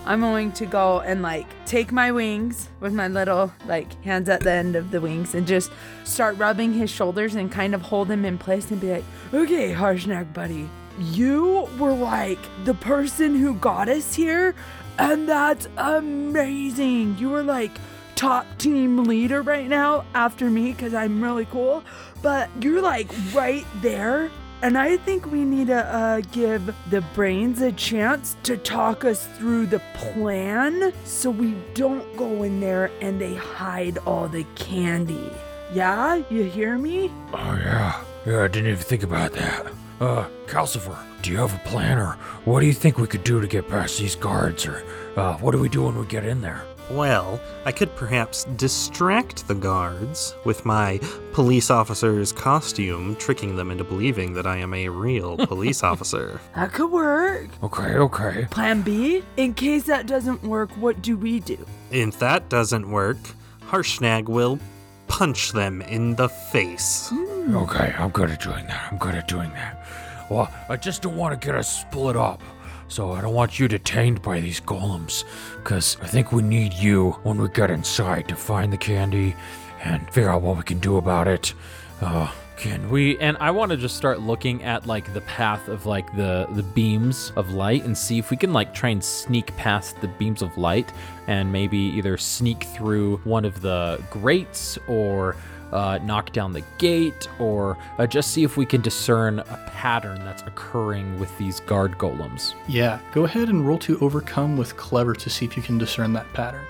I'm 0.06 0.20
going 0.20 0.52
to 0.54 0.66
go 0.66 1.00
and 1.00 1.22
like 1.22 1.48
take 1.66 1.92
my 1.92 2.12
wings 2.12 2.70
with 2.80 2.94
my 2.94 3.08
little 3.08 3.54
like 3.66 4.02
hands 4.04 4.28
at 4.28 4.42
the 4.42 4.52
end 4.52 4.76
of 4.76 4.92
the 4.92 5.00
wings 5.00 5.34
and 5.34 5.48
just 5.48 5.72
start 6.04 6.38
rubbing 6.38 6.74
his 6.74 6.90
shoulders 6.90 7.36
and 7.36 7.52
kind 7.52 7.74
of 7.74 7.82
hold 7.82 8.12
him 8.12 8.26
in 8.26 8.38
place 8.38 8.70
and 8.70 8.82
be 8.82 8.92
like, 8.92 9.06
okay, 9.34 9.72
Harshnag 9.74 10.34
buddy, 10.34 10.70
you 11.00 11.70
were 11.80 11.94
like 11.94 12.40
the 12.66 12.74
person 12.74 13.36
who 13.36 13.54
got 13.56 13.88
us 13.88 14.14
here, 14.14 14.54
and 15.00 15.28
that's 15.28 15.68
amazing. 15.78 17.18
You 17.18 17.30
were 17.30 17.44
like 17.44 17.72
top 18.16 18.46
team 18.58 19.06
leader 19.06 19.42
right 19.42 19.68
now 19.68 20.06
after 20.14 20.50
me 20.50 20.72
because 20.72 20.94
I'm 20.94 21.24
really 21.24 21.46
cool, 21.46 21.84
but 22.24 22.50
you're 22.60 22.82
like 22.82 23.12
right 23.34 23.68
there. 23.82 24.32
And 24.64 24.78
I 24.78 24.96
think 24.96 25.30
we 25.30 25.44
need 25.44 25.68
to 25.68 25.86
uh, 25.86 26.22
give 26.32 26.74
the 26.90 27.02
brains 27.14 27.62
a 27.62 27.74
chance 27.74 28.38
to 28.44 28.56
talk 28.56 29.04
us 29.04 29.28
through 29.38 29.66
the 29.66 29.82
plan 29.94 30.94
so 31.04 31.30
we 31.30 31.54
don't 31.74 32.16
go 32.16 32.44
in 32.44 32.62
there 32.62 32.90
and 33.02 33.20
they 33.20 33.36
hide 33.36 33.98
all 34.08 34.30
the 34.30 34.46
candy. 34.56 35.30
Yeah, 35.74 36.24
you 36.30 36.44
hear 36.44 36.78
me? 36.78 37.12
Oh, 37.34 37.60
yeah. 37.62 38.02
Yeah, 38.26 38.44
I 38.44 38.48
didn't 38.48 38.72
even 38.72 38.84
think 38.84 39.04
about 39.04 39.34
that. 39.34 39.68
Uh, 40.00 40.28
Calcifer, 40.48 40.98
do 41.22 41.30
you 41.32 41.38
have 41.38 41.54
a 41.54 41.70
plan, 41.70 41.98
or 41.98 42.14
what 42.46 42.62
do 42.62 42.66
you 42.66 42.74
think 42.74 42.98
we 42.98 43.08
could 43.08 43.24
do 43.26 43.42
to 43.42 43.48
get 43.48 43.68
past 43.68 44.00
these 44.00 44.16
guards, 44.16 44.66
or 44.66 44.82
uh, 45.18 45.36
what 45.38 45.52
do 45.52 45.60
we 45.60 45.68
do 45.68 45.84
when 45.84 45.98
we 45.98 46.06
get 46.06 46.24
in 46.26 46.40
there? 46.42 46.64
Well, 46.90 47.40
I 47.66 47.72
could 47.72 47.96
perhaps 47.96 48.44
distract 48.56 49.48
the 49.48 49.56
guards 49.56 50.36
with 50.46 50.66
my 50.66 51.00
police 51.32 51.70
officer's 51.70 52.32
costume, 52.32 53.16
tricking 53.16 53.56
them 53.56 53.72
into 53.72 53.84
believing 53.84 54.34
that 54.34 54.46
I 54.46 54.58
am 54.58 54.74
a 54.74 54.90
real 54.90 55.38
police 55.48 55.84
officer. 55.84 56.40
That 56.56 56.74
could 56.74 56.92
work. 56.92 57.50
Okay, 57.64 57.96
okay. 57.96 58.48
Plan 58.52 58.82
B? 58.82 59.24
In 59.38 59.54
case 59.54 59.84
that 59.86 60.08
doesn't 60.08 60.44
work, 60.44 60.72
what 60.72 61.02
do 61.02 61.18
we 61.18 61.40
do? 61.40 61.66
If 61.92 62.20
that 62.20 62.50
doesn't 62.50 62.90
work, 62.90 63.18
Harshnag 63.62 64.26
will 64.26 64.60
punch 65.08 65.52
them 65.52 65.82
in 65.84 66.16
the 66.16 66.30
face. 66.30 67.10
Hmm. 67.10 67.56
Okay, 67.56 67.94
I'm 67.98 68.10
good 68.10 68.30
at 68.32 68.42
doing 68.42 68.66
that. 68.68 68.92
I'm 68.92 68.98
good 68.98 69.16
at 69.16 69.28
doing 69.28 69.50
that. 69.52 69.86
Well, 70.30 70.52
I 70.70 70.78
just 70.78 71.02
don't 71.02 71.16
want 71.18 71.40
to 71.40 71.46
get 71.46 71.56
us 71.56 71.82
split 71.82 72.16
up. 72.16 72.42
So 72.88 73.12
I 73.12 73.22
don't 73.22 73.34
want 73.34 73.60
you 73.60 73.68
detained 73.68 74.22
by 74.22 74.40
these 74.40 74.60
golems. 74.62 75.24
Because 75.58 75.98
I 76.02 76.08
think 76.08 76.32
we 76.32 76.42
need 76.42 76.74
you 76.74 77.12
when 77.24 77.42
we 77.42 77.50
get 77.50 77.72
inside 77.72 78.28
to 78.28 78.36
find 78.36 78.72
the 78.72 78.78
candy 78.78 79.36
and 79.84 80.06
figure 80.12 80.30
out 80.30 80.42
what 80.42 80.58
we 80.58 80.64
can 80.64 80.80
do 80.80 80.98
about 80.98 81.28
it. 81.28 81.54
Uh, 82.02 82.32
can 82.58 82.90
we? 82.90 83.18
And 83.18 83.36
I 83.40 83.52
want 83.52 83.72
to 83.72 83.78
just 83.78 83.98
start 83.98 84.22
looking 84.22 84.64
at 84.64 84.86
like 84.86 85.12
the 85.14 85.22
path 85.22 85.68
of 85.68 85.86
like 85.86 86.16
the 86.16 86.48
the 86.52 86.64
beams 86.64 87.34
of 87.36 87.52
light 87.52 87.84
and 87.84 87.98
see 87.98 88.20
if 88.20 88.30
we 88.30 88.38
can 88.38 88.54
like 88.54 88.74
try 88.74 88.90
and 88.90 89.04
sneak 89.04 89.56
past 89.58 90.00
the 90.02 90.08
beams 90.08 90.42
of 90.42 90.56
light 90.58 90.94
and 91.28 91.52
maybe 91.52 91.78
either 91.78 92.18
sneak 92.18 92.64
through 92.64 93.18
one 93.24 93.44
of 93.44 93.62
the 93.62 94.02
grates 94.12 94.78
or 94.88 95.36
uh, 95.74 96.00
knock 96.04 96.32
down 96.32 96.54
the 96.54 96.64
gate 96.78 97.28
or 97.40 97.78
uh, 97.98 98.08
just 98.08 98.32
see 98.32 98.44
if 98.44 98.58
we 98.58 98.66
can 98.66 98.82
discern 98.82 99.40
a 99.40 99.72
pattern 99.74 100.24
that's 100.24 100.44
occurring 100.44 101.20
with 101.20 101.36
these 101.38 101.60
guard 101.62 101.98
golems. 101.98 102.54
Yeah, 102.68 103.00
go 103.12 103.26
ahead 103.26 103.50
and 103.50 103.68
roll 103.68 103.80
to 103.80 104.00
overcome 104.00 104.58
with 104.58 104.78
clever 104.78 105.14
to 105.14 105.30
see 105.30 105.46
if 105.46 105.58
you 105.58 105.64
can 105.64 105.78
discern 105.78 106.14
that 106.14 106.32
pattern. 106.34 106.66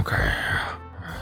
Okay. 0.00 0.32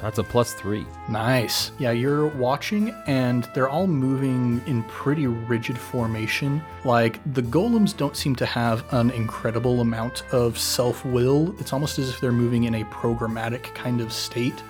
That's 0.03 0.19
a 0.19 0.23
plus 0.23 0.53
three. 0.53 0.87
Nice. 1.09 1.73
Yeah, 1.79 1.91
you're 1.91 2.27
watching 2.27 2.91
and 3.07 3.49
they're 3.55 3.69
all 3.69 3.87
moving 3.87 4.63
in 4.67 4.83
pretty 4.85 5.27
rigid 5.27 5.79
formation. 5.79 6.63
Like 6.85 7.21
the 7.35 7.43
golems 7.43 7.97
don't 7.97 8.17
seem 8.17 8.37
to 8.37 8.47
have 8.47 8.85
an 8.93 9.11
incredible 9.11 9.81
amount 9.81 10.23
of 10.33 10.59
self 10.59 11.05
will. 11.05 11.55
It's 11.59 11.73
almost 11.73 11.99
as 11.99 12.11
if 12.11 12.21
they're 12.21 12.33
moving 12.33 12.65
in 12.65 12.77
a 12.77 12.85
programmatic 12.85 13.75
kind 13.75 14.01
of 14.01 14.13
state. 14.13 14.63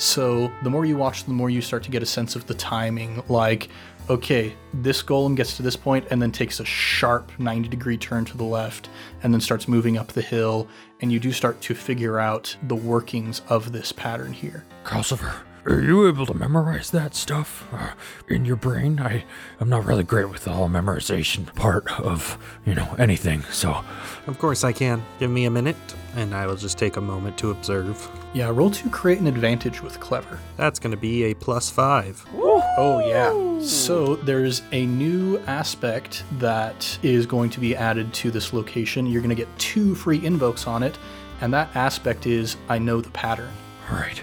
So 0.00 0.50
the 0.62 0.70
more 0.70 0.86
you 0.86 0.96
watch, 0.96 1.24
the 1.24 1.32
more 1.34 1.50
you 1.50 1.60
start 1.60 1.82
to 1.82 1.90
get 1.90 2.02
a 2.02 2.06
sense 2.06 2.34
of 2.34 2.46
the 2.46 2.54
timing. 2.54 3.22
Like, 3.28 3.68
okay, 4.08 4.54
this 4.72 5.02
golem 5.02 5.36
gets 5.36 5.58
to 5.58 5.62
this 5.62 5.76
point 5.76 6.06
and 6.10 6.22
then 6.22 6.32
takes 6.32 6.58
a 6.58 6.64
sharp 6.64 7.30
90 7.38 7.68
degree 7.68 7.98
turn 7.98 8.24
to 8.24 8.36
the 8.38 8.44
left 8.44 8.88
and 9.22 9.30
then 9.30 9.42
starts 9.42 9.68
moving 9.68 9.98
up 9.98 10.08
the 10.08 10.22
hill. 10.22 10.66
And 11.02 11.12
you 11.12 11.20
do 11.20 11.32
start 11.32 11.60
to 11.60 11.74
figure 11.74 12.18
out 12.18 12.56
the 12.62 12.74
workings 12.74 13.42
of 13.50 13.72
this 13.72 13.92
pattern 13.92 14.32
here. 14.32 14.64
Calcifer, 14.84 15.34
are 15.66 15.80
you 15.80 16.08
able 16.08 16.26
to 16.26 16.34
memorize 16.34 16.90
that 16.90 17.14
stuff 17.14 17.66
uh, 17.72 17.90
in 18.28 18.44
your 18.44 18.56
brain? 18.56 18.98
I, 19.00 19.24
I'm 19.60 19.68
not 19.68 19.84
really 19.84 20.04
great 20.04 20.30
with 20.30 20.44
the 20.44 20.52
whole 20.52 20.68
memorization 20.68 21.54
part 21.54 21.90
of, 22.00 22.38
you 22.64 22.74
know, 22.74 22.94
anything, 22.98 23.42
so. 23.50 23.84
Of 24.26 24.38
course 24.38 24.64
I 24.64 24.72
can. 24.72 25.02
Give 25.18 25.30
me 25.30 25.44
a 25.44 25.50
minute, 25.50 25.76
and 26.16 26.34
I 26.34 26.46
will 26.46 26.56
just 26.56 26.78
take 26.78 26.96
a 26.96 27.00
moment 27.00 27.36
to 27.38 27.50
observe. 27.50 28.08
Yeah, 28.32 28.50
roll 28.50 28.70
to 28.70 28.88
create 28.90 29.18
an 29.18 29.26
advantage 29.26 29.82
with 29.82 30.00
clever. 30.00 30.38
That's 30.56 30.78
going 30.78 30.92
to 30.92 30.96
be 30.96 31.24
a 31.24 31.34
plus 31.34 31.68
five. 31.68 32.24
Oh, 32.32 33.02
yeah. 33.06 33.64
So 33.64 34.16
there's 34.16 34.62
a 34.72 34.86
new 34.86 35.38
aspect 35.40 36.24
that 36.38 36.98
is 37.02 37.26
going 37.26 37.50
to 37.50 37.60
be 37.60 37.76
added 37.76 38.14
to 38.14 38.30
this 38.30 38.52
location. 38.52 39.04
You're 39.06 39.22
going 39.22 39.34
to 39.34 39.34
get 39.34 39.58
two 39.58 39.94
free 39.94 40.24
invokes 40.24 40.66
on 40.66 40.82
it, 40.82 40.98
and 41.40 41.52
that 41.52 41.74
aspect 41.76 42.26
is 42.26 42.56
I 42.68 42.78
know 42.78 43.00
the 43.00 43.10
pattern. 43.10 43.52
Alright. 43.90 44.22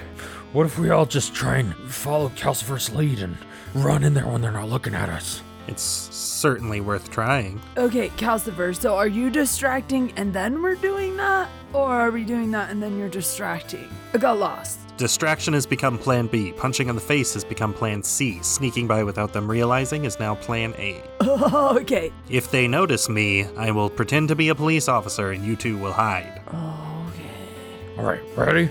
What 0.53 0.65
if 0.65 0.79
we 0.79 0.89
all 0.89 1.05
just 1.05 1.35
try 1.35 1.57
and 1.57 1.75
follow 1.75 2.29
Calcifer's 2.29 2.89
lead 2.95 3.19
and 3.19 3.37
run 3.75 4.03
in 4.03 4.13
there 4.13 4.25
when 4.25 4.41
they're 4.41 4.51
not 4.51 4.69
looking 4.69 4.95
at 4.95 5.09
us? 5.09 5.41
It's 5.67 5.81
certainly 5.83 6.79
worth 6.79 7.11
trying. 7.11 7.59
Okay, 7.75 8.07
Calcifer, 8.09 8.73
so 8.73 8.95
are 8.95 9.07
you 9.09 9.29
distracting 9.29 10.13
and 10.15 10.33
then 10.33 10.61
we're 10.61 10.75
doing 10.75 11.17
that? 11.17 11.49
Or 11.73 11.91
are 11.91 12.11
we 12.11 12.23
doing 12.23 12.51
that 12.51 12.69
and 12.69 12.81
then 12.81 12.97
you're 12.97 13.09
distracting? 13.09 13.89
I 14.13 14.19
got 14.19 14.39
lost. 14.39 14.79
Distraction 14.95 15.53
has 15.53 15.65
become 15.65 15.97
plan 15.97 16.27
B. 16.27 16.53
Punching 16.53 16.87
on 16.89 16.95
the 16.95 17.01
face 17.01 17.33
has 17.33 17.43
become 17.43 17.73
plan 17.73 18.01
C. 18.01 18.39
Sneaking 18.41 18.87
by 18.87 19.03
without 19.03 19.33
them 19.33 19.51
realizing 19.51 20.05
is 20.05 20.17
now 20.17 20.33
plan 20.35 20.73
A. 20.77 21.03
okay. 21.21 22.13
If 22.29 22.51
they 22.51 22.69
notice 22.69 23.09
me, 23.09 23.43
I 23.57 23.71
will 23.71 23.89
pretend 23.89 24.29
to 24.29 24.35
be 24.35 24.47
a 24.47 24.55
police 24.55 24.87
officer 24.87 25.31
and 25.31 25.43
you 25.43 25.57
two 25.57 25.77
will 25.77 25.91
hide. 25.91 26.41
Okay. 26.47 27.99
Alright, 27.99 28.21
ready? 28.37 28.69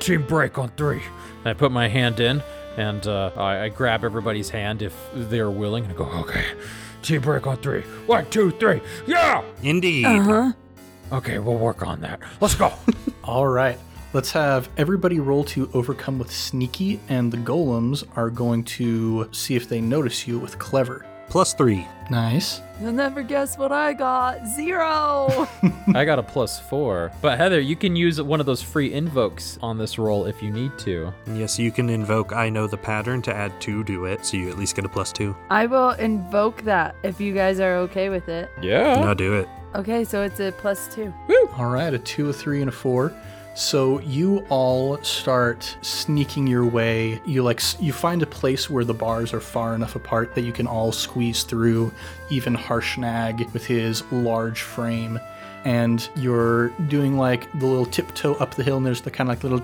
Team 0.00 0.26
break 0.26 0.58
on 0.58 0.68
three. 0.76 1.02
I 1.44 1.52
put 1.52 1.72
my 1.72 1.88
hand 1.88 2.20
in 2.20 2.42
and 2.76 3.06
uh, 3.06 3.30
I, 3.36 3.64
I 3.64 3.68
grab 3.68 4.04
everybody's 4.04 4.50
hand 4.50 4.82
if 4.82 4.94
they're 5.14 5.50
willing 5.50 5.84
and 5.84 5.92
I 5.92 5.96
go, 5.96 6.04
Okay. 6.04 6.44
Team 7.02 7.20
break 7.20 7.46
on 7.46 7.56
three. 7.58 7.82
One, 8.06 8.28
two, 8.30 8.50
three. 8.52 8.80
Yeah! 9.06 9.42
Indeed. 9.62 10.06
Uh 10.06 10.22
huh. 10.22 10.52
Okay, 11.12 11.38
we'll 11.38 11.56
work 11.58 11.86
on 11.86 12.00
that. 12.00 12.20
Let's 12.40 12.56
go. 12.56 12.72
All 13.24 13.46
right. 13.46 13.78
Let's 14.12 14.32
have 14.32 14.68
everybody 14.76 15.20
roll 15.20 15.44
to 15.44 15.70
overcome 15.74 16.18
with 16.18 16.32
sneaky, 16.32 17.00
and 17.08 17.30
the 17.30 17.36
golems 17.36 18.02
are 18.16 18.30
going 18.30 18.64
to 18.64 19.28
see 19.32 19.54
if 19.56 19.68
they 19.68 19.80
notice 19.80 20.26
you 20.26 20.38
with 20.38 20.58
clever. 20.58 21.04
Plus 21.28 21.54
three. 21.54 21.86
Nice. 22.10 22.62
You'll 22.80 22.92
never 22.92 23.22
guess 23.22 23.56
what 23.56 23.72
I 23.72 23.94
got. 23.94 24.46
Zero. 24.46 25.48
I 25.94 26.04
got 26.04 26.18
a 26.18 26.22
plus 26.22 26.60
four. 26.60 27.10
But 27.22 27.38
Heather, 27.38 27.58
you 27.60 27.74
can 27.74 27.96
use 27.96 28.20
one 28.20 28.38
of 28.38 28.46
those 28.46 28.62
free 28.62 28.92
invokes 28.92 29.58
on 29.62 29.78
this 29.78 29.98
roll 29.98 30.26
if 30.26 30.42
you 30.42 30.50
need 30.50 30.78
to. 30.80 31.12
Yes, 31.32 31.58
you 31.58 31.72
can 31.72 31.88
invoke 31.88 32.32
I 32.34 32.48
know 32.50 32.66
the 32.66 32.76
pattern 32.76 33.22
to 33.22 33.34
add 33.34 33.58
two 33.60 33.82
to 33.84 34.04
it, 34.04 34.26
so 34.26 34.36
you 34.36 34.50
at 34.50 34.58
least 34.58 34.76
get 34.76 34.84
a 34.84 34.88
plus 34.88 35.10
two. 35.12 35.34
I 35.50 35.66
will 35.66 35.90
invoke 35.92 36.62
that 36.62 36.96
if 37.02 37.20
you 37.20 37.32
guys 37.32 37.60
are 37.60 37.76
okay 37.76 38.08
with 38.08 38.28
it. 38.28 38.50
Yeah. 38.60 39.00
No, 39.00 39.14
do 39.14 39.34
it. 39.34 39.48
Okay, 39.74 40.04
so 40.04 40.22
it's 40.22 40.40
a 40.40 40.52
plus 40.52 40.94
two. 40.94 41.12
All 41.56 41.66
right, 41.66 41.92
a 41.92 41.98
two, 41.98 42.28
a 42.30 42.32
three, 42.32 42.60
and 42.60 42.68
a 42.68 42.72
four. 42.72 43.12
So 43.56 44.00
you 44.00 44.40
all 44.50 45.02
start 45.02 45.78
sneaking 45.80 46.46
your 46.46 46.66
way. 46.66 47.22
You 47.24 47.42
like 47.42 47.62
you 47.80 47.90
find 47.90 48.22
a 48.22 48.26
place 48.26 48.68
where 48.68 48.84
the 48.84 48.92
bars 48.92 49.32
are 49.32 49.40
far 49.40 49.74
enough 49.74 49.96
apart 49.96 50.34
that 50.34 50.42
you 50.42 50.52
can 50.52 50.66
all 50.66 50.92
squeeze 50.92 51.42
through. 51.42 51.90
Even 52.28 52.54
Harshnag 52.54 53.50
with 53.54 53.64
his 53.64 54.04
large 54.12 54.60
frame, 54.60 55.18
and 55.66 56.08
you're 56.14 56.68
doing 56.86 57.18
like 57.18 57.50
the 57.58 57.66
little 57.66 57.86
tiptoe 57.86 58.34
up 58.34 58.54
the 58.54 58.62
hill, 58.62 58.76
and 58.76 58.86
there's 58.86 59.00
the 59.00 59.10
kind 59.10 59.28
of 59.28 59.34
like 59.34 59.42
little 59.42 59.58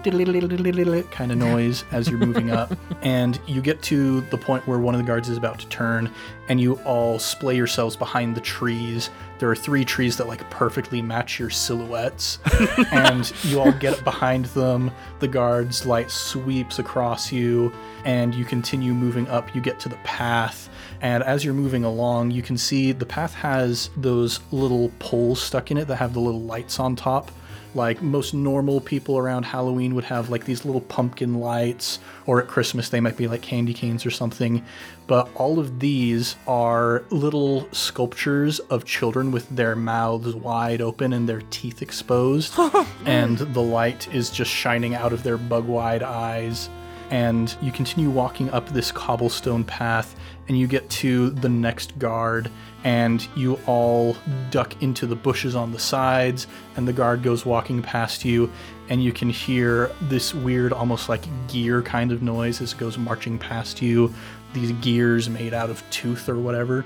kind 1.12 1.30
of 1.30 1.38
noise 1.38 1.84
as 1.92 2.08
you're 2.08 2.18
moving 2.18 2.50
up. 2.50 2.76
And 3.02 3.40
you 3.48 3.60
get 3.60 3.82
to 3.82 4.20
the 4.20 4.38
point 4.38 4.64
where 4.68 4.78
one 4.78 4.94
of 4.94 5.00
the 5.00 5.06
guards 5.06 5.28
is 5.28 5.36
about 5.36 5.58
to 5.58 5.66
turn, 5.66 6.08
and 6.48 6.60
you 6.60 6.74
all 6.84 7.18
splay 7.18 7.56
yourselves 7.56 7.96
behind 7.96 8.36
the 8.36 8.40
trees. 8.40 9.10
There 9.40 9.50
are 9.50 9.56
three 9.56 9.84
trees 9.84 10.16
that 10.18 10.28
like 10.28 10.48
perfectly 10.50 11.02
match 11.02 11.40
your 11.40 11.50
silhouettes, 11.50 12.38
and 12.92 13.32
you 13.42 13.60
all 13.60 13.72
get 13.72 13.98
up 13.98 14.04
behind 14.04 14.44
them. 14.46 14.92
The 15.18 15.26
guard's 15.26 15.84
light 15.84 16.12
sweeps 16.12 16.78
across 16.78 17.32
you, 17.32 17.72
and 18.04 18.34
you 18.34 18.44
continue 18.44 18.94
moving 18.94 19.26
up. 19.28 19.52
You 19.52 19.60
get 19.60 19.80
to 19.80 19.88
the 19.88 19.96
path, 20.04 20.68
and 21.02 21.24
as 21.24 21.44
you're 21.44 21.52
moving 21.52 21.84
along, 21.84 22.30
you 22.30 22.42
can 22.42 22.56
see 22.56 22.92
the 22.92 23.04
path 23.04 23.34
has 23.34 23.90
those 23.96 24.38
little 24.52 24.90
poles 25.00 25.42
stuck 25.42 25.72
in 25.72 25.76
it 25.76 25.88
that 25.88 25.96
have 25.96 26.14
the 26.14 26.20
little 26.20 26.42
lights 26.42 26.78
on 26.78 26.94
top. 26.94 27.32
Like 27.74 28.02
most 28.02 28.34
normal 28.34 28.80
people 28.80 29.18
around 29.18 29.44
Halloween 29.44 29.96
would 29.96 30.04
have 30.04 30.28
like 30.28 30.44
these 30.44 30.64
little 30.64 30.82
pumpkin 30.82 31.40
lights, 31.40 31.98
or 32.26 32.40
at 32.40 32.46
Christmas 32.46 32.88
they 32.88 33.00
might 33.00 33.16
be 33.16 33.26
like 33.26 33.42
candy 33.42 33.74
canes 33.74 34.06
or 34.06 34.10
something. 34.10 34.64
But 35.08 35.28
all 35.34 35.58
of 35.58 35.80
these 35.80 36.36
are 36.46 37.02
little 37.10 37.66
sculptures 37.72 38.60
of 38.60 38.84
children 38.84 39.32
with 39.32 39.48
their 39.48 39.74
mouths 39.74 40.36
wide 40.36 40.80
open 40.80 41.12
and 41.14 41.28
their 41.28 41.42
teeth 41.50 41.82
exposed, 41.82 42.54
and 43.06 43.38
the 43.38 43.62
light 43.62 44.06
is 44.14 44.30
just 44.30 44.52
shining 44.52 44.94
out 44.94 45.12
of 45.12 45.24
their 45.24 45.38
bug 45.38 45.66
wide 45.66 46.04
eyes 46.04 46.68
and 47.12 47.56
you 47.60 47.70
continue 47.70 48.08
walking 48.08 48.48
up 48.50 48.66
this 48.70 48.90
cobblestone 48.90 49.62
path 49.62 50.16
and 50.52 50.60
you 50.60 50.66
get 50.66 50.86
to 50.90 51.30
the 51.30 51.48
next 51.48 51.98
guard 51.98 52.50
and 52.84 53.26
you 53.34 53.58
all 53.64 54.14
duck 54.50 54.82
into 54.82 55.06
the 55.06 55.16
bushes 55.16 55.56
on 55.56 55.72
the 55.72 55.78
sides 55.78 56.46
and 56.76 56.86
the 56.86 56.92
guard 56.92 57.22
goes 57.22 57.46
walking 57.46 57.80
past 57.80 58.22
you 58.22 58.52
and 58.90 59.02
you 59.02 59.14
can 59.14 59.30
hear 59.30 59.90
this 60.02 60.34
weird 60.34 60.70
almost 60.70 61.08
like 61.08 61.24
gear 61.48 61.80
kind 61.80 62.12
of 62.12 62.20
noise 62.20 62.60
as 62.60 62.74
it 62.74 62.78
goes 62.78 62.98
marching 62.98 63.38
past 63.38 63.80
you 63.80 64.12
these 64.52 64.72
gears 64.72 65.26
made 65.30 65.54
out 65.54 65.70
of 65.70 65.82
tooth 65.88 66.28
or 66.28 66.38
whatever. 66.38 66.84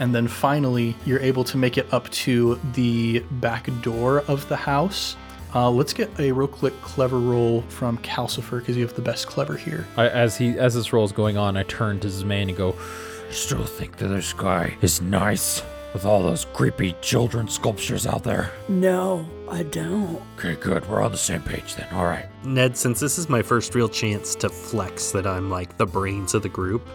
And 0.00 0.12
then 0.12 0.26
finally 0.26 0.96
you're 1.04 1.20
able 1.20 1.44
to 1.44 1.56
make 1.56 1.78
it 1.78 1.86
up 1.92 2.10
to 2.10 2.58
the 2.72 3.20
back 3.30 3.68
door 3.82 4.24
of 4.26 4.48
the 4.48 4.56
house 4.56 5.16
uh, 5.56 5.70
let's 5.70 5.94
get 5.94 6.10
a 6.20 6.30
real 6.32 6.46
quick 6.46 6.78
clever 6.82 7.18
roll 7.18 7.62
from 7.62 7.96
Calcifer 7.98 8.58
because 8.58 8.76
you 8.76 8.86
have 8.86 8.94
the 8.94 9.00
best 9.02 9.26
clever 9.26 9.56
here. 9.56 9.86
I, 9.96 10.08
as 10.08 10.36
he 10.36 10.50
as 10.58 10.74
this 10.74 10.92
roll 10.92 11.04
is 11.04 11.12
going 11.12 11.38
on, 11.38 11.56
I 11.56 11.62
turn 11.62 11.98
to 12.00 12.08
Zmaine 12.08 12.48
and 12.48 12.56
go, 12.56 12.76
Still 13.30 13.64
think 13.64 13.96
that 13.96 14.08
this 14.08 14.32
guy 14.32 14.76
is 14.82 15.00
nice 15.00 15.62
with 15.92 16.04
all 16.04 16.22
those 16.22 16.44
creepy 16.52 16.94
children 17.00 17.48
sculptures 17.48 18.06
out 18.06 18.22
there. 18.22 18.52
No, 18.68 19.26
I 19.48 19.62
don't. 19.64 20.22
Okay, 20.38 20.54
good. 20.56 20.86
We're 20.88 21.02
on 21.02 21.10
the 21.10 21.18
same 21.18 21.42
page 21.42 21.74
then. 21.74 21.88
All 21.92 22.04
right. 22.04 22.26
Ned, 22.44 22.76
since 22.76 23.00
this 23.00 23.18
is 23.18 23.28
my 23.28 23.42
first 23.42 23.74
real 23.74 23.88
chance 23.88 24.34
to 24.36 24.48
flex 24.48 25.10
that 25.12 25.26
I'm 25.26 25.50
like 25.50 25.76
the 25.76 25.86
brains 25.86 26.34
of 26.34 26.42
the 26.42 26.48
group, 26.48 26.86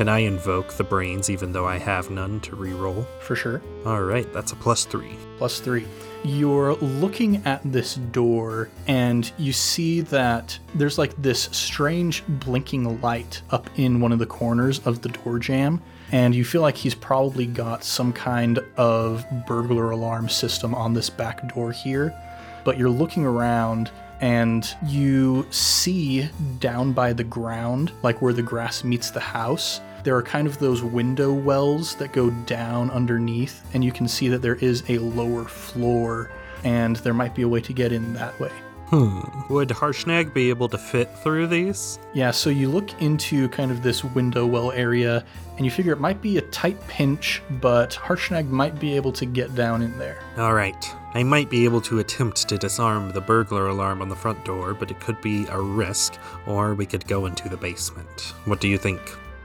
can 0.00 0.08
I 0.08 0.20
invoke 0.20 0.72
the 0.72 0.82
brains 0.82 1.28
even 1.28 1.52
though 1.52 1.66
I 1.66 1.76
have 1.76 2.08
none 2.08 2.40
to 2.40 2.56
reroll? 2.56 3.04
For 3.20 3.36
sure. 3.36 3.60
All 3.84 4.00
right, 4.00 4.32
that's 4.32 4.52
a 4.52 4.56
plus 4.56 4.86
three. 4.86 5.18
Plus 5.36 5.60
three. 5.60 5.86
You're 6.24 6.72
looking 6.76 7.44
at 7.44 7.60
this 7.70 7.96
door 7.96 8.70
and 8.86 9.30
you 9.36 9.52
see 9.52 10.00
that 10.00 10.58
there's 10.74 10.96
like 10.96 11.14
this 11.20 11.50
strange 11.52 12.24
blinking 12.26 13.02
light 13.02 13.42
up 13.50 13.68
in 13.76 14.00
one 14.00 14.10
of 14.10 14.18
the 14.18 14.24
corners 14.24 14.78
of 14.86 15.02
the 15.02 15.10
door 15.10 15.38
jamb. 15.38 15.82
And 16.12 16.34
you 16.34 16.46
feel 16.46 16.62
like 16.62 16.78
he's 16.78 16.94
probably 16.94 17.44
got 17.44 17.84
some 17.84 18.14
kind 18.14 18.58
of 18.78 19.26
burglar 19.46 19.90
alarm 19.90 20.30
system 20.30 20.74
on 20.74 20.94
this 20.94 21.10
back 21.10 21.54
door 21.54 21.72
here. 21.72 22.18
But 22.64 22.78
you're 22.78 22.88
looking 22.88 23.26
around 23.26 23.90
and 24.22 24.66
you 24.86 25.46
see 25.50 26.30
down 26.58 26.94
by 26.94 27.12
the 27.12 27.24
ground, 27.24 27.92
like 28.02 28.22
where 28.22 28.32
the 28.32 28.42
grass 28.42 28.82
meets 28.82 29.10
the 29.10 29.20
house, 29.20 29.80
there 30.04 30.16
are 30.16 30.22
kind 30.22 30.46
of 30.46 30.58
those 30.58 30.82
window 30.82 31.32
wells 31.32 31.94
that 31.96 32.12
go 32.12 32.30
down 32.30 32.90
underneath, 32.90 33.62
and 33.74 33.84
you 33.84 33.92
can 33.92 34.08
see 34.08 34.28
that 34.28 34.42
there 34.42 34.56
is 34.56 34.82
a 34.88 34.98
lower 34.98 35.44
floor, 35.44 36.30
and 36.64 36.96
there 36.96 37.14
might 37.14 37.34
be 37.34 37.42
a 37.42 37.48
way 37.48 37.60
to 37.60 37.72
get 37.72 37.92
in 37.92 38.12
that 38.14 38.38
way. 38.40 38.52
Hmm. 38.90 39.20
Would 39.50 39.68
Harshnag 39.68 40.34
be 40.34 40.50
able 40.50 40.68
to 40.68 40.76
fit 40.76 41.16
through 41.18 41.46
these? 41.46 42.00
Yeah, 42.12 42.32
so 42.32 42.50
you 42.50 42.68
look 42.68 43.00
into 43.00 43.48
kind 43.50 43.70
of 43.70 43.84
this 43.84 44.02
window 44.02 44.44
well 44.46 44.72
area, 44.72 45.24
and 45.56 45.64
you 45.64 45.70
figure 45.70 45.92
it 45.92 46.00
might 46.00 46.20
be 46.20 46.38
a 46.38 46.42
tight 46.42 46.80
pinch, 46.88 47.40
but 47.60 47.90
Harshnag 47.90 48.48
might 48.48 48.80
be 48.80 48.96
able 48.96 49.12
to 49.12 49.26
get 49.26 49.54
down 49.54 49.82
in 49.82 49.96
there. 49.96 50.18
All 50.38 50.54
right. 50.54 50.92
I 51.14 51.22
might 51.22 51.48
be 51.50 51.64
able 51.64 51.80
to 51.82 52.00
attempt 52.00 52.48
to 52.48 52.58
disarm 52.58 53.12
the 53.12 53.20
burglar 53.20 53.68
alarm 53.68 54.02
on 54.02 54.08
the 54.08 54.16
front 54.16 54.44
door, 54.44 54.74
but 54.74 54.90
it 54.90 54.98
could 54.98 55.20
be 55.20 55.46
a 55.46 55.60
risk, 55.60 56.14
or 56.46 56.74
we 56.74 56.86
could 56.86 57.06
go 57.06 57.26
into 57.26 57.48
the 57.48 57.56
basement. 57.56 58.34
What 58.44 58.60
do 58.60 58.66
you 58.66 58.78
think? 58.78 59.00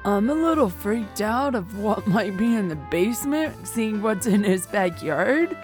I'm 0.05 0.29
a 0.29 0.35
little 0.35 0.69
freaked 0.69 1.19
out 1.19 1.55
of 1.55 1.79
what 1.79 2.05
might 2.07 2.37
be 2.37 2.53
in 2.55 2.67
the 2.67 2.75
basement, 2.75 3.67
seeing 3.67 4.03
what's 4.03 4.27
in 4.27 4.43
his 4.43 4.67
backyard. 4.67 5.57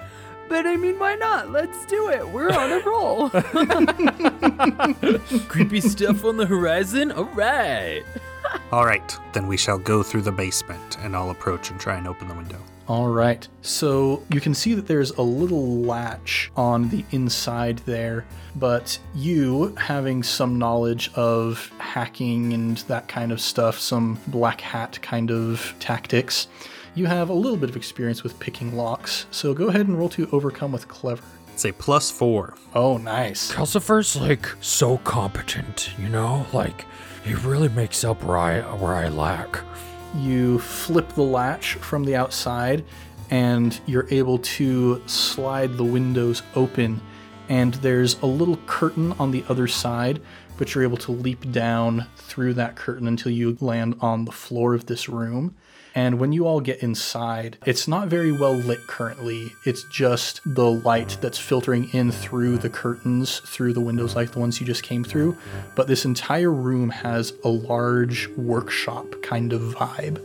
But 0.49 0.65
I 0.65 0.77
mean, 0.77 0.97
why 0.99 1.13
not? 1.15 1.51
Let's 1.51 1.85
do 1.85 2.09
it. 2.09 2.27
We're 2.27 2.49
on 2.49 2.71
a 2.71 2.79
roll. 2.85 3.29
"Creepy 5.47 5.79
stuff 5.79 6.25
on 6.25 6.37
the 6.37 6.47
horizon. 6.47 7.11
All 7.11 7.25
right." 7.25 8.01
All 8.71 8.85
right, 8.85 9.17
then 9.31 9.47
we 9.47 9.55
shall 9.55 9.77
go 9.77 10.03
through 10.03 10.23
the 10.23 10.31
basement, 10.31 10.97
and 10.99 11.15
I'll 11.15 11.29
approach 11.29 11.69
and 11.69 11.79
try 11.79 11.95
and 11.95 12.05
open 12.07 12.27
the 12.27 12.33
window. 12.33 12.59
All 12.91 13.07
right. 13.07 13.47
So 13.61 14.21
you 14.33 14.41
can 14.41 14.53
see 14.53 14.73
that 14.73 14.85
there's 14.85 15.11
a 15.11 15.21
little 15.21 15.77
latch 15.77 16.51
on 16.57 16.89
the 16.89 17.05
inside 17.11 17.77
there, 17.85 18.25
but 18.57 18.99
you, 19.15 19.73
having 19.77 20.23
some 20.23 20.59
knowledge 20.59 21.09
of 21.15 21.71
hacking 21.79 22.51
and 22.51 22.75
that 22.89 23.07
kind 23.07 23.31
of 23.31 23.39
stuff, 23.39 23.79
some 23.79 24.19
black 24.27 24.59
hat 24.59 24.99
kind 25.01 25.31
of 25.31 25.73
tactics, 25.79 26.49
you 26.93 27.05
have 27.05 27.29
a 27.29 27.33
little 27.33 27.55
bit 27.55 27.69
of 27.69 27.77
experience 27.77 28.23
with 28.23 28.37
picking 28.41 28.75
locks. 28.75 29.25
So 29.31 29.53
go 29.53 29.69
ahead 29.69 29.87
and 29.87 29.97
roll 29.97 30.09
to 30.09 30.27
overcome 30.33 30.73
with 30.73 30.89
clever. 30.89 31.23
It's 31.53 31.63
a 31.63 31.71
plus 31.71 32.11
four. 32.11 32.55
Oh, 32.75 32.97
nice. 32.97 33.53
Calcifer's 33.53 34.17
like 34.17 34.49
so 34.59 34.97
competent, 34.97 35.97
you 35.97 36.09
know? 36.09 36.45
Like 36.51 36.85
he 37.23 37.35
really 37.35 37.69
makes 37.69 38.03
up 38.03 38.21
where 38.25 38.37
I 38.37 38.59
where 38.59 38.95
I 38.95 39.07
lack. 39.07 39.61
You 40.15 40.59
flip 40.59 41.09
the 41.13 41.23
latch 41.23 41.73
from 41.75 42.03
the 42.03 42.15
outside 42.15 42.83
and 43.29 43.79
you're 43.85 44.07
able 44.11 44.39
to 44.39 45.01
slide 45.07 45.77
the 45.77 45.83
windows 45.83 46.43
open. 46.55 47.01
And 47.49 47.73
there's 47.75 48.19
a 48.21 48.25
little 48.25 48.57
curtain 48.65 49.13
on 49.13 49.31
the 49.31 49.43
other 49.49 49.67
side 49.67 50.21
but 50.61 50.75
you're 50.75 50.83
able 50.83 50.97
to 50.97 51.11
leap 51.11 51.51
down 51.51 52.05
through 52.15 52.53
that 52.53 52.75
curtain 52.75 53.07
until 53.07 53.31
you 53.31 53.57
land 53.61 53.95
on 53.99 54.25
the 54.25 54.31
floor 54.31 54.75
of 54.75 54.85
this 54.85 55.09
room 55.09 55.55
and 55.93 56.19
when 56.19 56.31
you 56.31 56.47
all 56.47 56.61
get 56.61 56.81
inside, 56.81 57.57
it's 57.65 57.87
not 57.87 58.07
very 58.07 58.31
well 58.31 58.53
lit 58.53 58.87
currently. 58.87 59.53
It's 59.65 59.83
just 59.83 60.39
the 60.45 60.69
light 60.69 61.17
that's 61.19 61.37
filtering 61.37 61.89
in 61.93 62.11
through 62.11 62.59
the 62.59 62.69
curtains, 62.69 63.39
through 63.39 63.73
the 63.73 63.81
windows 63.81 64.15
like 64.15 64.31
the 64.31 64.39
ones 64.39 64.59
you 64.61 64.65
just 64.65 64.83
came 64.83 65.03
through. 65.03 65.37
But 65.75 65.87
this 65.87 66.05
entire 66.05 66.51
room 66.51 66.89
has 66.89 67.33
a 67.43 67.49
large 67.49 68.29
workshop 68.37 69.21
kind 69.21 69.51
of 69.51 69.61
vibe. 69.61 70.23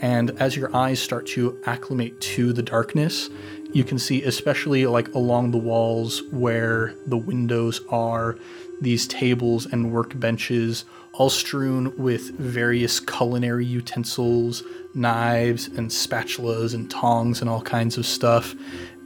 And 0.00 0.30
as 0.40 0.56
your 0.56 0.74
eyes 0.74 1.00
start 1.00 1.26
to 1.28 1.60
acclimate 1.66 2.20
to 2.20 2.52
the 2.52 2.62
darkness, 2.62 3.28
you 3.72 3.84
can 3.84 3.98
see, 3.98 4.22
especially 4.24 4.86
like 4.86 5.14
along 5.14 5.50
the 5.50 5.58
walls 5.58 6.22
where 6.30 6.94
the 7.06 7.16
windows 7.16 7.82
are, 7.88 8.36
these 8.80 9.06
tables 9.06 9.66
and 9.66 9.92
workbenches, 9.92 10.84
all 11.12 11.30
strewn 11.30 11.96
with 11.96 12.30
various 12.38 12.98
culinary 13.00 13.66
utensils, 13.66 14.62
knives 14.94 15.66
and 15.68 15.90
spatulas 15.90 16.74
and 16.74 16.90
tongs 16.90 17.40
and 17.40 17.50
all 17.50 17.62
kinds 17.62 17.98
of 17.98 18.06
stuff. 18.06 18.54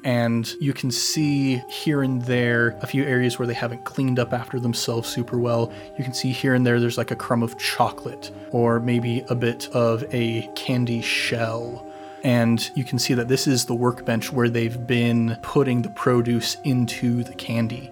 and 0.05 0.55
you 0.61 0.73
can 0.73 0.89
see 0.89 1.57
here 1.69 2.01
and 2.01 2.23
there 2.23 2.79
a 2.81 2.87
few 2.87 3.03
areas 3.03 3.41
where 3.41 3.49
they 3.49 3.55
haven't 3.55 3.85
cleaned 3.85 4.21
up 4.21 4.33
after 4.33 4.61
themselves 4.61 5.09
super 5.09 5.37
well. 5.37 5.73
You 5.99 6.05
can 6.05 6.15
see 6.15 6.31
here 6.31 6.55
and 6.55 6.65
there 6.65 6.79
there's 6.79 6.97
like 6.97 7.11
a 7.11 7.17
crumb 7.17 7.43
of 7.43 7.59
chocolate 7.59 8.31
or 8.53 8.79
maybe 8.79 9.25
a 9.29 9.35
bit 9.35 9.69
of 9.73 10.05
a 10.15 10.49
candy 10.55 11.03
shell. 11.03 11.93
And 12.23 12.71
you 12.77 12.85
can 12.85 13.01
see 13.01 13.15
that 13.15 13.27
this 13.27 13.49
is 13.49 13.65
the 13.65 13.75
workbench 13.75 14.33
where 14.33 14.49
they've 14.49 14.87
been 14.87 15.39
putting 15.43 15.83
the 15.83 15.91
produce 15.91 16.57
into 16.63 17.25
the 17.25 17.35
candy. 17.35 17.91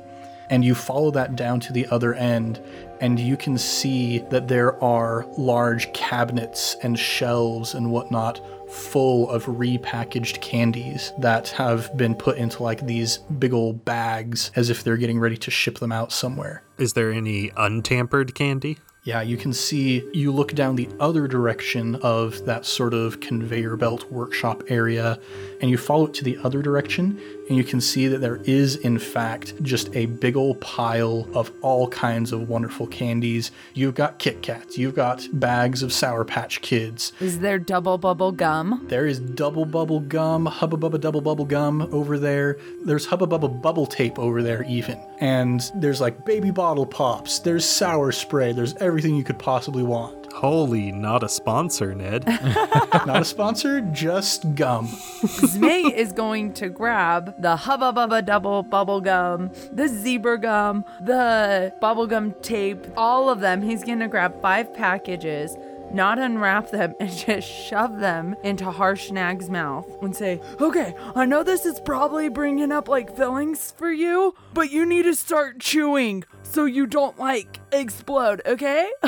And 0.55 0.65
you 0.65 0.77
follow 0.77 1.11
that 1.11 1.35
down 1.35 1.59
to 1.59 1.73
the 1.73 1.85
other 1.89 2.15
end, 2.15 2.63
and 3.01 3.19
you 3.19 3.37
can 3.37 3.59
see 3.59 4.21
that 4.31 4.47
there 4.47 4.81
are 4.81 5.27
large 5.37 5.93
cabinets 5.93 6.77
and 6.81 6.97
shelves 6.97 7.75
and 7.75 7.91
whatnot 7.91 8.41
full 8.71 9.29
of 9.31 9.47
repackaged 9.47 10.41
candies 10.41 11.13
that 11.19 11.49
have 11.49 11.97
been 11.97 12.15
put 12.15 12.39
into 12.39 12.63
like 12.63 12.87
these 12.87 13.19
big 13.19 13.53
old 13.53 13.85
bags 13.85 14.53
as 14.55 14.71
if 14.71 14.85
they're 14.85 14.97
getting 14.97 15.19
ready 15.19 15.37
to 15.39 15.51
ship 15.51 15.81
them 15.81 15.91
out 15.91 16.13
somewhere. 16.13 16.63
Is 16.79 16.93
there 16.93 17.11
any 17.11 17.51
untampered 17.57 18.37
candy? 18.37 18.79
Yeah, 19.03 19.21
you 19.21 19.37
can 19.37 19.53
see 19.53 20.09
you 20.15 20.33
look 20.33 20.55
down 20.55 20.77
the 20.77 20.89
other 20.99 21.29
direction 21.29 21.97
of 21.97 22.47
that 22.47 22.65
sort 22.65 22.95
of 22.95 23.21
conveyor 23.21 23.77
belt 23.77 24.11
workshop 24.11 24.63
area, 24.69 25.19
and 25.61 25.71
you 25.71 25.77
follow 25.77 26.07
it 26.07 26.15
to 26.15 26.25
the 26.25 26.39
other 26.39 26.63
direction, 26.63 27.21
and 27.49 27.57
you 27.57 27.65
can 27.65 27.81
see 27.81 28.09
that 28.09 28.19
there 28.21 28.41
is, 28.45 28.77
in 28.77 28.99
fact, 28.99 29.63
just 29.63 29.95
a 29.95 30.07
big 30.07 30.37
old 30.37 30.61
pile 30.61 31.29
of 31.35 31.53
all 31.61 31.89
kinds 31.89 32.33
of 32.33 32.49
wonderful 32.49 32.87
candies. 32.87 33.51
You've 33.75 33.95
got 33.95 34.19
Kit 34.19 34.43
Kats, 34.43 34.79
you've 34.79 34.95
got 34.95 35.27
bags 35.33 35.83
of 35.83 35.93
Sour 35.93 36.25
Patch 36.25 36.61
Kids, 36.63 37.13
Is 37.21 37.41
there 37.41 37.59
double 37.59 37.99
bubble 37.99 38.33
gum? 38.33 38.85
there 38.89 39.07
is 39.07 39.21
double 39.21 39.65
bubble 39.65 40.01
gum, 40.01 40.47
hubba 40.47 40.77
bubba 40.77 41.01
double 41.01 41.21
bubble 41.21 41.45
gum 41.45 41.83
over 41.93 42.19
there. 42.19 42.59
There's 42.85 43.07
hubba 43.07 43.27
bubba 43.27 43.61
bubble 43.63 43.87
tape 43.87 44.19
over 44.19 44.43
there, 44.43 44.63
even. 44.65 44.99
And 45.21 45.61
there's 45.77 46.01
like 46.01 46.25
baby 46.25 46.51
bottle 46.51 46.87
pops, 46.87 47.39
there's 47.41 47.65
sour 47.65 48.13
spray, 48.13 48.53
there's 48.53 48.75
everything 48.77 49.17
you 49.17 49.25
could 49.25 49.39
possibly 49.39 49.83
want. 49.83 50.24
Holy, 50.35 50.91
not 50.91 51.23
a 51.23 51.29
sponsor, 51.29 51.95
Ned. 51.95 52.27
Not 53.07 53.23
a 53.23 53.25
sponsor, 53.25 53.81
just 53.81 54.55
gum. 54.57 54.89
Zmay 54.89 55.93
is 55.93 56.13
going 56.13 56.53
to 56.55 56.69
grab 56.69 57.41
the 57.41 57.55
Hubba 57.55 57.93
Bubba 57.93 58.25
double 58.25 58.65
bubble 58.65 59.01
gum, 59.01 59.53
the 59.73 59.87
zebra 59.87 60.39
gum, 60.39 60.85
the 61.01 61.73
bubblegum 61.81 62.43
tape, 62.43 62.85
all 62.97 63.31
of 63.31 63.39
them. 63.39 63.63
He's 63.63 63.85
going 63.85 64.01
to 64.01 64.09
grab 64.09 64.43
five 64.43 64.75
packages, 64.75 65.57
not 65.93 66.19
unwrap 66.19 66.71
them, 66.71 66.95
and 67.01 67.11
just 67.11 67.49
shove 67.49 68.01
them 68.01 68.35
into 68.43 68.65
Harsh 68.65 69.11
Harshnag's 69.11 69.49
mouth 69.49 69.87
and 70.03 70.17
say, 70.17 70.41
Okay, 70.61 70.95
I 71.15 71.27
know 71.27 71.45
this 71.45 71.65
is 71.65 71.79
probably 71.79 72.29
bringing 72.29 72.73
up 72.73 72.89
like 72.89 73.17
fillings 73.17 73.71
for 73.77 73.93
you, 73.93 74.35
but 74.55 74.71
you 74.71 74.87
need 74.87 75.03
to 75.03 75.15
start 75.15 75.61
chewing 75.61 76.25
so 76.43 76.65
you 76.65 76.87
don't 76.87 77.19
like 77.19 77.61
explode, 77.73 78.41
okay? 78.47 78.89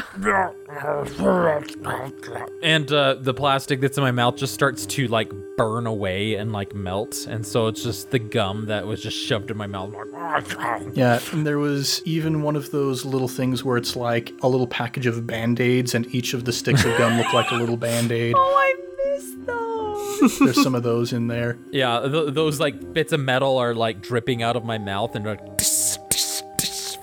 And 2.63 2.91
uh, 2.91 3.15
the 3.15 3.33
plastic 3.35 3.81
that's 3.81 3.97
in 3.97 4.03
my 4.03 4.11
mouth 4.11 4.37
just 4.37 4.55
starts 4.55 4.87
to 4.87 5.07
like 5.09 5.31
burn 5.57 5.87
away 5.87 6.35
and 6.35 6.53
like 6.53 6.75
melt. 6.75 7.27
And 7.29 7.47
so 7.47 7.69
it's 7.69 7.83
just 7.83 8.11
the 8.11 8.19
gum 8.19 8.67
that 8.67 8.87
was 8.87 9.03
just 9.03 9.17
shoved 9.17 9.51
in 9.51 9.57
my 9.57 9.67
mouth. 9.67 9.95
Yeah, 10.95 11.21
and 11.33 11.47
there 11.47 11.59
was 11.59 12.03
even 12.05 12.43
one 12.43 12.57
of 12.57 12.71
those 12.73 13.05
little 13.05 13.29
things 13.29 13.63
where 13.63 13.77
it's 13.77 13.95
like 13.95 14.33
a 14.43 14.49
little 14.49 14.67
package 14.67 15.07
of 15.07 15.27
band 15.27 15.61
aids, 15.61 15.95
and 15.95 16.13
each 16.15 16.35
of 16.35 16.45
the 16.45 16.53
sticks 16.53 16.85
of 16.85 16.97
gum 16.99 17.17
look 17.17 17.33
like 17.33 17.51
a 17.51 17.55
little 17.55 17.77
band 17.77 18.11
aid. 18.11 18.35
oh, 18.37 18.41
I 18.41 18.75
missed 18.75 18.81
those. 18.81 18.86
There's 20.21 20.63
some 20.63 20.75
of 20.75 20.83
those 20.83 21.13
in 21.13 21.27
there. 21.29 21.59
Yeah, 21.71 22.01
th- 22.01 22.35
those 22.35 22.61
like 22.61 22.93
bits 22.93 23.13
of 23.13 23.21
metal 23.21 23.59
are 23.59 23.75
like 23.75 24.01
dripping 24.03 24.43
out 24.43 24.57
of 24.57 24.65
my 24.65 24.79
mouth 24.79 25.15
and 25.15 25.25
like 25.25 25.59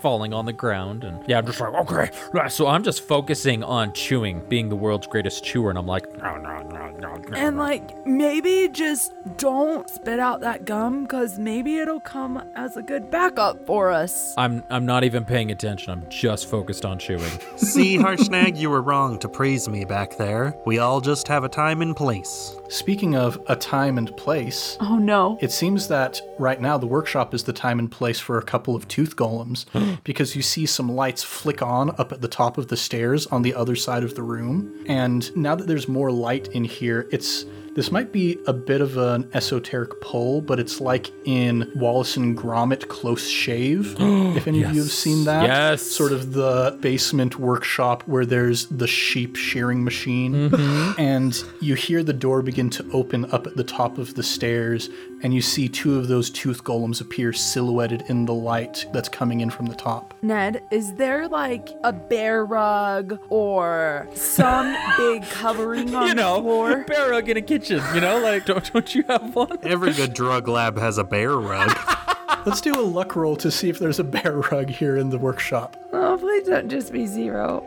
falling 0.04 0.34
on 0.34 0.44
the 0.44 0.52
ground. 0.52 1.02
And 1.02 1.26
yeah, 1.26 1.38
I'm 1.38 1.46
just 1.46 1.58
like, 1.58 1.72
okay. 1.72 2.10
So 2.50 2.66
I'm 2.66 2.82
just 2.82 3.08
focusing 3.08 3.64
on 3.64 3.94
chewing, 3.94 4.46
being 4.50 4.68
the 4.68 4.76
world's 4.76 5.06
greatest 5.06 5.42
chewer. 5.42 5.70
And 5.70 5.78
I'm 5.78 5.86
like, 5.86 6.14
no, 6.18 6.36
no, 6.36 6.58
no, 6.58 6.90
no, 6.98 7.14
no. 7.14 7.34
And 7.34 7.56
like 7.56 8.06
maybe 8.06 8.68
just 8.68 9.14
don't 9.38 9.88
spit 9.88 10.20
out 10.20 10.42
that 10.42 10.66
gum 10.66 11.04
because 11.04 11.38
maybe 11.38 11.78
it'll 11.78 12.00
come 12.00 12.36
as 12.54 12.76
a 12.76 12.82
good 12.82 13.10
backup 13.10 13.64
for 13.64 13.90
us. 13.90 14.34
I'm 14.36 14.62
I'm 14.68 14.84
not 14.84 15.04
even 15.04 15.24
paying 15.24 15.50
attention. 15.50 15.90
I'm 15.90 16.06
just 16.10 16.50
focused 16.50 16.84
on 16.84 16.98
chewing. 16.98 17.32
See, 17.56 17.96
Harshnag, 17.96 18.58
you 18.58 18.68
were 18.68 18.82
wrong 18.82 19.18
to 19.20 19.28
praise 19.30 19.70
me 19.70 19.86
back 19.86 20.18
there. 20.18 20.54
We 20.66 20.80
all 20.80 21.00
just 21.00 21.26
have 21.28 21.44
a 21.44 21.48
time 21.48 21.80
and 21.80 21.96
place. 21.96 22.54
Speaking 22.68 23.16
of 23.16 23.40
a 23.46 23.56
time 23.56 23.96
and 23.96 24.14
place, 24.18 24.76
Oh 24.80 24.98
no. 24.98 25.38
it 25.40 25.50
seems 25.50 25.88
that 25.88 26.20
right 26.38 26.60
now 26.60 26.76
the 26.76 26.86
workshop 26.86 27.32
is 27.32 27.44
the 27.44 27.52
time 27.54 27.78
and 27.78 27.90
place 27.90 28.20
for 28.20 28.36
a 28.36 28.42
couple 28.42 28.76
of 28.76 28.86
tooth 28.86 29.16
golems 29.16 29.64
because 30.02 30.34
you 30.34 30.42
see 30.42 30.66
some 30.66 30.90
lights 30.90 31.22
flick 31.22 31.62
on 31.62 31.90
up 31.98 32.12
at 32.12 32.20
the 32.20 32.28
top 32.28 32.58
of 32.58 32.68
the 32.68 32.76
stairs 32.76 33.26
on 33.26 33.42
the 33.42 33.54
other 33.54 33.76
side 33.76 34.02
of 34.02 34.14
the 34.14 34.22
room. 34.22 34.84
And 34.86 35.34
now 35.36 35.54
that 35.54 35.66
there's 35.66 35.88
more 35.88 36.10
light 36.10 36.48
in 36.48 36.64
here, 36.64 37.06
it's 37.10 37.44
this 37.74 37.90
might 37.90 38.12
be 38.12 38.38
a 38.46 38.52
bit 38.52 38.80
of 38.80 38.96
an 38.96 39.28
esoteric 39.34 40.00
pull, 40.00 40.40
but 40.40 40.60
it's 40.60 40.80
like 40.80 41.10
in 41.24 41.70
Wallace 41.74 42.16
and 42.16 42.38
Gromit 42.38 42.88
Close 42.88 43.28
Shave. 43.28 43.96
if 43.98 44.46
any 44.46 44.62
of 44.62 44.72
you 44.72 44.82
have 44.82 44.92
seen 44.92 45.24
that, 45.24 45.42
Yes. 45.42 45.82
sort 45.82 46.12
of 46.12 46.34
the 46.34 46.78
basement 46.80 47.36
workshop 47.40 48.04
where 48.06 48.24
there's 48.24 48.66
the 48.66 48.86
sheep 48.86 49.34
shearing 49.34 49.82
machine, 49.82 50.50
mm-hmm. 50.50 51.00
and 51.00 51.42
you 51.60 51.74
hear 51.74 52.04
the 52.04 52.12
door 52.12 52.42
begin 52.42 52.70
to 52.70 52.88
open 52.92 53.24
up 53.32 53.44
at 53.48 53.56
the 53.56 53.64
top 53.64 53.98
of 53.98 54.14
the 54.14 54.22
stairs, 54.22 54.88
and 55.24 55.32
you 55.32 55.40
see 55.40 55.68
two 55.68 55.98
of 55.98 56.06
those 56.06 56.28
tooth 56.28 56.62
golems 56.62 57.00
appear 57.00 57.32
silhouetted 57.32 58.04
in 58.08 58.26
the 58.26 58.34
light 58.34 58.86
that's 58.92 59.08
coming 59.08 59.40
in 59.40 59.48
from 59.48 59.64
the 59.66 59.74
top. 59.74 60.12
Ned, 60.20 60.62
is 60.70 60.92
there 60.94 61.26
like 61.26 61.70
a 61.82 61.92
bear 61.94 62.44
rug 62.44 63.18
or 63.30 64.06
some 64.14 64.76
big 64.98 65.22
covering 65.30 65.94
on 65.94 66.02
you 66.08 66.08
the 66.10 66.14
know, 66.14 66.42
floor? 66.42 66.84
bear 66.84 67.10
rug 67.10 67.28
in 67.30 67.38
a 67.38 67.42
kitchen. 67.42 67.82
You 67.94 68.02
know, 68.02 68.18
like 68.20 68.44
don't 68.46 68.70
don't 68.72 68.94
you 68.94 69.02
have 69.08 69.34
one? 69.34 69.58
Every 69.62 69.94
good 69.94 70.12
drug 70.12 70.46
lab 70.46 70.76
has 70.78 70.98
a 70.98 71.04
bear 71.04 71.32
rug. 71.32 71.74
Let's 72.46 72.60
do 72.60 72.78
a 72.78 72.82
luck 72.82 73.16
roll 73.16 73.36
to 73.36 73.50
see 73.50 73.70
if 73.70 73.78
there's 73.78 73.98
a 73.98 74.04
bear 74.04 74.36
rug 74.52 74.68
here 74.68 74.98
in 74.98 75.08
the 75.08 75.16
workshop. 75.18 75.78
Oh, 75.94 76.18
please 76.18 76.46
don't 76.46 76.68
just 76.68 76.92
be 76.92 77.06
zero. 77.06 77.64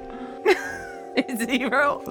zero. 1.38 2.04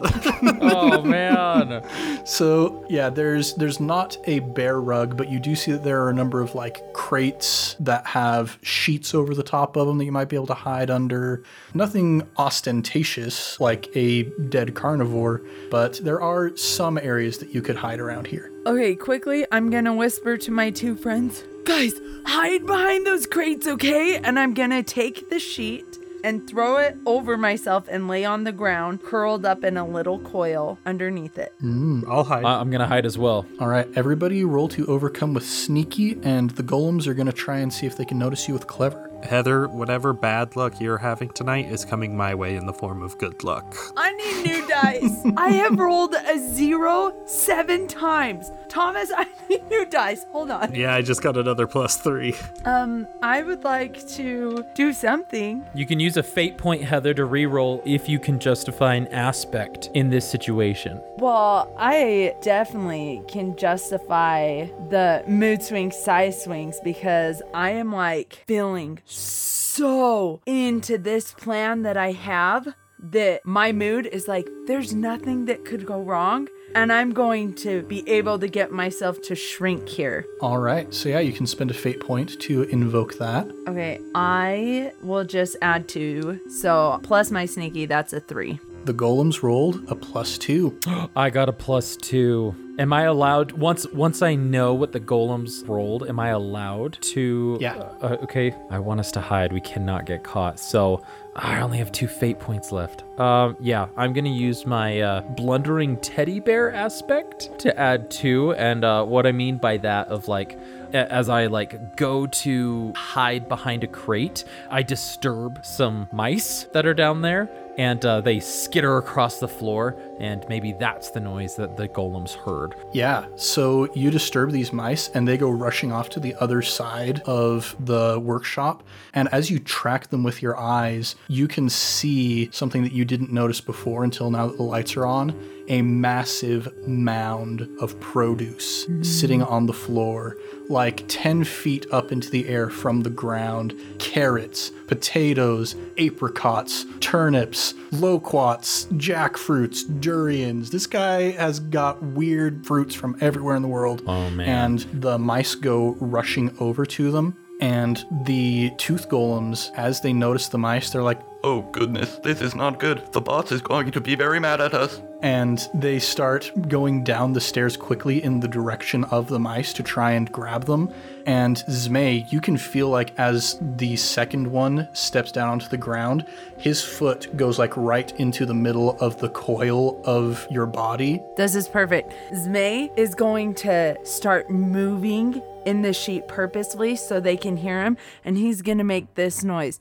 Oh 0.60 1.02
man. 1.02 1.82
So 2.26 2.84
yeah, 2.88 3.08
there's 3.08 3.54
there's 3.54 3.80
not 3.80 4.16
a 4.24 4.40
bear 4.40 4.80
rug, 4.80 5.16
but 5.16 5.28
you 5.28 5.38
do 5.38 5.54
see 5.54 5.72
that 5.72 5.84
there 5.84 6.02
are 6.02 6.10
a 6.10 6.14
number 6.14 6.40
of 6.40 6.54
like 6.54 6.92
crates 6.92 7.76
that 7.80 8.06
have 8.06 8.58
sheets 8.62 9.14
over 9.14 9.34
the 9.34 9.42
top 9.42 9.76
of 9.76 9.86
them 9.86 9.98
that 9.98 10.04
you 10.04 10.12
might 10.12 10.28
be 10.28 10.36
able 10.36 10.46
to 10.48 10.54
hide 10.54 10.90
under. 10.90 11.42
Nothing 11.74 12.22
ostentatious 12.36 13.60
like 13.60 13.88
a 13.94 14.24
dead 14.48 14.74
carnivore, 14.74 15.42
but 15.70 15.98
there 16.04 16.20
are 16.20 16.56
some 16.56 16.98
areas 16.98 17.38
that 17.38 17.54
you 17.54 17.62
could 17.62 17.76
hide 17.76 18.00
around 18.00 18.26
here. 18.26 18.50
Okay, 18.66 18.94
quickly, 18.94 19.46
I'm 19.52 19.70
gonna 19.70 19.94
whisper 19.94 20.36
to 20.38 20.50
my 20.50 20.70
two 20.70 20.96
friends, 20.96 21.44
guys, 21.64 21.92
hide 22.26 22.66
behind 22.66 23.06
those 23.06 23.26
crates, 23.26 23.66
okay? 23.66 24.16
And 24.16 24.38
I'm 24.38 24.54
gonna 24.54 24.82
take 24.82 25.30
the 25.30 25.38
sheet 25.38 25.98
and 26.26 26.44
throw 26.48 26.76
it 26.78 26.96
over 27.06 27.36
myself 27.36 27.86
and 27.88 28.08
lay 28.08 28.24
on 28.24 28.42
the 28.42 28.50
ground, 28.50 29.00
curled 29.04 29.46
up 29.46 29.62
in 29.62 29.76
a 29.76 29.86
little 29.86 30.18
coil 30.18 30.76
underneath 30.84 31.38
it. 31.38 31.52
Mm, 31.62 32.02
I'll 32.08 32.24
hide. 32.24 32.44
I- 32.44 32.58
I'm 32.60 32.68
gonna 32.70 32.88
hide 32.88 33.06
as 33.06 33.16
well. 33.16 33.46
All 33.60 33.68
right, 33.68 33.86
everybody 33.94 34.44
roll 34.44 34.66
to 34.70 34.84
overcome 34.86 35.34
with 35.34 35.46
sneaky, 35.46 36.18
and 36.24 36.50
the 36.50 36.64
golems 36.64 37.06
are 37.06 37.14
going 37.14 37.26
to 37.28 37.32
try 37.32 37.58
and 37.58 37.72
see 37.72 37.86
if 37.86 37.96
they 37.96 38.04
can 38.04 38.18
notice 38.18 38.48
you 38.48 38.54
with 38.54 38.66
clever. 38.66 39.08
Heather, 39.26 39.68
whatever 39.68 40.12
bad 40.12 40.56
luck 40.56 40.80
you're 40.80 40.98
having 40.98 41.28
tonight 41.30 41.66
is 41.66 41.84
coming 41.84 42.16
my 42.16 42.34
way 42.34 42.56
in 42.56 42.66
the 42.66 42.72
form 42.72 43.02
of 43.02 43.18
good 43.18 43.44
luck. 43.44 43.74
I 43.96 44.12
need 44.12 44.44
new 44.44 44.66
dice. 44.66 45.22
I 45.36 45.50
have 45.50 45.78
rolled 45.78 46.14
a 46.14 46.38
zero 46.38 47.14
seven 47.26 47.86
times. 47.88 48.50
Thomas, 48.68 49.10
I 49.14 49.26
need 49.48 49.68
new 49.68 49.84
dice. 49.86 50.24
Hold 50.32 50.50
on. 50.50 50.74
Yeah, 50.74 50.94
I 50.94 51.02
just 51.02 51.22
got 51.22 51.36
another 51.36 51.66
plus 51.66 51.96
three. 51.96 52.34
Um, 52.64 53.06
I 53.22 53.42
would 53.42 53.64
like 53.64 54.06
to 54.10 54.64
do 54.74 54.92
something. 54.92 55.64
You 55.74 55.86
can 55.86 56.00
use 56.00 56.16
a 56.16 56.22
fate 56.22 56.56
point, 56.56 56.82
Heather, 56.82 57.14
to 57.14 57.22
reroll 57.22 57.82
if 57.84 58.08
you 58.08 58.18
can 58.18 58.38
justify 58.38 58.94
an 58.94 59.08
aspect 59.08 59.90
in 59.94 60.10
this 60.10 60.28
situation. 60.28 61.00
Well, 61.18 61.74
I 61.78 62.34
definitely 62.42 63.22
can 63.28 63.56
justify 63.56 64.66
the 64.90 65.24
mood 65.26 65.62
swings, 65.62 65.96
size 65.96 66.42
swings, 66.44 66.78
because 66.84 67.42
I 67.54 67.70
am 67.70 67.92
like 67.92 68.44
feeling 68.46 69.00
so 69.16 70.40
into 70.46 70.98
this 70.98 71.32
plan 71.32 71.82
that 71.82 71.96
I 71.96 72.12
have 72.12 72.68
that 72.98 73.44
my 73.44 73.72
mood 73.72 74.06
is 74.06 74.26
like, 74.26 74.48
there's 74.66 74.94
nothing 74.94 75.44
that 75.46 75.64
could 75.64 75.84
go 75.86 76.00
wrong. 76.00 76.48
And 76.74 76.92
I'm 76.92 77.12
going 77.12 77.54
to 77.56 77.82
be 77.82 78.06
able 78.08 78.38
to 78.38 78.48
get 78.48 78.70
myself 78.70 79.20
to 79.22 79.34
shrink 79.34 79.88
here. 79.88 80.26
All 80.40 80.58
right, 80.58 80.92
so 80.92 81.08
yeah, 81.08 81.20
you 81.20 81.32
can 81.32 81.46
spend 81.46 81.70
a 81.70 81.74
fate 81.74 82.00
point 82.00 82.38
to 82.40 82.62
invoke 82.64 83.18
that. 83.18 83.50
Okay, 83.66 84.00
I 84.14 84.92
will 85.02 85.24
just 85.24 85.56
add 85.62 85.88
two. 85.88 86.40
So 86.50 87.00
plus 87.02 87.30
my 87.30 87.46
sneaky, 87.46 87.86
that's 87.86 88.12
a 88.12 88.20
three. 88.20 88.60
The 88.84 88.94
golems 88.94 89.42
rolled 89.42 89.90
a 89.90 89.94
plus 89.94 90.38
two. 90.38 90.78
I 91.16 91.30
got 91.30 91.48
a 91.48 91.52
plus 91.52 91.96
two. 91.96 92.54
Am 92.78 92.92
I 92.92 93.04
allowed 93.04 93.52
once 93.52 93.86
once 93.92 94.20
I 94.20 94.34
know 94.34 94.74
what 94.74 94.92
the 94.92 95.00
golems 95.00 95.66
rolled? 95.66 96.06
Am 96.06 96.20
I 96.20 96.28
allowed 96.28 96.98
to? 97.00 97.56
Yeah. 97.58 97.76
Uh, 98.02 98.18
okay. 98.22 98.54
I 98.68 98.78
want 98.80 99.00
us 99.00 99.10
to 99.12 99.20
hide. 99.20 99.50
We 99.50 99.62
cannot 99.62 100.04
get 100.04 100.22
caught. 100.22 100.58
So 100.58 101.02
I 101.34 101.60
only 101.60 101.78
have 101.78 101.90
two 101.90 102.06
fate 102.06 102.38
points 102.38 102.72
left. 102.72 103.02
Um. 103.18 103.56
Yeah. 103.60 103.86
I'm 103.96 104.12
gonna 104.12 104.28
use 104.28 104.66
my 104.66 105.00
uh, 105.00 105.20
blundering 105.22 105.96
teddy 105.98 106.38
bear 106.38 106.70
aspect 106.70 107.58
to 107.60 107.78
add 107.78 108.10
two. 108.10 108.52
And 108.54 108.84
uh, 108.84 109.04
what 109.04 109.26
I 109.26 109.32
mean 109.32 109.56
by 109.56 109.78
that 109.78 110.08
of 110.08 110.28
like 110.28 110.58
as 110.92 111.28
I 111.28 111.46
like 111.46 111.96
go 111.96 112.26
to 112.26 112.92
hide 112.94 113.48
behind 113.48 113.84
a 113.84 113.86
crate, 113.86 114.44
I 114.70 114.82
disturb 114.82 115.64
some 115.64 116.08
mice 116.12 116.64
that 116.72 116.86
are 116.86 116.94
down 116.94 117.22
there, 117.22 117.50
and 117.76 118.04
uh, 118.04 118.20
they 118.20 118.40
skitter 118.40 118.96
across 118.96 119.40
the 119.40 119.48
floor, 119.48 119.96
and 120.18 120.44
maybe 120.48 120.74
that's 120.78 121.10
the 121.10 121.20
noise 121.20 121.56
that 121.56 121.76
the 121.76 121.88
golems 121.88 122.34
heard. 122.34 122.74
Yeah, 122.92 123.26
so 123.36 123.92
you 123.94 124.10
disturb 124.10 124.50
these 124.50 124.72
mice 124.72 125.08
and 125.08 125.26
they 125.26 125.36
go 125.36 125.50
rushing 125.50 125.92
off 125.92 126.08
to 126.10 126.20
the 126.20 126.34
other 126.36 126.62
side 126.62 127.20
of 127.20 127.74
the 127.80 128.18
workshop. 128.20 128.82
And 129.14 129.28
as 129.32 129.50
you 129.50 129.58
track 129.58 130.08
them 130.08 130.22
with 130.22 130.42
your 130.42 130.58
eyes, 130.58 131.16
you 131.28 131.48
can 131.48 131.68
see 131.68 132.50
something 132.52 132.82
that 132.82 132.92
you 132.92 133.04
didn't 133.04 133.32
notice 133.32 133.60
before 133.60 134.04
until 134.04 134.30
now 134.30 134.48
that 134.48 134.56
the 134.56 134.62
lights 134.62 134.96
are 134.96 135.06
on 135.06 135.34
a 135.68 135.82
massive 135.82 136.86
mound 136.86 137.68
of 137.80 137.98
produce 138.00 138.84
mm-hmm. 138.84 139.02
sitting 139.02 139.42
on 139.42 139.66
the 139.66 139.72
floor, 139.72 140.36
like 140.68 141.04
10 141.08 141.44
feet 141.44 141.86
up 141.92 142.12
into 142.12 142.30
the 142.30 142.48
air 142.48 142.70
from 142.70 143.02
the 143.02 143.10
ground. 143.10 143.74
Carrots, 143.98 144.70
potatoes, 144.86 145.74
apricots, 145.98 146.86
turnips, 147.00 147.74
loquats, 147.92 148.86
jackfruits, 148.92 149.84
durians. 150.06 150.70
This 150.70 150.86
guy 150.86 151.32
has 151.32 151.58
got 151.58 152.00
weird 152.00 152.64
fruits 152.64 152.94
from 152.94 153.16
everywhere 153.20 153.56
in 153.56 153.62
the 153.62 153.68
world. 153.68 154.04
Oh, 154.06 154.30
man. 154.30 154.48
And 154.48 155.02
the 155.02 155.18
mice 155.18 155.56
go 155.56 155.96
rushing 155.98 156.56
over 156.60 156.86
to 156.86 157.10
them. 157.10 157.36
And 157.60 158.04
the 158.24 158.70
tooth 158.78 159.08
golems, 159.08 159.72
as 159.74 160.02
they 160.02 160.12
notice 160.12 160.46
the 160.46 160.58
mice, 160.58 160.90
they're 160.90 161.02
like, 161.02 161.20
Oh 161.48 161.62
goodness, 161.70 162.16
this 162.24 162.40
is 162.40 162.56
not 162.56 162.80
good. 162.80 163.12
The 163.12 163.20
boss 163.20 163.52
is 163.52 163.62
going 163.62 163.92
to 163.92 164.00
be 164.00 164.16
very 164.16 164.40
mad 164.40 164.60
at 164.60 164.74
us. 164.74 165.00
and 165.22 165.68
they 165.74 165.98
start 165.98 166.52
going 166.68 167.02
down 167.02 167.32
the 167.32 167.40
stairs 167.40 167.76
quickly 167.76 168.22
in 168.22 168.40
the 168.40 168.48
direction 168.48 169.04
of 169.04 169.28
the 169.28 169.38
mice 169.38 169.72
to 169.74 169.82
try 169.82 170.12
and 170.12 170.30
grab 170.30 170.64
them. 170.64 170.92
And 171.24 171.56
Zmei, 171.68 172.30
you 172.30 172.40
can 172.40 172.56
feel 172.56 172.88
like 172.88 173.18
as 173.18 173.58
the 173.60 173.96
second 173.96 174.46
one 174.46 174.88
steps 174.92 175.32
down 175.32 175.48
onto 175.48 175.68
the 175.68 175.76
ground, 175.76 176.26
his 176.58 176.84
foot 176.84 177.36
goes 177.36 177.58
like 177.58 177.76
right 177.76 178.12
into 178.20 178.46
the 178.46 178.54
middle 178.54 178.96
of 179.00 179.18
the 179.20 179.30
coil 179.30 180.00
of 180.04 180.46
your 180.50 180.66
body. 180.66 181.20
This 181.36 181.54
is 181.54 181.68
perfect. 181.68 182.12
Zmei 182.32 182.90
is 182.96 183.14
going 183.14 183.54
to 183.56 183.96
start 184.04 184.50
moving 184.50 185.42
in 185.64 185.82
the 185.82 185.92
sheet 185.92 186.28
purposely 186.28 186.94
so 186.94 187.18
they 187.18 187.36
can 187.36 187.56
hear 187.56 187.82
him, 187.82 187.96
and 188.24 188.36
he's 188.36 188.62
gonna 188.62 188.84
make 188.84 189.14
this 189.16 189.42
noise. 189.42 189.80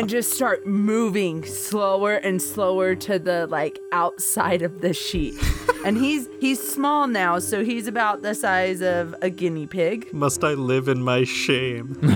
and 0.00 0.08
just 0.08 0.32
start 0.32 0.66
moving 0.66 1.44
slower 1.44 2.14
and 2.14 2.40
slower 2.40 2.94
to 2.94 3.18
the 3.18 3.46
like 3.48 3.78
outside 3.92 4.62
of 4.62 4.80
the 4.80 4.94
sheet. 4.94 5.34
And 5.82 5.96
he's 5.96 6.28
he's 6.40 6.60
small 6.60 7.06
now, 7.06 7.38
so 7.38 7.64
he's 7.64 7.86
about 7.86 8.20
the 8.20 8.34
size 8.34 8.82
of 8.82 9.14
a 9.22 9.30
guinea 9.30 9.66
pig. 9.66 10.12
Must 10.12 10.44
I 10.44 10.52
live 10.52 10.88
in 10.88 11.02
my 11.02 11.24
shame? 11.24 11.98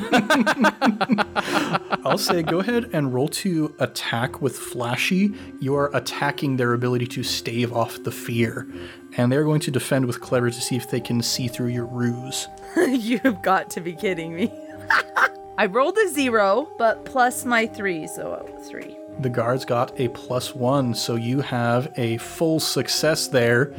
I'll 2.05 2.19
say 2.19 2.43
go 2.43 2.61
ahead 2.61 2.91
and 2.93 3.15
roll 3.15 3.29
to 3.29 3.75
attack 3.79 4.43
with 4.43 4.55
Flashy. 4.55 5.33
You 5.61 5.77
are 5.77 5.91
attacking 5.97 6.59
their 6.59 6.75
ability 6.75 7.07
to 7.07 7.23
stave 7.23 7.73
off 7.73 8.03
the 8.03 8.13
fear. 8.13 8.69
And 9.17 9.33
they're 9.33 9.45
going 9.45 9.61
to 9.61 9.71
defend 9.71 10.05
with 10.05 10.21
Clever 10.21 10.51
to 10.51 10.61
see 10.61 10.77
if 10.77 10.91
they 10.91 11.01
can 11.01 11.23
see 11.23 11.49
through 11.49 11.69
your 11.69 11.87
ruse. 11.87 12.49
You've 12.77 13.41
got 13.41 13.71
to 13.71 13.81
be 13.81 13.95
kidding 13.95 14.35
me. 14.35 14.53
I 15.57 15.67
rolled 15.67 15.97
a 15.99 16.09
zero, 16.09 16.69
but 16.79 17.05
plus 17.05 17.45
my 17.45 17.67
three, 17.69 18.09
so 18.09 18.33
uh, 18.33 18.61
three. 18.63 18.99
The 19.21 19.29
guards 19.29 19.65
got 19.65 19.93
a 20.01 20.09
plus 20.09 20.53
one, 20.53 20.95
so 20.95 21.15
you 21.15 21.43
have 21.43 21.93
a 21.97 22.17
full 22.17 22.59
success 22.59 23.29
there. 23.29 23.73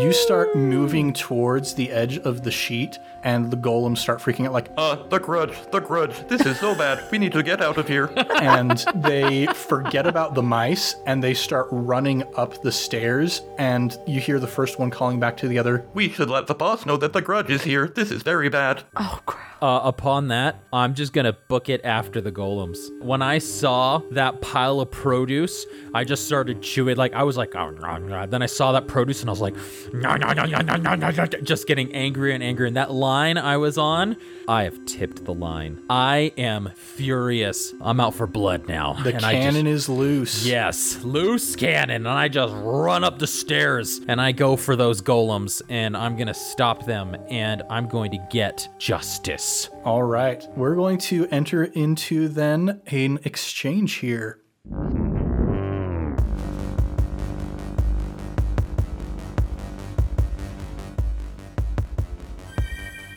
You 0.00 0.12
start 0.12 0.56
moving 0.56 1.12
towards 1.12 1.74
the 1.74 1.92
edge 1.92 2.18
of 2.18 2.42
the 2.42 2.50
sheet, 2.50 2.98
and 3.24 3.50
the 3.50 3.56
golems 3.56 3.98
start 3.98 4.20
freaking 4.20 4.46
out 4.46 4.52
like 4.52 4.70
uh 4.76 4.96
the 5.08 5.18
grudge 5.18 5.54
the 5.70 5.80
grudge 5.80 6.26
this 6.28 6.44
is 6.46 6.58
so 6.58 6.74
bad 6.74 7.10
we 7.10 7.18
need 7.18 7.32
to 7.32 7.42
get 7.42 7.60
out 7.60 7.78
of 7.78 7.88
here. 7.88 8.10
And 8.42 8.84
they 8.96 9.46
forget 9.46 10.06
about 10.06 10.34
the 10.34 10.42
mice 10.42 10.96
and 11.06 11.22
they 11.22 11.32
start 11.32 11.68
running 11.70 12.24
up 12.34 12.60
the 12.62 12.72
stairs 12.72 13.42
and 13.56 13.96
you 14.06 14.20
hear 14.20 14.40
the 14.40 14.48
first 14.48 14.78
one 14.80 14.90
calling 14.90 15.20
back 15.20 15.36
to 15.38 15.48
the 15.48 15.58
other 15.58 15.86
we 15.94 16.08
should 16.08 16.28
let 16.28 16.48
the 16.48 16.54
boss 16.54 16.84
know 16.84 16.96
that 16.96 17.12
the 17.12 17.22
grudge 17.22 17.50
is 17.50 17.62
here 17.62 17.86
this 17.88 18.10
is 18.10 18.22
very 18.22 18.48
bad. 18.48 18.82
Oh 18.96 19.20
crap. 19.26 19.62
Uh, 19.62 19.80
upon 19.84 20.26
that 20.26 20.56
i'm 20.72 20.92
just 20.92 21.12
gonna 21.12 21.32
book 21.32 21.68
it 21.68 21.80
after 21.84 22.20
the 22.20 22.32
golems. 22.32 22.78
When 23.00 23.22
i 23.22 23.38
saw 23.38 23.98
that 24.10 24.40
pile 24.40 24.80
of 24.80 24.90
produce 24.90 25.66
i 25.94 26.02
just 26.02 26.26
started 26.26 26.62
chewing 26.62 26.96
like 26.96 27.12
i 27.14 27.22
was 27.22 27.36
like 27.36 27.54
oh, 27.54 27.70
no 27.70 28.26
then 28.26 28.42
i 28.42 28.46
saw 28.46 28.72
that 28.72 28.88
produce 28.88 29.20
and 29.20 29.30
i 29.30 29.32
was 29.32 29.40
like 29.40 29.54
nah, 29.92 30.16
nah, 30.16 30.32
nah, 30.32 30.46
nah, 30.46 30.62
nah, 30.62 30.96
nah, 30.96 31.10
nah, 31.10 31.26
just 31.26 31.68
getting 31.68 31.94
angrier 31.94 32.34
and 32.34 32.42
angrier 32.42 32.66
and 32.66 32.76
that 32.76 32.90
line 32.90 33.11
I 33.12 33.56
was 33.58 33.76
on, 33.78 34.16
I 34.48 34.64
have 34.64 34.84
tipped 34.86 35.24
the 35.24 35.34
line. 35.34 35.82
I 35.90 36.32
am 36.38 36.70
furious. 36.74 37.74
I'm 37.80 38.00
out 38.00 38.14
for 38.14 38.26
blood 38.26 38.68
now. 38.68 38.94
The 38.94 39.14
and 39.14 39.24
I 39.24 39.32
just- 39.32 39.42
cannon 39.42 39.66
is 39.66 39.88
loose. 39.88 40.46
Yes, 40.46 41.02
loose 41.04 41.54
cannon, 41.56 42.06
and 42.06 42.08
I 42.08 42.28
just 42.28 42.54
run 42.56 43.04
up 43.04 43.18
the 43.18 43.26
stairs 43.26 44.00
and 44.08 44.20
I 44.20 44.32
go 44.32 44.56
for 44.56 44.76
those 44.76 45.02
golems, 45.02 45.62
and 45.68 45.96
I'm 45.96 46.16
gonna 46.16 46.34
stop 46.34 46.86
them, 46.86 47.16
and 47.28 47.62
I'm 47.68 47.88
going 47.88 48.10
to 48.12 48.18
get 48.30 48.68
justice. 48.78 49.68
All 49.84 50.02
right. 50.02 50.42
We're 50.56 50.74
going 50.76 50.98
to 50.98 51.26
enter 51.28 51.64
into 51.64 52.28
then 52.28 52.80
an 52.86 53.18
exchange 53.24 53.94
here. 53.94 54.38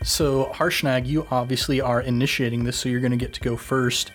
So, 0.06 0.52
Harshnag, 0.54 1.08
you 1.08 1.26
obviously 1.32 1.82
are 1.82 2.00
initiating 2.00 2.64
this, 2.64 2.78
so 2.78 2.88
you're 2.88 3.00
going 3.00 3.10
to 3.10 3.18
get 3.18 3.34
to 3.34 3.42
go 3.42 3.58
first. 3.58 4.12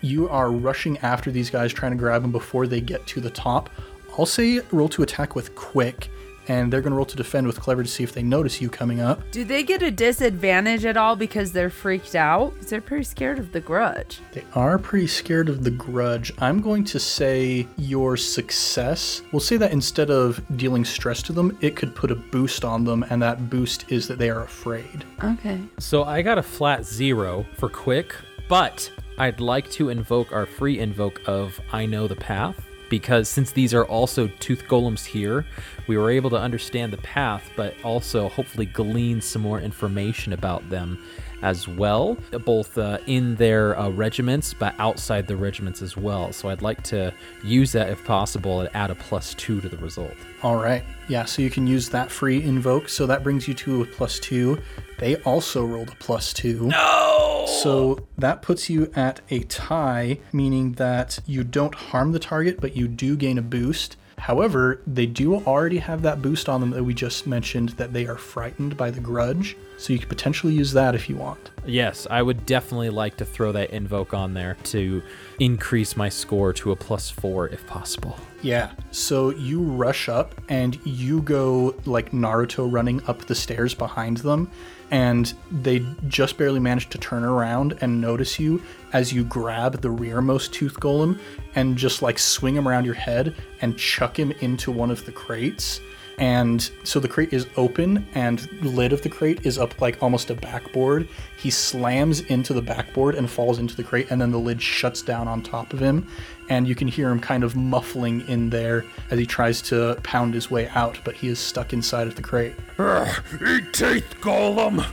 You 0.00 0.28
are 0.28 0.52
rushing 0.52 0.98
after 0.98 1.32
these 1.32 1.50
guys, 1.50 1.72
trying 1.72 1.90
to 1.90 1.98
grab 1.98 2.22
them 2.22 2.30
before 2.30 2.68
they 2.68 2.80
get 2.80 3.04
to 3.08 3.20
the 3.20 3.28
top. 3.28 3.68
I'll 4.16 4.24
say 4.24 4.60
roll 4.70 4.88
to 4.90 5.02
attack 5.02 5.34
with 5.34 5.56
quick, 5.56 6.08
and 6.48 6.72
they're 6.72 6.80
going 6.80 6.90
to 6.92 6.96
roll 6.96 7.06
to 7.06 7.16
defend 7.16 7.46
with 7.46 7.60
clever 7.60 7.82
to 7.82 7.88
see 7.88 8.02
if 8.04 8.12
they 8.12 8.22
notice 8.22 8.60
you 8.60 8.68
coming 8.68 9.00
up. 9.00 9.20
Do 9.30 9.44
they 9.44 9.62
get 9.62 9.82
a 9.82 9.90
disadvantage 9.90 10.84
at 10.84 10.96
all 10.96 11.16
because 11.16 11.52
they're 11.52 11.70
freaked 11.70 12.14
out? 12.14 12.54
'Cause 12.58 12.70
they're 12.70 12.80
pretty 12.80 13.04
scared 13.04 13.38
of 13.38 13.52
the 13.52 13.60
grudge. 13.60 14.20
They 14.32 14.44
are 14.54 14.78
pretty 14.78 15.06
scared 15.06 15.48
of 15.48 15.64
the 15.64 15.70
grudge. 15.70 16.32
I'm 16.38 16.60
going 16.60 16.84
to 16.84 16.98
say 16.98 17.66
your 17.76 18.16
success. 18.16 19.22
We'll 19.32 19.40
say 19.40 19.56
that 19.56 19.72
instead 19.72 20.10
of 20.10 20.40
dealing 20.56 20.84
stress 20.84 21.22
to 21.24 21.32
them, 21.32 21.56
it 21.60 21.76
could 21.76 21.94
put 21.94 22.10
a 22.10 22.14
boost 22.16 22.64
on 22.64 22.84
them, 22.84 23.04
and 23.10 23.22
that 23.22 23.48
boost 23.50 23.84
is 23.88 24.08
that 24.08 24.18
they 24.18 24.30
are 24.30 24.42
afraid. 24.42 25.04
Okay. 25.22 25.60
So 25.78 26.04
I 26.04 26.22
got 26.22 26.38
a 26.38 26.42
flat 26.42 26.84
zero 26.84 27.46
for 27.56 27.68
quick, 27.68 28.14
but 28.48 28.90
I'd 29.18 29.40
like 29.40 29.70
to 29.72 29.88
invoke 29.88 30.32
our 30.32 30.46
free 30.46 30.78
invoke 30.78 31.20
of 31.26 31.60
I 31.72 31.86
Know 31.86 32.08
the 32.08 32.16
Path. 32.16 32.56
Because 32.92 33.26
since 33.26 33.52
these 33.52 33.72
are 33.72 33.86
also 33.86 34.26
tooth 34.38 34.64
golems 34.68 35.02
here, 35.06 35.46
we 35.86 35.96
were 35.96 36.10
able 36.10 36.28
to 36.28 36.36
understand 36.36 36.92
the 36.92 36.98
path, 36.98 37.50
but 37.56 37.74
also 37.82 38.28
hopefully 38.28 38.66
glean 38.66 39.22
some 39.22 39.40
more 39.40 39.62
information 39.62 40.34
about 40.34 40.68
them 40.68 41.02
as 41.42 41.68
well, 41.68 42.16
both 42.44 42.78
uh, 42.78 42.98
in 43.06 43.34
their 43.36 43.78
uh, 43.78 43.90
regiments, 43.90 44.54
but 44.54 44.74
outside 44.78 45.26
the 45.26 45.36
regiments 45.36 45.82
as 45.82 45.96
well. 45.96 46.32
So 46.32 46.48
I'd 46.48 46.62
like 46.62 46.82
to 46.84 47.12
use 47.44 47.72
that 47.72 47.90
if 47.90 48.04
possible 48.04 48.60
and 48.60 48.70
add 48.74 48.90
a 48.90 48.94
plus 48.94 49.34
two 49.34 49.60
to 49.60 49.68
the 49.68 49.76
result. 49.78 50.14
All 50.42 50.56
right. 50.56 50.82
Yeah, 51.08 51.24
so 51.24 51.42
you 51.42 51.50
can 51.50 51.66
use 51.66 51.88
that 51.90 52.10
free 52.10 52.42
invoke. 52.42 52.88
So 52.88 53.06
that 53.06 53.22
brings 53.22 53.46
you 53.46 53.54
to 53.54 53.82
a 53.82 53.86
plus 53.86 54.18
two. 54.18 54.60
They 54.98 55.16
also 55.22 55.64
rolled 55.64 55.90
a 55.90 55.96
plus 55.96 56.32
two. 56.32 56.68
No! 56.68 57.46
So 57.62 58.06
that 58.18 58.40
puts 58.42 58.70
you 58.70 58.90
at 58.94 59.20
a 59.30 59.40
tie, 59.40 60.18
meaning 60.32 60.72
that 60.72 61.18
you 61.26 61.44
don't 61.44 61.74
harm 61.74 62.12
the 62.12 62.18
target, 62.18 62.60
but 62.60 62.76
you 62.76 62.88
do 62.88 63.16
gain 63.16 63.36
a 63.36 63.42
boost. 63.42 63.96
However, 64.18 64.80
they 64.86 65.06
do 65.06 65.34
already 65.34 65.78
have 65.78 66.02
that 66.02 66.22
boost 66.22 66.48
on 66.48 66.60
them 66.60 66.70
that 66.70 66.84
we 66.84 66.94
just 66.94 67.26
mentioned 67.26 67.70
that 67.70 67.92
they 67.92 68.06
are 68.06 68.16
frightened 68.16 68.76
by 68.76 68.92
the 68.92 69.00
grudge. 69.00 69.56
So 69.82 69.92
you 69.92 69.98
could 69.98 70.08
potentially 70.08 70.54
use 70.54 70.72
that 70.74 70.94
if 70.94 71.08
you 71.08 71.16
want. 71.16 71.50
Yes, 71.66 72.06
I 72.08 72.22
would 72.22 72.46
definitely 72.46 72.90
like 72.90 73.16
to 73.16 73.24
throw 73.24 73.50
that 73.50 73.70
invoke 73.70 74.14
on 74.14 74.32
there 74.32 74.56
to 74.66 75.02
increase 75.40 75.96
my 75.96 76.08
score 76.08 76.52
to 76.52 76.70
a 76.70 76.76
plus 76.76 77.10
four 77.10 77.48
if 77.48 77.66
possible. 77.66 78.16
Yeah. 78.42 78.70
So 78.92 79.30
you 79.30 79.60
rush 79.60 80.08
up 80.08 80.40
and 80.48 80.78
you 80.86 81.20
go 81.22 81.74
like 81.84 82.12
Naruto 82.12 82.70
running 82.70 83.02
up 83.08 83.22
the 83.22 83.34
stairs 83.34 83.74
behind 83.74 84.18
them, 84.18 84.48
and 84.92 85.34
they 85.50 85.84
just 86.06 86.38
barely 86.38 86.60
manage 86.60 86.88
to 86.90 86.98
turn 86.98 87.24
around 87.24 87.76
and 87.80 88.00
notice 88.00 88.38
you 88.38 88.62
as 88.92 89.12
you 89.12 89.24
grab 89.24 89.80
the 89.80 89.90
rearmost 89.90 90.52
tooth 90.52 90.78
golem 90.78 91.18
and 91.56 91.76
just 91.76 92.02
like 92.02 92.20
swing 92.20 92.54
him 92.54 92.68
around 92.68 92.84
your 92.84 92.94
head 92.94 93.34
and 93.62 93.76
chuck 93.76 94.16
him 94.16 94.30
into 94.42 94.70
one 94.70 94.92
of 94.92 95.04
the 95.06 95.12
crates. 95.12 95.80
And 96.18 96.70
so 96.84 97.00
the 97.00 97.08
crate 97.08 97.32
is 97.32 97.46
open, 97.56 98.06
and 98.14 98.38
the 98.60 98.68
lid 98.68 98.92
of 98.92 99.02
the 99.02 99.08
crate 99.08 99.44
is 99.46 99.58
up 99.58 99.80
like 99.80 100.02
almost 100.02 100.30
a 100.30 100.34
backboard. 100.34 101.08
He 101.36 101.50
slams 101.50 102.20
into 102.20 102.52
the 102.52 102.62
backboard 102.62 103.14
and 103.14 103.28
falls 103.28 103.58
into 103.58 103.74
the 103.74 103.82
crate, 103.82 104.08
and 104.10 104.20
then 104.20 104.30
the 104.30 104.38
lid 104.38 104.60
shuts 104.62 105.02
down 105.02 105.26
on 105.26 105.42
top 105.42 105.72
of 105.72 105.80
him. 105.80 106.06
And 106.48 106.68
you 106.68 106.74
can 106.74 106.86
hear 106.86 107.10
him 107.10 107.18
kind 107.18 107.44
of 107.44 107.56
muffling 107.56 108.28
in 108.28 108.50
there 108.50 108.84
as 109.10 109.18
he 109.18 109.26
tries 109.26 109.62
to 109.62 109.98
pound 110.02 110.34
his 110.34 110.50
way 110.50 110.68
out, 110.68 110.98
but 111.02 111.14
he 111.14 111.28
is 111.28 111.38
stuck 111.38 111.72
inside 111.72 112.06
of 112.06 112.14
the 112.14 112.22
crate. 112.22 112.54
Ugh, 112.78 113.24
eat 113.46 113.72
teeth, 113.72 114.14
golem. 114.20 114.84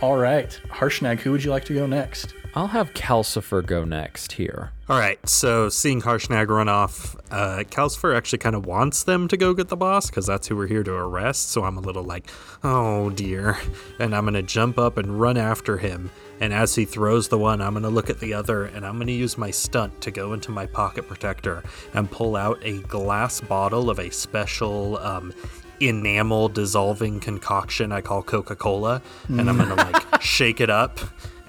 All 0.00 0.16
right, 0.16 0.58
Harshnag, 0.68 1.20
who 1.20 1.32
would 1.32 1.44
you 1.44 1.50
like 1.50 1.66
to 1.66 1.74
go 1.74 1.86
next? 1.86 2.34
I'll 2.54 2.66
have 2.68 2.94
Calcifer 2.94 3.64
go 3.64 3.84
next 3.84 4.32
here. 4.32 4.72
All 4.88 4.98
right, 4.98 5.20
so 5.28 5.68
seeing 5.68 6.02
Harshnag 6.02 6.48
run 6.48 6.68
off, 6.68 7.14
uh, 7.30 7.62
Calcifer 7.70 8.16
actually 8.16 8.40
kind 8.40 8.56
of 8.56 8.66
wants 8.66 9.04
them 9.04 9.28
to 9.28 9.36
go 9.36 9.54
get 9.54 9.68
the 9.68 9.76
boss 9.76 10.10
because 10.10 10.26
that's 10.26 10.48
who 10.48 10.56
we're 10.56 10.66
here 10.66 10.82
to 10.82 10.92
arrest. 10.92 11.50
So 11.50 11.62
I'm 11.62 11.78
a 11.78 11.80
little 11.80 12.02
like, 12.02 12.28
oh 12.64 13.10
dear. 13.10 13.56
And 14.00 14.16
I'm 14.16 14.24
going 14.24 14.34
to 14.34 14.42
jump 14.42 14.78
up 14.78 14.96
and 14.98 15.20
run 15.20 15.36
after 15.36 15.78
him. 15.78 16.10
And 16.40 16.52
as 16.52 16.74
he 16.74 16.84
throws 16.84 17.28
the 17.28 17.38
one, 17.38 17.60
I'm 17.60 17.74
going 17.74 17.84
to 17.84 17.90
look 17.90 18.10
at 18.10 18.18
the 18.18 18.34
other 18.34 18.64
and 18.64 18.84
I'm 18.84 18.96
going 18.96 19.06
to 19.06 19.12
use 19.12 19.38
my 19.38 19.52
stunt 19.52 20.00
to 20.00 20.10
go 20.10 20.32
into 20.32 20.50
my 20.50 20.66
pocket 20.66 21.06
protector 21.06 21.62
and 21.94 22.10
pull 22.10 22.34
out 22.34 22.58
a 22.62 22.80
glass 22.82 23.40
bottle 23.40 23.90
of 23.90 24.00
a 24.00 24.10
special 24.10 24.98
um, 24.98 25.32
enamel 25.78 26.48
dissolving 26.48 27.20
concoction 27.20 27.92
I 27.92 28.00
call 28.00 28.24
Coca 28.24 28.56
Cola. 28.56 29.02
And 29.28 29.48
I'm 29.48 29.56
going 29.56 29.68
to 29.68 29.76
like 29.76 30.20
shake 30.20 30.60
it 30.60 30.70
up 30.70 30.98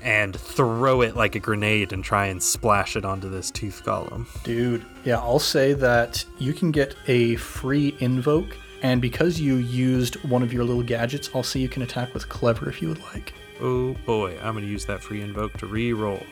and 0.02 0.36
throw 0.36 1.02
it 1.02 1.16
like 1.16 1.36
a 1.36 1.40
grenade 1.40 1.94
and 1.94 2.04
try 2.04 2.28
and 2.28 2.42
splash 2.42 2.96
it 2.96 3.06
onto 3.06 3.30
this 3.30 3.52
tooth 3.52 3.84
golem. 3.86 4.26
Dude, 4.44 4.86
yeah, 5.04 5.18
I'll 5.18 5.40
say 5.40 5.74
that 5.74 6.24
you 6.40 6.54
can 6.54 6.72
get 6.72 6.96
a 7.08 7.36
free 7.36 7.96
invoke, 8.00 8.58
and 8.82 9.02
because 9.02 9.40
you 9.40 9.56
used 9.56 10.16
one 10.26 10.44
of 10.44 10.52
your 10.52 10.64
little 10.64 10.84
gadgets, 10.84 11.30
I'll 11.36 11.44
say 11.44 11.60
you 11.60 11.70
can 11.70 11.84
attack 11.84 12.14
with 12.14 12.30
clever 12.30 12.70
if 12.70 12.82
you 12.82 12.90
would 12.90 13.02
like. 13.14 13.34
Oh 13.62 13.94
boy, 14.06 14.38
I'm 14.42 14.56
gonna 14.56 14.66
use 14.66 14.86
that 14.86 15.04
free 15.04 15.22
invoke 15.22 15.54
to 15.58 15.68
re-roll. 15.68 16.24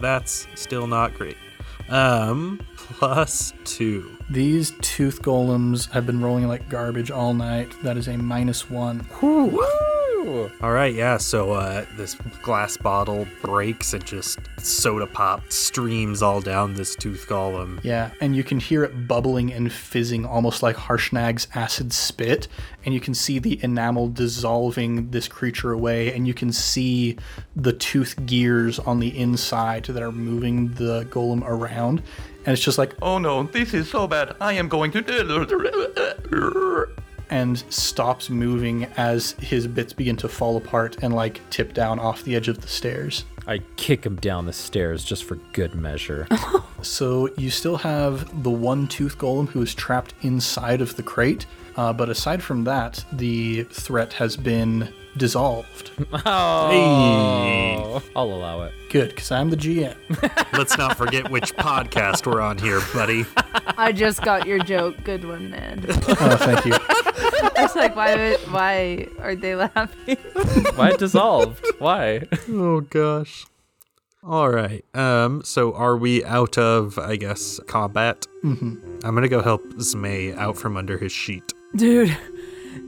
That's 0.00 0.46
still 0.54 0.86
not 0.86 1.14
great. 1.14 1.36
Um, 1.88 2.60
plus 2.76 3.52
two. 3.64 4.15
These 4.28 4.72
tooth 4.80 5.22
golems 5.22 5.90
have 5.92 6.04
been 6.04 6.20
rolling 6.20 6.48
like 6.48 6.68
garbage 6.68 7.10
all 7.10 7.32
night. 7.32 7.70
That 7.82 7.96
is 7.96 8.08
a 8.08 8.16
minus 8.16 8.68
one. 8.68 9.06
All 10.60 10.72
right, 10.72 10.92
yeah. 10.92 11.16
So 11.18 11.52
uh, 11.52 11.86
this 11.96 12.16
glass 12.42 12.76
bottle 12.76 13.28
breaks 13.42 13.92
and 13.92 14.04
just 14.04 14.40
soda 14.58 15.06
pop 15.06 15.52
streams 15.52 16.22
all 16.22 16.40
down 16.40 16.74
this 16.74 16.96
tooth 16.96 17.26
golem. 17.28 17.78
Yeah, 17.84 18.10
and 18.20 18.34
you 18.34 18.42
can 18.42 18.58
hear 18.58 18.82
it 18.82 19.06
bubbling 19.06 19.52
and 19.52 19.72
fizzing 19.72 20.26
almost 20.26 20.62
like 20.62 20.74
Harshnag's 20.74 21.46
acid 21.54 21.92
spit, 21.92 22.48
and 22.84 22.92
you 22.92 23.00
can 23.00 23.14
see 23.14 23.38
the 23.38 23.62
enamel 23.62 24.08
dissolving 24.08 25.10
this 25.12 25.28
creature 25.28 25.72
away, 25.72 26.12
and 26.12 26.26
you 26.26 26.34
can 26.34 26.52
see 26.52 27.16
the 27.54 27.72
tooth 27.72 28.26
gears 28.26 28.80
on 28.80 28.98
the 28.98 29.16
inside 29.16 29.84
that 29.84 30.02
are 30.02 30.12
moving 30.12 30.72
the 30.74 31.04
golem 31.04 31.42
around. 31.46 32.02
And 32.46 32.52
it's 32.52 32.62
just 32.62 32.78
like, 32.78 32.94
Oh 33.02 33.18
no, 33.18 33.42
this 33.42 33.74
is 33.74 33.90
so 33.90 34.06
bad. 34.06 34.36
I 34.40 34.54
am 34.54 34.68
going 34.68 34.92
to. 34.92 36.86
and 37.28 37.58
stops 37.70 38.30
moving 38.30 38.84
as 38.96 39.32
his 39.40 39.66
bits 39.66 39.92
begin 39.92 40.16
to 40.16 40.28
fall 40.28 40.56
apart 40.56 40.96
and 41.02 41.12
like 41.12 41.40
tip 41.50 41.74
down 41.74 41.98
off 41.98 42.22
the 42.22 42.36
edge 42.36 42.48
of 42.48 42.60
the 42.60 42.68
stairs. 42.68 43.24
I 43.48 43.58
kick 43.76 44.06
him 44.06 44.16
down 44.16 44.46
the 44.46 44.52
stairs 44.52 45.04
just 45.04 45.24
for 45.24 45.36
good 45.52 45.74
measure. 45.74 46.26
So 46.82 47.30
you 47.36 47.50
still 47.50 47.78
have 47.78 48.42
the 48.44 48.50
one 48.50 48.86
tooth 48.86 49.18
golem 49.18 49.48
who 49.48 49.62
is 49.62 49.74
trapped 49.74 50.14
inside 50.22 50.80
of 50.80 50.94
the 50.94 51.02
crate, 51.02 51.46
uh, 51.76 51.92
but 51.92 52.08
aside 52.08 52.42
from 52.42 52.64
that, 52.64 53.04
the 53.12 53.64
threat 53.64 54.12
has 54.12 54.36
been 54.36 54.92
dissolved. 55.16 55.90
oh, 56.12 58.02
I'll 58.14 58.32
allow 58.32 58.62
it. 58.62 58.72
Good, 58.90 59.10
because 59.10 59.30
I'm 59.30 59.50
the 59.50 59.56
GM. 59.56 59.96
Let's 60.52 60.76
not 60.78 60.96
forget 60.96 61.30
which 61.30 61.54
podcast 61.56 62.26
we're 62.26 62.40
on 62.40 62.58
here, 62.58 62.80
buddy. 62.92 63.24
I 63.78 63.92
just 63.92 64.22
got 64.22 64.46
your 64.46 64.58
joke. 64.58 65.02
Good 65.04 65.24
one, 65.24 65.50
man. 65.50 65.84
Oh, 65.88 66.36
thank 66.38 66.64
you. 66.64 66.72
I 66.74 67.52
was 67.58 67.76
like, 67.76 67.96
why? 67.96 68.34
Why 68.50 69.08
are 69.20 69.34
they 69.34 69.56
laughing? 69.56 70.16
Why 70.76 70.92
dissolved? 70.92 71.64
Why? 71.78 72.22
Oh 72.48 72.80
gosh. 72.80 73.46
All 74.22 74.50
right. 74.50 74.84
Um. 74.94 75.42
So 75.44 75.74
are 75.74 75.96
we 75.96 76.24
out 76.24 76.58
of, 76.58 76.98
I 76.98 77.16
guess, 77.16 77.60
combat? 77.66 78.26
Mm-hmm. 78.44 79.00
I'm 79.04 79.14
gonna 79.14 79.28
go 79.28 79.42
help 79.42 79.64
Zmay 79.74 80.36
out 80.36 80.56
from 80.56 80.76
under 80.76 80.98
his 80.98 81.12
sheet. 81.12 81.52
Dude, 81.74 82.16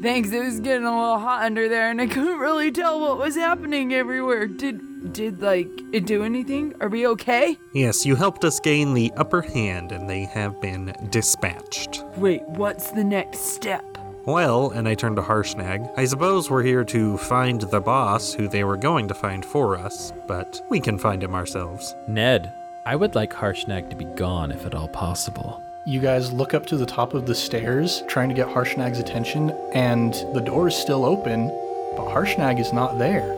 thanks. 0.03 0.31
It 0.31 0.45
was 0.45 0.61
getting 0.61 0.85
a 0.87 0.91
little 0.91 1.19
hot 1.19 1.43
under 1.43 1.69
there, 1.69 1.91
and 1.91 2.01
I 2.01 2.07
couldn't 2.07 2.39
really 2.39 2.71
tell 2.71 3.01
what 3.01 3.19
was 3.19 3.35
happening 3.37 3.95
everywhere. 3.95 4.47
Did 4.47 5.13
did 5.13 5.41
like 5.41 5.69
it 5.93 6.07
do 6.07 6.25
anything? 6.25 6.75
Are 6.81 6.89
we 6.89 7.07
okay? 7.07 7.57
Yes, 7.73 8.05
you 8.05 8.17
helped 8.17 8.45
us 8.45 8.61
gain 8.61 8.95
the 8.95 9.13
upper 9.17 9.43
hand, 9.43 9.93
and 9.93 10.09
they 10.09 10.25
have 10.25 10.61
been 10.61 10.95
dispatched. 11.11 12.05
Wait, 12.17 12.43
what's 12.43 12.91
the 12.91 13.05
next 13.05 13.41
step? 13.41 13.85
Well, 14.27 14.71
and 14.73 14.87
I 14.87 14.95
turn 14.95 15.17
to 15.17 15.23
Harshnag. 15.23 15.91
I 15.97 16.05
suppose 16.05 16.51
we're 16.51 16.63
here 16.63 16.85
to 16.85 17.17
find 17.17 17.61
the 17.63 17.81
boss 17.81 18.35
who 18.35 18.47
they 18.47 18.65
were 18.65 18.77
going 18.77 19.09
to 19.09 19.15
find 19.15 19.45
for 19.45 19.77
us, 19.77 20.13
but 20.27 20.61
we 20.69 20.81
can 20.81 20.99
find 20.99 21.23
him 21.23 21.35
ourselves. 21.35 21.95
Ned, 22.07 22.53
I 22.85 22.95
would 22.95 23.15
like 23.15 23.33
Harshnag 23.33 23.89
to 23.91 23.97
be 23.97 24.05
gone 24.05 24.51
if 24.51 24.67
at 24.67 24.75
all 24.75 24.89
possible. 24.89 25.63
You 25.89 26.01
guys 26.01 26.35
look 26.35 26.53
up 26.53 26.67
to 26.67 26.77
the 26.77 26.85
top 26.85 27.15
of 27.15 27.25
the 27.25 27.35
stairs, 27.35 28.03
trying 28.09 28.29
to 28.29 28.35
get 28.35 28.47
Harshnag's 28.47 28.99
attention, 28.99 29.53
and 29.73 30.13
the 30.35 30.43
door 30.43 30.69
is 30.69 30.77
still 30.77 31.03
open, 31.07 31.49
but 31.97 32.09
Harshnag 32.09 32.61
is 32.61 32.75
not 32.75 32.99
there. 32.99 33.33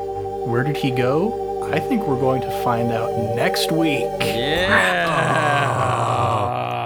Where 0.49 0.65
did 0.65 0.77
he 0.77 0.91
go? 0.91 1.71
I 1.73 1.79
think 1.79 2.09
we're 2.09 2.19
going 2.19 2.43
to 2.43 2.51
find 2.65 2.91
out 2.91 3.37
next 3.37 3.71
week. 3.71 4.03
Yeah. 4.19 6.10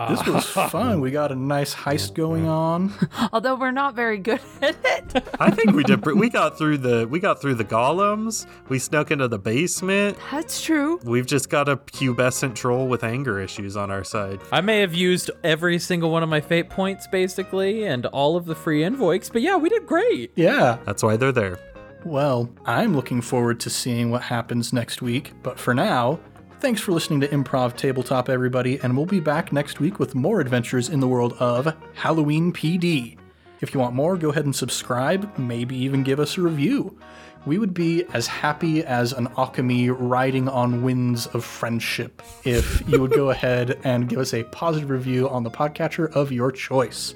This 0.09 0.27
was 0.27 0.45
fun. 0.47 1.01
We 1.01 1.11
got 1.11 1.33
a 1.33 1.35
nice 1.35 1.75
heist 1.75 2.15
going 2.15 2.47
on. 2.49 2.93
Although 3.33 3.55
we're 3.57 3.71
not 3.71 3.95
very 3.95 4.19
good 4.19 4.41
at 4.63 4.77
it. 4.85 5.29
I 5.41 5.51
think 5.51 5.73
we 5.73 5.85
did. 5.85 6.03
pre- 6.03 6.15
We 6.15 6.29
got 6.31 6.57
through 6.59 6.79
the. 6.79 7.07
We 7.09 7.21
got 7.21 7.41
through 7.41 7.55
the 7.57 7.65
golems. 7.65 8.47
We 8.69 8.79
snuck 8.79 9.11
into 9.11 9.29
the 9.29 9.39
basement. 9.39 10.17
That's 10.31 10.63
true. 10.63 11.01
We've 11.05 11.27
just 11.27 11.51
got 11.51 11.69
a 11.69 11.77
pubescent 11.77 12.55
troll 12.55 12.87
with 12.89 13.05
anger 13.05 13.41
issues 13.41 13.77
on 13.77 13.91
our 13.91 14.05
side. 14.05 14.41
I 14.53 14.61
may 14.61 14.81
have 14.81 14.95
used 14.95 15.31
every 15.43 15.79
single 15.79 16.11
one 16.11 16.23
of 16.23 16.29
my 16.29 16.41
fate 16.41 16.71
points 16.71 17.07
basically 17.07 17.85
and 17.85 18.07
all 18.07 18.37
of 18.37 18.45
the 18.47 18.55
free 18.55 18.83
invokes, 18.83 19.29
but 19.31 19.43
yeah, 19.43 19.57
we 19.57 19.69
did 19.69 19.87
great. 19.87 20.33
Yeah. 20.37 20.79
That's 20.85 21.03
why 21.03 21.17
they're 21.17 21.33
there. 21.33 21.59
Well, 22.05 22.51
I'm 22.67 22.95
looking 22.95 23.23
forward 23.23 23.61
to 23.61 23.71
seeing 23.71 24.11
what 24.11 24.23
happens 24.23 24.73
next 24.75 25.01
week, 25.01 25.33
but 25.43 25.59
for 25.59 25.73
now, 25.73 26.21
thanks 26.65 26.81
for 26.81 26.93
listening 26.93 27.21
to 27.21 27.29
Improv 27.29 27.77
Tabletop, 27.77 28.31
everybody, 28.31 28.81
and 28.81 28.97
we'll 28.97 29.05
be 29.05 29.21
back 29.21 29.53
next 29.53 29.81
week 29.81 29.99
with 29.99 30.15
more 30.15 30.41
adventures 30.41 30.89
in 30.89 30.99
the 30.99 31.07
world 31.07 31.35
of 31.35 31.77
Halloween 31.93 32.55
PD. 32.55 33.19
If 33.61 33.75
you 33.75 33.81
want 33.81 33.95
more, 33.95 34.17
go 34.17 34.31
ahead 34.31 34.47
and 34.47 34.57
subscribe, 34.57 35.37
maybe 35.37 35.77
even 35.77 36.03
give 36.03 36.19
us 36.19 36.39
a 36.39 36.41
review. 36.41 36.99
We 37.45 37.59
would 37.59 37.75
be 37.75 38.05
as 38.15 38.27
happy 38.27 38.83
as 38.83 39.13
an 39.13 39.29
alchemy 39.37 39.91
riding 39.91 40.49
on 40.49 40.83
winds 40.83 41.27
of 41.27 41.45
friendship 41.45 42.23
if 42.45 42.83
you 42.89 42.99
would 42.99 43.13
go 43.13 43.29
ahead 43.37 43.79
and 43.85 44.09
give 44.09 44.19
us 44.19 44.33
a 44.33 44.45
positive 44.45 44.89
review 44.89 45.29
on 45.29 45.43
the 45.43 45.51
podcatcher 45.51 46.11
of 46.13 46.33
your 46.33 46.51
choice. 46.51 47.15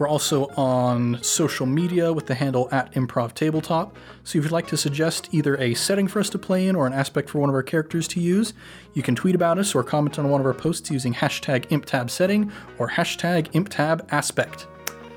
We're 0.00 0.08
also 0.08 0.46
on 0.56 1.22
social 1.22 1.66
media 1.66 2.10
with 2.10 2.24
the 2.24 2.34
handle 2.34 2.70
at 2.72 2.90
Improv 2.94 3.34
Tabletop. 3.34 3.94
So 4.24 4.38
if 4.38 4.44
you'd 4.46 4.50
like 4.50 4.66
to 4.68 4.76
suggest 4.78 5.28
either 5.30 5.58
a 5.58 5.74
setting 5.74 6.08
for 6.08 6.20
us 6.20 6.30
to 6.30 6.38
play 6.38 6.68
in 6.68 6.74
or 6.74 6.86
an 6.86 6.94
aspect 6.94 7.28
for 7.28 7.38
one 7.38 7.50
of 7.50 7.54
our 7.54 7.62
characters 7.62 8.08
to 8.08 8.20
use, 8.20 8.54
you 8.94 9.02
can 9.02 9.14
tweet 9.14 9.34
about 9.34 9.58
us 9.58 9.74
or 9.74 9.84
comment 9.84 10.18
on 10.18 10.30
one 10.30 10.40
of 10.40 10.46
our 10.46 10.54
posts 10.54 10.90
using 10.90 11.12
hashtag 11.12 11.66
ImpTabSetting 11.66 12.50
or 12.78 12.88
hashtag 12.88 13.52
ImpTabAspect. 13.52 14.64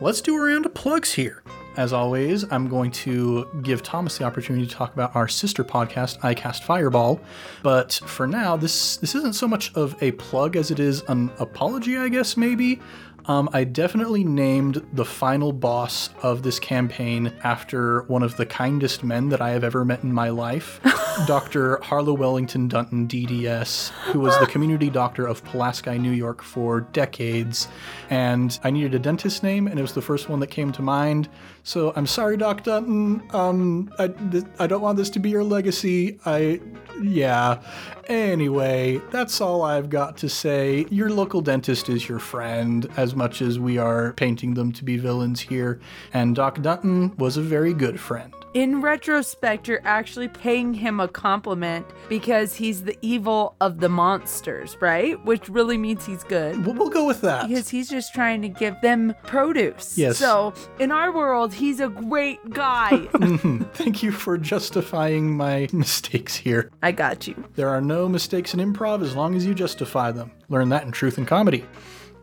Let's 0.02 0.20
do 0.20 0.36
a 0.36 0.46
round 0.46 0.66
of 0.66 0.74
plugs 0.74 1.14
here. 1.14 1.44
As 1.76 1.92
always, 1.92 2.44
I'm 2.52 2.68
going 2.68 2.92
to 2.92 3.48
give 3.64 3.82
Thomas 3.82 4.18
the 4.18 4.26
opportunity 4.26 4.68
to 4.68 4.72
talk 4.72 4.94
about 4.94 5.16
our 5.16 5.28
sister 5.28 5.64
podcast, 5.64 6.20
iCast 6.20 6.64
Fireball. 6.64 7.20
But 7.64 7.94
for 8.06 8.28
now, 8.28 8.56
this 8.58 8.98
this 8.98 9.16
isn't 9.16 9.34
so 9.34 9.48
much 9.48 9.74
of 9.74 9.96
a 10.04 10.12
plug 10.12 10.56
as 10.56 10.70
it 10.70 10.80
is 10.80 11.02
an 11.08 11.32
apology, 11.40 11.98
I 11.98 12.10
guess 12.10 12.38
maybe. 12.38 12.80
Um, 13.26 13.50
I 13.54 13.64
definitely 13.64 14.24
named 14.24 14.86
the 14.92 15.06
final 15.06 15.54
boss 15.54 16.10
of 16.22 16.44
this 16.44 16.60
campaign 16.60 17.32
after 17.44 18.02
one 18.04 18.22
of 18.22 18.36
the 18.38 18.46
kindest 18.46 19.04
men 19.04 19.30
that 19.30 19.42
I 19.42 19.52
have 19.52 19.64
ever 19.64 19.86
met 19.86 20.04
in 20.04 20.12
my 20.14 20.30
life, 20.30 20.82
Dr. 21.26 21.80
Harlow 21.84 22.14
Wellington 22.14 22.68
Dunton, 22.68 23.08
DDS, 23.08 23.90
who 24.12 24.20
was 24.20 24.38
the 24.40 24.48
community 24.48 24.90
doctor 24.90 25.26
of 25.26 25.44
Pulaski, 25.44 25.98
New 25.98 26.12
York 26.12 26.42
for 26.42 26.82
decades. 26.82 27.68
And 28.10 28.60
I 28.64 28.72
needed 28.72 28.94
a 28.96 29.00
dentist 29.00 29.44
name, 29.44 29.68
and 29.68 29.80
it 29.80 29.82
was 29.82 29.94
the 29.94 30.02
first 30.02 30.28
one 30.28 30.40
that 30.40 30.48
came 30.48 30.72
to 30.74 30.82
mind. 30.82 31.30
So 31.64 31.94
I'm 31.96 32.08
sorry, 32.08 32.36
Doc 32.38 32.64
Dunton. 32.64 33.24
Um, 33.32 33.92
I, 34.00 34.08
th- 34.08 34.44
I 34.60 34.68
don't 34.68 34.82
want 34.82 34.98
this 34.98 35.10
to 35.12 35.20
be 35.20 35.30
your 35.30 35.44
legacy. 35.44 36.20
I, 36.26 36.60
yeah. 37.02 37.62
Anyway, 38.08 39.00
that's 39.12 39.40
all 39.40 39.62
I've 39.62 39.90
got 39.90 40.18
to 40.18 40.30
say. 40.30 40.86
Your 40.90 41.10
local 41.10 41.42
dentist 41.42 41.90
is 41.90 42.10
your 42.10 42.20
friend, 42.20 42.90
as 42.98 43.16
much 43.16 43.42
as 43.42 43.60
we 43.60 43.78
are 43.78 44.14
painting 44.14 44.56
them 44.56 44.72
to 44.74 44.84
be 44.84 44.98
villains 44.98 45.40
here. 45.40 45.80
And 46.14 46.36
Doc 46.36 46.62
Dunton 46.62 47.16
was 47.18 47.38
a 47.38 47.42
very 47.42 47.74
good 47.74 48.00
friend. 48.00 48.34
In 48.54 48.82
retrospect, 48.82 49.68
you're 49.68 49.82
actually 49.84 50.28
paying 50.28 50.76
him 50.76 51.00
a 51.00 51.08
compliment 51.08 51.88
because 52.08 52.54
he's 52.54 52.84
the 52.84 52.96
evil 53.02 53.56
of 53.60 53.80
the 53.80 53.90
monsters, 53.90 54.78
right? 54.80 55.24
Which 55.26 55.50
really 55.50 55.76
means 55.76 56.06
he's 56.06 56.24
good. 56.24 56.64
We'll, 56.64 56.76
we'll 56.76 56.90
go 56.90 57.08
with 57.08 57.22
that. 57.22 57.48
Because 57.48 57.70
he's 57.70 57.90
just 57.90 58.14
trying 58.14 58.44
to 58.44 58.50
give 58.50 58.80
them 58.82 59.16
produce. 59.24 59.98
Yes. 59.98 60.20
So 60.20 60.54
in 60.78 60.92
our 60.92 61.12
world, 61.12 61.52
he's 61.52 61.80
a 61.80 61.90
great 61.90 62.48
guy. 62.52 63.08
Thank 63.74 64.04
you 64.04 64.12
for 64.12 64.38
justifying 64.38 65.36
my 65.36 65.68
mistakes 65.74 66.36
here. 66.36 66.70
I 66.84 66.92
got 66.92 67.26
you. 67.26 67.44
There 67.56 67.70
are 67.70 67.82
no 67.82 68.08
mistakes 68.08 68.54
in 68.54 68.60
improv 68.60 69.02
as 69.02 69.16
long 69.16 69.34
as 69.34 69.48
you 69.48 69.56
justify 69.56 70.12
them. 70.12 70.32
Learn 70.50 70.70
that 70.70 70.84
in 70.84 70.92
Truth 70.92 71.18
and 71.18 71.28
Comedy. 71.28 71.66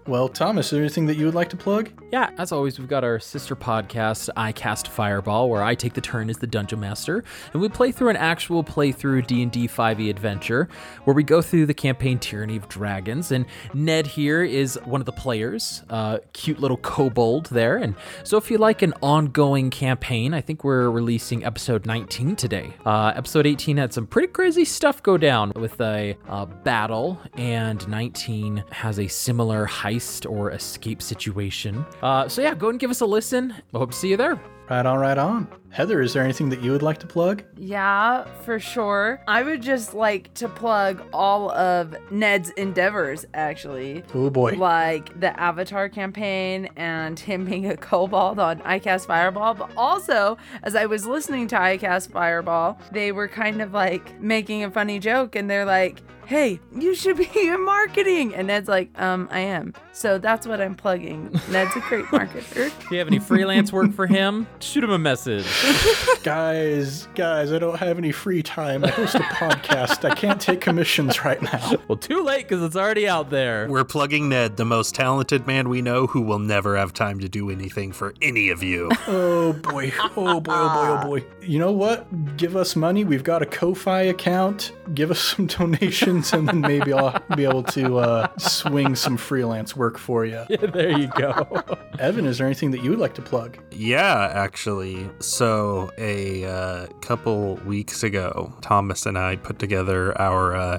Well, 0.06 0.28
Thomas, 0.28 0.66
is 0.66 0.70
there 0.70 0.80
anything 0.80 1.06
that 1.06 1.16
you 1.18 1.26
would 1.26 1.34
like 1.34 1.50
to 1.50 1.56
plug? 1.56 1.90
Yeah, 2.10 2.30
as 2.38 2.50
always, 2.50 2.78
we've 2.78 2.88
got 2.88 3.04
our 3.04 3.20
sister 3.20 3.54
podcast, 3.54 4.28
I 4.36 4.50
Cast 4.50 4.88
Fireball, 4.88 5.48
where 5.48 5.62
I 5.62 5.76
take 5.76 5.92
the 5.92 6.00
turn 6.00 6.28
as 6.30 6.38
the 6.38 6.46
dungeon 6.46 6.80
master, 6.80 7.22
and 7.52 7.62
we 7.62 7.68
play 7.68 7.92
through 7.92 8.08
an 8.08 8.16
actual 8.16 8.64
playthrough 8.64 9.26
D&D 9.26 9.68
5e 9.68 10.00
E 10.00 10.10
adventure, 10.10 10.68
where 11.04 11.14
we 11.14 11.22
go 11.22 11.40
through 11.40 11.66
the 11.66 11.74
campaign 11.74 12.18
Tyranny 12.18 12.56
of 12.56 12.68
Dragons, 12.68 13.30
and 13.30 13.46
Ned 13.74 14.06
here 14.06 14.42
is 14.42 14.80
one 14.84 15.00
of 15.00 15.04
the 15.04 15.12
players, 15.12 15.84
uh, 15.90 16.18
cute 16.32 16.58
little 16.58 16.78
kobold 16.78 17.46
there, 17.46 17.76
and 17.76 17.94
so 18.24 18.36
if 18.36 18.50
you 18.50 18.58
like 18.58 18.82
an 18.82 18.94
ongoing 19.02 19.70
campaign, 19.70 20.34
I 20.34 20.40
think 20.40 20.64
we're 20.64 20.90
releasing 20.90 21.44
episode 21.44 21.86
19 21.86 22.34
today. 22.34 22.74
Uh, 22.84 23.12
episode 23.14 23.46
18 23.46 23.76
had 23.76 23.92
some 23.92 24.06
pretty 24.06 24.28
crazy 24.28 24.64
stuff 24.64 25.02
go 25.02 25.16
down 25.16 25.52
with 25.54 25.80
a 25.80 26.16
uh, 26.28 26.46
battle, 26.46 27.20
and 27.34 27.86
19 27.86 28.64
has 28.72 28.98
a 28.98 29.06
similar 29.06 29.66
heist 29.90 30.30
or 30.30 30.52
escape 30.52 31.02
situation. 31.02 31.84
Uh, 32.02 32.28
so 32.28 32.42
yeah, 32.42 32.54
go 32.54 32.68
and 32.68 32.78
give 32.78 32.90
us 32.90 33.00
a 33.00 33.06
listen. 33.06 33.52
I 33.74 33.78
hope 33.78 33.90
to 33.90 33.96
see 33.96 34.08
you 34.08 34.16
there. 34.16 34.40
Right 34.70 34.86
on, 34.86 35.00
right 35.00 35.18
on. 35.18 35.48
Heather, 35.70 36.00
is 36.00 36.12
there 36.12 36.22
anything 36.22 36.48
that 36.50 36.62
you 36.62 36.70
would 36.70 36.82
like 36.82 36.98
to 36.98 37.08
plug? 37.08 37.42
Yeah, 37.56 38.22
for 38.44 38.60
sure. 38.60 39.20
I 39.26 39.42
would 39.42 39.62
just 39.62 39.94
like 39.94 40.32
to 40.34 40.48
plug 40.48 41.02
all 41.12 41.50
of 41.50 41.96
Ned's 42.12 42.50
endeavors, 42.50 43.24
actually. 43.34 44.04
Oh 44.14 44.30
boy. 44.30 44.52
Like 44.52 45.18
the 45.18 45.38
Avatar 45.40 45.88
campaign 45.88 46.68
and 46.76 47.18
him 47.18 47.46
being 47.46 47.66
a 47.66 47.76
kobold 47.76 48.38
on 48.38 48.60
iCast 48.60 49.06
Fireball. 49.06 49.54
But 49.54 49.72
also, 49.76 50.38
as 50.62 50.76
I 50.76 50.86
was 50.86 51.04
listening 51.04 51.48
to 51.48 51.56
iCast 51.56 52.12
Fireball, 52.12 52.78
they 52.92 53.10
were 53.10 53.26
kind 53.26 53.60
of 53.60 53.72
like 53.72 54.20
making 54.20 54.62
a 54.62 54.70
funny 54.70 55.00
joke 55.00 55.34
and 55.34 55.50
they're 55.50 55.64
like, 55.64 56.00
hey, 56.30 56.60
you 56.78 56.94
should 56.94 57.16
be 57.16 57.28
in 57.34 57.64
marketing. 57.64 58.32
And 58.36 58.46
Ned's 58.46 58.68
like, 58.68 58.88
um, 59.00 59.28
I 59.32 59.40
am. 59.40 59.74
So 59.90 60.16
that's 60.16 60.46
what 60.46 60.60
I'm 60.60 60.76
plugging. 60.76 61.32
Ned's 61.50 61.74
a 61.74 61.80
great 61.80 62.04
marketer. 62.06 62.70
Do 62.88 62.94
you 62.94 62.98
have 62.98 63.08
any 63.08 63.18
freelance 63.18 63.72
work 63.72 63.92
for 63.92 64.06
him, 64.06 64.46
shoot 64.62 64.84
him 64.84 64.90
a 64.90 64.98
message. 64.98 65.46
guys, 66.22 67.08
guys, 67.14 67.52
I 67.52 67.58
don't 67.58 67.78
have 67.78 67.98
any 67.98 68.12
free 68.12 68.42
time. 68.42 68.84
I 68.84 68.88
host 68.90 69.14
a 69.14 69.20
podcast. 69.20 70.08
I 70.08 70.14
can't 70.14 70.40
take 70.40 70.60
commissions 70.60 71.24
right 71.24 71.40
now. 71.42 71.72
Well, 71.88 71.96
too 71.98 72.22
late 72.22 72.48
because 72.48 72.62
it's 72.62 72.76
already 72.76 73.08
out 73.08 73.30
there. 73.30 73.66
We're 73.68 73.84
plugging 73.84 74.28
Ned, 74.28 74.56
the 74.56 74.64
most 74.64 74.94
talented 74.94 75.46
man 75.46 75.68
we 75.68 75.82
know 75.82 76.06
who 76.06 76.20
will 76.20 76.38
never 76.38 76.76
have 76.76 76.92
time 76.92 77.18
to 77.20 77.28
do 77.28 77.50
anything 77.50 77.92
for 77.92 78.14
any 78.22 78.50
of 78.50 78.62
you. 78.62 78.90
Oh 79.12 79.52
boy. 79.54 79.92
Oh 80.16 80.40
boy. 80.40 80.40
Oh 80.40 80.40
boy. 80.40 80.52
Oh 80.54 81.02
boy. 81.04 81.24
You 81.42 81.58
know 81.58 81.72
what? 81.72 82.36
Give 82.36 82.54
us 82.54 82.76
money. 82.76 83.02
We've 83.04 83.24
got 83.24 83.42
a 83.42 83.46
Ko-fi 83.46 84.02
account. 84.02 84.72
Give 84.94 85.10
us 85.10 85.20
some 85.36 85.46
donations, 85.46 86.32
and 86.32 86.48
then 86.48 86.60
maybe 86.60 86.92
I'll 86.92 87.20
be 87.36 87.44
able 87.44 87.62
to 87.64 87.98
uh, 87.98 88.28
swing 88.38 88.94
some 88.94 89.16
freelance 89.16 89.76
work 89.76 89.98
for 89.98 90.24
you. 90.24 90.44
Yeah, 90.48 90.66
there 90.66 90.98
you 90.98 91.08
go. 91.08 91.62
Evan, 91.98 92.26
is 92.26 92.38
there 92.38 92.46
anything 92.46 92.70
that 92.72 92.82
you 92.82 92.90
would 92.90 92.98
like 92.98 93.14
to 93.14 93.22
plug? 93.22 93.58
Yeah, 93.70 94.30
actually. 94.32 95.08
So, 95.20 95.92
a 95.98 96.44
uh, 96.44 96.86
couple 97.00 97.56
weeks 97.66 98.02
ago, 98.02 98.52
Thomas 98.60 99.06
and 99.06 99.18
I 99.18 99.36
put 99.36 99.58
together 99.58 100.18
our 100.20 100.56
uh, 100.56 100.78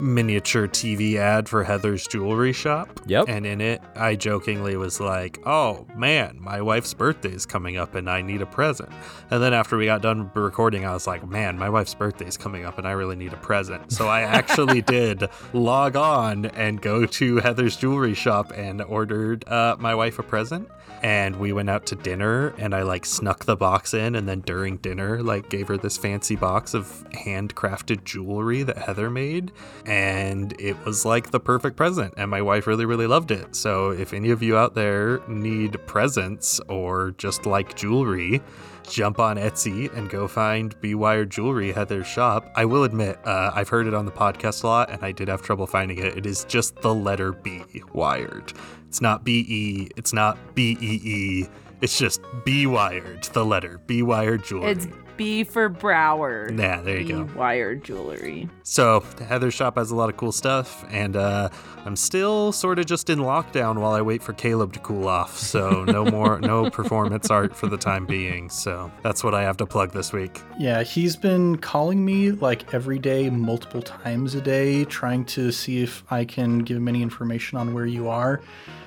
miniature 0.00 0.66
TV 0.66 1.16
ad 1.16 1.48
for 1.48 1.64
Heather's 1.64 2.06
Jewelry 2.06 2.52
Shop. 2.52 3.00
Yep. 3.06 3.26
And 3.28 3.46
in 3.46 3.60
it, 3.60 3.80
I 3.94 4.16
jokingly 4.16 4.76
was 4.76 5.00
like, 5.00 5.38
oh 5.46 5.86
man, 5.94 6.38
my 6.40 6.60
wife's 6.60 6.94
birthday 6.94 7.32
is 7.32 7.46
coming 7.46 7.76
up 7.76 7.94
and 7.94 8.08
I 8.08 8.22
need 8.22 8.42
a 8.42 8.46
present. 8.46 8.90
And 9.30 9.42
then 9.42 9.52
after 9.52 9.76
we 9.76 9.86
got 9.86 10.02
done 10.02 10.30
recording, 10.34 10.84
I 10.84 10.92
was 10.92 11.06
like, 11.06 11.26
man, 11.26 11.58
my 11.58 11.68
wife's 11.68 11.94
birthday 11.94 12.26
is 12.26 12.36
coming 12.36 12.64
up 12.64 12.78
and 12.78 12.86
I 12.86 12.92
really 12.92 13.16
need 13.16 13.32
a 13.32 13.36
present. 13.36 13.49
So, 13.88 14.08
I 14.08 14.20
actually 14.22 14.82
did 14.96 15.28
log 15.52 15.96
on 15.96 16.46
and 16.46 16.80
go 16.80 17.04
to 17.06 17.36
Heather's 17.38 17.76
Jewelry 17.76 18.14
Shop 18.14 18.52
and 18.54 18.80
ordered 18.82 19.46
uh, 19.48 19.76
my 19.78 19.94
wife 19.94 20.18
a 20.18 20.22
present 20.22 20.68
and 21.02 21.36
we 21.36 21.52
went 21.52 21.70
out 21.70 21.86
to 21.86 21.96
dinner 21.96 22.48
and 22.58 22.74
I 22.74 22.82
like 22.82 23.04
snuck 23.04 23.44
the 23.44 23.56
box 23.56 23.94
in 23.94 24.14
and 24.14 24.28
then 24.28 24.40
during 24.40 24.76
dinner 24.78 25.22
like 25.22 25.48
gave 25.48 25.68
her 25.68 25.76
this 25.76 25.96
fancy 25.96 26.36
box 26.36 26.74
of 26.74 27.04
handcrafted 27.12 28.04
jewelry 28.04 28.62
that 28.62 28.78
Heather 28.78 29.10
made 29.10 29.52
and 29.86 30.58
it 30.60 30.76
was 30.84 31.04
like 31.04 31.30
the 31.30 31.40
perfect 31.40 31.76
present 31.76 32.14
and 32.16 32.30
my 32.30 32.42
wife 32.42 32.66
really 32.66 32.84
really 32.84 33.06
loved 33.06 33.30
it. 33.30 33.56
So 33.56 33.90
if 33.90 34.12
any 34.12 34.30
of 34.30 34.42
you 34.42 34.56
out 34.56 34.74
there 34.74 35.20
need 35.28 35.78
presents 35.86 36.60
or 36.68 37.12
just 37.12 37.46
like 37.46 37.76
jewelry, 37.76 38.42
jump 38.88 39.18
on 39.18 39.36
Etsy 39.36 39.94
and 39.96 40.10
go 40.10 40.28
find 40.28 40.78
Be 40.80 40.94
Wired 40.94 41.30
Jewelry 41.30 41.72
Heather's 41.72 42.06
shop. 42.06 42.50
I 42.56 42.64
will 42.64 42.84
admit, 42.84 43.18
uh, 43.24 43.52
I've 43.54 43.68
heard 43.68 43.86
it 43.86 43.94
on 43.94 44.04
the 44.04 44.12
podcast 44.12 44.64
a 44.64 44.66
lot, 44.66 44.90
and 44.90 45.02
I 45.04 45.12
did 45.12 45.28
have 45.28 45.42
trouble 45.42 45.66
finding 45.66 45.98
it. 45.98 46.18
It 46.18 46.26
is 46.26 46.44
just 46.44 46.76
the 46.76 46.94
letter 46.94 47.32
B, 47.32 47.62
Wired. 47.92 48.52
It's 48.90 49.00
not 49.00 49.22
B 49.22 49.46
E. 49.48 49.88
It's 49.96 50.12
not 50.12 50.36
B 50.56 50.76
E 50.80 51.00
E. 51.04 51.48
It's 51.80 51.96
just 51.96 52.20
B 52.44 52.66
wired. 52.66 53.22
the 53.22 53.44
letter 53.44 53.78
B 53.86 54.02
wired 54.02 54.42
Jewelry. 54.42 54.72
It's 54.72 54.88
B 55.16 55.44
for 55.44 55.68
Brower. 55.68 56.50
Yeah, 56.52 56.80
there 56.80 56.98
you 56.98 57.06
go. 57.06 57.22
B 57.22 57.32
Wired 57.34 57.84
Jewelry. 57.84 58.48
So 58.64 59.04
Heather's 59.28 59.54
shop 59.54 59.76
has 59.76 59.92
a 59.92 59.94
lot 59.94 60.08
of 60.08 60.16
cool 60.16 60.32
stuff, 60.32 60.84
and 60.90 61.14
uh, 61.14 61.50
I'm 61.84 61.96
still 61.96 62.52
sort 62.52 62.78
of 62.78 62.86
just 62.86 63.08
in 63.08 63.20
lockdown 63.20 63.78
while 63.78 63.92
I 63.92 64.02
wait 64.02 64.22
for 64.22 64.32
Caleb 64.32 64.72
to 64.74 64.80
cool 64.80 65.08
off. 65.08 65.38
So 65.38 65.84
no 65.84 66.04
more, 66.10 66.38
no 66.40 66.70
performance 66.70 67.30
art 67.30 67.56
for 67.56 67.68
the 67.68 67.78
time 67.78 68.06
being. 68.06 68.50
So 68.50 68.90
that's 69.02 69.24
what 69.24 69.34
I 69.34 69.42
have 69.42 69.56
to 69.58 69.66
plug 69.66 69.92
this 69.92 70.12
week. 70.12 70.40
Yeah, 70.58 70.82
he's 70.82 71.16
been 71.16 71.56
calling 71.56 72.04
me 72.04 72.32
like 72.32 72.74
every 72.74 72.98
day, 72.98 73.30
multiple 73.30 73.82
times 73.82 74.34
a 74.34 74.40
day, 74.40 74.84
trying 74.84 75.24
to 75.26 75.50
see 75.50 75.82
if 75.82 76.04
I 76.10 76.24
can 76.24 76.60
give 76.60 76.76
him 76.76 76.88
any 76.88 77.02
information 77.02 77.58
on 77.58 77.72
where 77.72 77.86
you 77.86 78.08
are. 78.08 78.40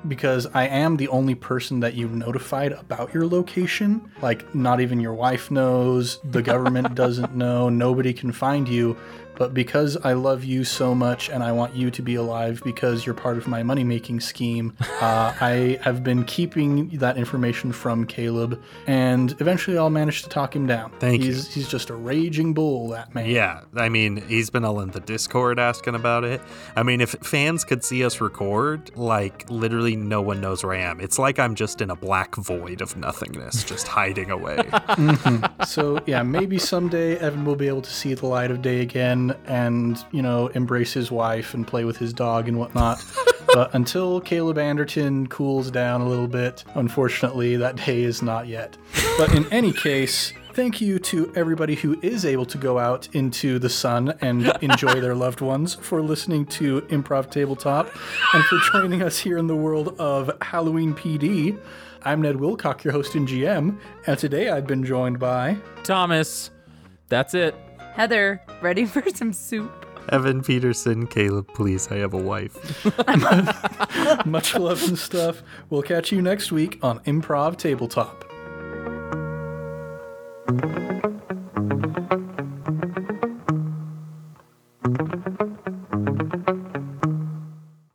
Because 0.06 0.46
I 0.52 0.66
am 0.66 0.96
the 0.98 1.08
only 1.08 1.34
person 1.34 1.80
that 1.80 1.94
you've 1.94 2.14
notified 2.14 2.72
about 2.72 3.14
your 3.14 3.26
location. 3.26 4.10
Like, 4.20 4.54
not 4.54 4.80
even 4.80 5.00
your 5.00 5.14
wife 5.14 5.50
knows, 5.50 6.20
the 6.24 6.42
government 6.42 6.94
doesn't 7.04 7.34
know, 7.34 7.70
nobody 7.70 8.12
can 8.12 8.30
find 8.30 8.68
you. 8.68 8.96
But 9.36 9.54
because 9.54 9.96
I 9.98 10.12
love 10.12 10.44
you 10.44 10.64
so 10.64 10.94
much 10.94 11.28
and 11.28 11.42
I 11.42 11.52
want 11.52 11.74
you 11.74 11.90
to 11.90 12.02
be 12.02 12.14
alive 12.14 12.62
because 12.64 13.04
you're 13.04 13.14
part 13.14 13.36
of 13.36 13.46
my 13.46 13.62
money 13.62 13.84
making 13.84 14.20
scheme, 14.20 14.76
uh, 15.00 15.34
I 15.40 15.78
have 15.82 16.02
been 16.04 16.24
keeping 16.24 16.88
that 16.98 17.16
information 17.16 17.72
from 17.72 18.06
Caleb. 18.06 18.62
And 18.86 19.32
eventually 19.40 19.78
I'll 19.78 19.90
manage 19.90 20.22
to 20.22 20.28
talk 20.28 20.54
him 20.54 20.66
down. 20.66 20.92
Thank 20.98 21.22
you. 21.22 21.32
he's, 21.32 21.52
He's 21.54 21.68
just 21.68 21.90
a 21.90 21.94
raging 21.94 22.54
bull, 22.54 22.88
that 22.90 23.14
man. 23.14 23.28
Yeah, 23.28 23.62
I 23.76 23.88
mean, 23.88 24.22
he's 24.28 24.50
been 24.50 24.64
all 24.64 24.80
in 24.80 24.90
the 24.90 25.00
Discord 25.00 25.58
asking 25.58 25.94
about 25.94 26.24
it. 26.24 26.40
I 26.76 26.82
mean, 26.82 27.00
if 27.00 27.10
fans 27.22 27.64
could 27.64 27.84
see 27.84 28.04
us 28.04 28.20
record, 28.20 28.96
like, 28.96 29.48
literally 29.48 29.96
no 29.96 30.20
one 30.22 30.40
knows 30.40 30.64
where 30.64 30.74
I 30.74 30.80
am. 30.80 31.00
It's 31.00 31.18
like 31.18 31.38
I'm 31.38 31.54
just 31.54 31.80
in 31.80 31.90
a 31.90 31.96
black 31.96 32.34
void 32.36 32.80
of 32.80 32.96
nothingness, 32.96 33.64
just 33.64 33.88
hiding 33.94 34.30
away. 34.30 34.58
So, 35.66 36.00
yeah, 36.06 36.22
maybe 36.22 36.58
someday 36.58 37.16
Evan 37.16 37.44
will 37.44 37.56
be 37.56 37.68
able 37.68 37.82
to 37.82 37.90
see 37.90 38.14
the 38.14 38.26
light 38.26 38.50
of 38.50 38.62
day 38.62 38.80
again 38.80 39.23
and, 39.46 40.04
you 40.12 40.22
know, 40.22 40.48
embrace 40.48 40.92
his 40.92 41.10
wife 41.10 41.54
and 41.54 41.66
play 41.66 41.84
with 41.84 41.96
his 41.96 42.12
dog 42.12 42.48
and 42.48 42.58
whatnot. 42.58 43.02
but 43.54 43.74
until 43.74 44.20
Caleb 44.20 44.58
Anderton 44.58 45.26
cools 45.26 45.70
down 45.70 46.00
a 46.00 46.08
little 46.08 46.28
bit, 46.28 46.64
unfortunately, 46.74 47.56
that 47.56 47.76
day 47.76 48.02
is 48.02 48.22
not 48.22 48.46
yet. 48.46 48.76
But 49.18 49.34
in 49.34 49.50
any 49.52 49.72
case, 49.72 50.32
Thank 50.54 50.80
you 50.80 51.00
to 51.00 51.32
everybody 51.34 51.74
who 51.74 51.98
is 52.00 52.24
able 52.24 52.46
to 52.46 52.58
go 52.58 52.78
out 52.78 53.08
into 53.12 53.58
the 53.58 53.68
sun 53.68 54.16
and 54.20 54.56
enjoy 54.62 55.00
their 55.00 55.16
loved 55.16 55.40
ones 55.40 55.74
for 55.74 56.00
listening 56.00 56.46
to 56.46 56.82
Improv 56.82 57.28
Tabletop 57.28 57.90
and 58.32 58.44
for 58.44 58.58
joining 58.72 59.02
us 59.02 59.18
here 59.18 59.36
in 59.36 59.48
the 59.48 59.56
world 59.56 59.96
of 59.98 60.30
Halloween 60.42 60.94
PD. 60.94 61.58
I'm 62.04 62.22
Ned 62.22 62.36
Wilcock, 62.36 62.84
your 62.84 62.92
host 62.92 63.16
and 63.16 63.26
GM, 63.26 63.80
and 64.06 64.16
today 64.16 64.48
I've 64.50 64.68
been 64.68 64.84
joined 64.84 65.18
by. 65.18 65.56
Thomas, 65.82 66.50
that's 67.08 67.34
it. 67.34 67.56
Heather, 67.94 68.42
ready 68.60 68.86
for 68.86 69.08
some 69.10 69.32
soup? 69.32 69.72
Evan 70.10 70.42
Peterson, 70.42 71.06
Caleb, 71.06 71.48
please, 71.54 71.88
I 71.90 71.96
have 71.96 72.12
a 72.12 72.18
wife. 72.18 72.84
Much 74.26 74.54
love 74.54 74.82
and 74.86 74.98
stuff. 74.98 75.42
We'll 75.70 75.82
catch 75.82 76.12
you 76.12 76.20
next 76.20 76.52
week 76.52 76.78
on 76.82 76.98
Improv 77.04 77.56
Tabletop. 77.56 78.24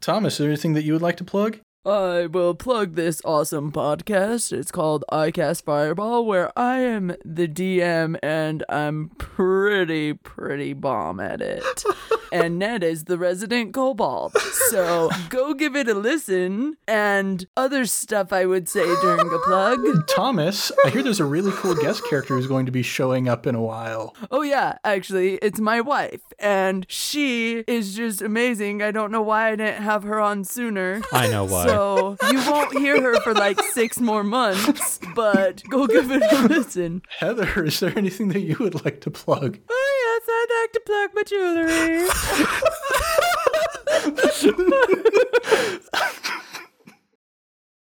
Thomas, 0.02 0.34
is 0.34 0.38
there 0.40 0.48
anything 0.48 0.74
that 0.74 0.84
you 0.84 0.94
would 0.94 1.04
like 1.04 1.18
to 1.18 1.24
plug? 1.24 1.60
I 1.86 2.26
will 2.26 2.56
plug 2.56 2.96
this 2.96 3.22
awesome 3.24 3.72
podcast. 3.72 4.52
It's 4.52 4.70
called 4.70 5.06
I 5.10 5.32
Cast 5.32 5.64
Fireball, 5.64 6.26
where 6.26 6.52
I 6.60 6.80
am 6.80 7.16
the 7.24 7.48
DM 7.48 8.18
and 8.22 8.66
I'm 8.68 9.12
pretty, 9.18 10.14
pretty 10.14 10.74
bomb 10.74 11.22
at 11.22 11.42
it. 11.42 11.84
and 12.34 12.60
Ned 12.60 12.84
is 12.84 13.06
the 13.06 13.18
resident 13.18 13.74
kobold. 13.74 14.34
So 14.70 15.10
go 15.30 15.54
give 15.54 15.78
it 15.78 15.88
a 15.88 15.94
listen 15.94 16.76
and 16.86 17.48
other 17.56 17.86
stuff 17.86 18.34
I 18.34 18.46
would 18.46 18.68
say 18.68 18.84
during 19.02 19.34
a 19.34 19.40
plug. 19.40 19.80
Thomas, 20.08 20.74
I 20.84 20.90
hear 20.90 21.02
there's 21.02 21.22
a 21.22 21.26
really 21.26 21.54
cool 21.54 21.76
guest 21.76 22.04
character 22.10 22.36
who's 22.36 22.48
going 22.48 22.66
to 22.66 22.74
be 22.74 22.84
showing 22.84 23.30
up 23.30 23.48
in 23.48 23.56
a 23.56 23.62
while. 23.62 24.16
Oh, 24.32 24.42
yeah, 24.42 24.78
actually, 24.84 25.36
it's 25.36 25.62
my 25.62 25.80
wife, 25.80 26.22
and 26.40 26.86
she 26.90 27.64
is 27.68 27.96
just 27.96 28.22
amazing. 28.22 28.82
I 28.82 28.92
don't 28.92 29.12
know 29.12 29.22
why 29.22 29.52
I 29.52 29.56
didn't 29.56 29.82
have 29.82 30.04
her 30.04 30.20
on 30.20 30.44
sooner. 30.44 31.02
I 31.14 31.28
know 31.28 31.46
why. 31.46 31.69
So 31.70 32.18
you 32.32 32.40
won't 32.50 32.78
hear 32.78 33.02
her 33.02 33.20
for 33.22 33.34
like 33.34 33.60
six 33.62 34.00
more 34.00 34.24
months, 34.24 35.00
but 35.16 35.64
go 35.70 35.88
give 35.88 36.12
it 36.12 36.22
a 36.32 36.48
listen. 36.48 37.02
Heather, 37.20 37.66
is 37.66 37.80
there 37.80 37.98
anything 37.98 38.30
that 38.30 38.42
you 38.42 38.56
would 38.60 38.84
like 38.84 39.02
to 39.02 39.12
plug? 39.12 39.60
Oh, 39.70 40.20
yes, 40.20 40.24
I'd 40.30 40.50
like 40.62 40.72
to 40.74 40.82
plug 40.86 41.10
my 41.14 41.24
jewelry. 41.24 42.10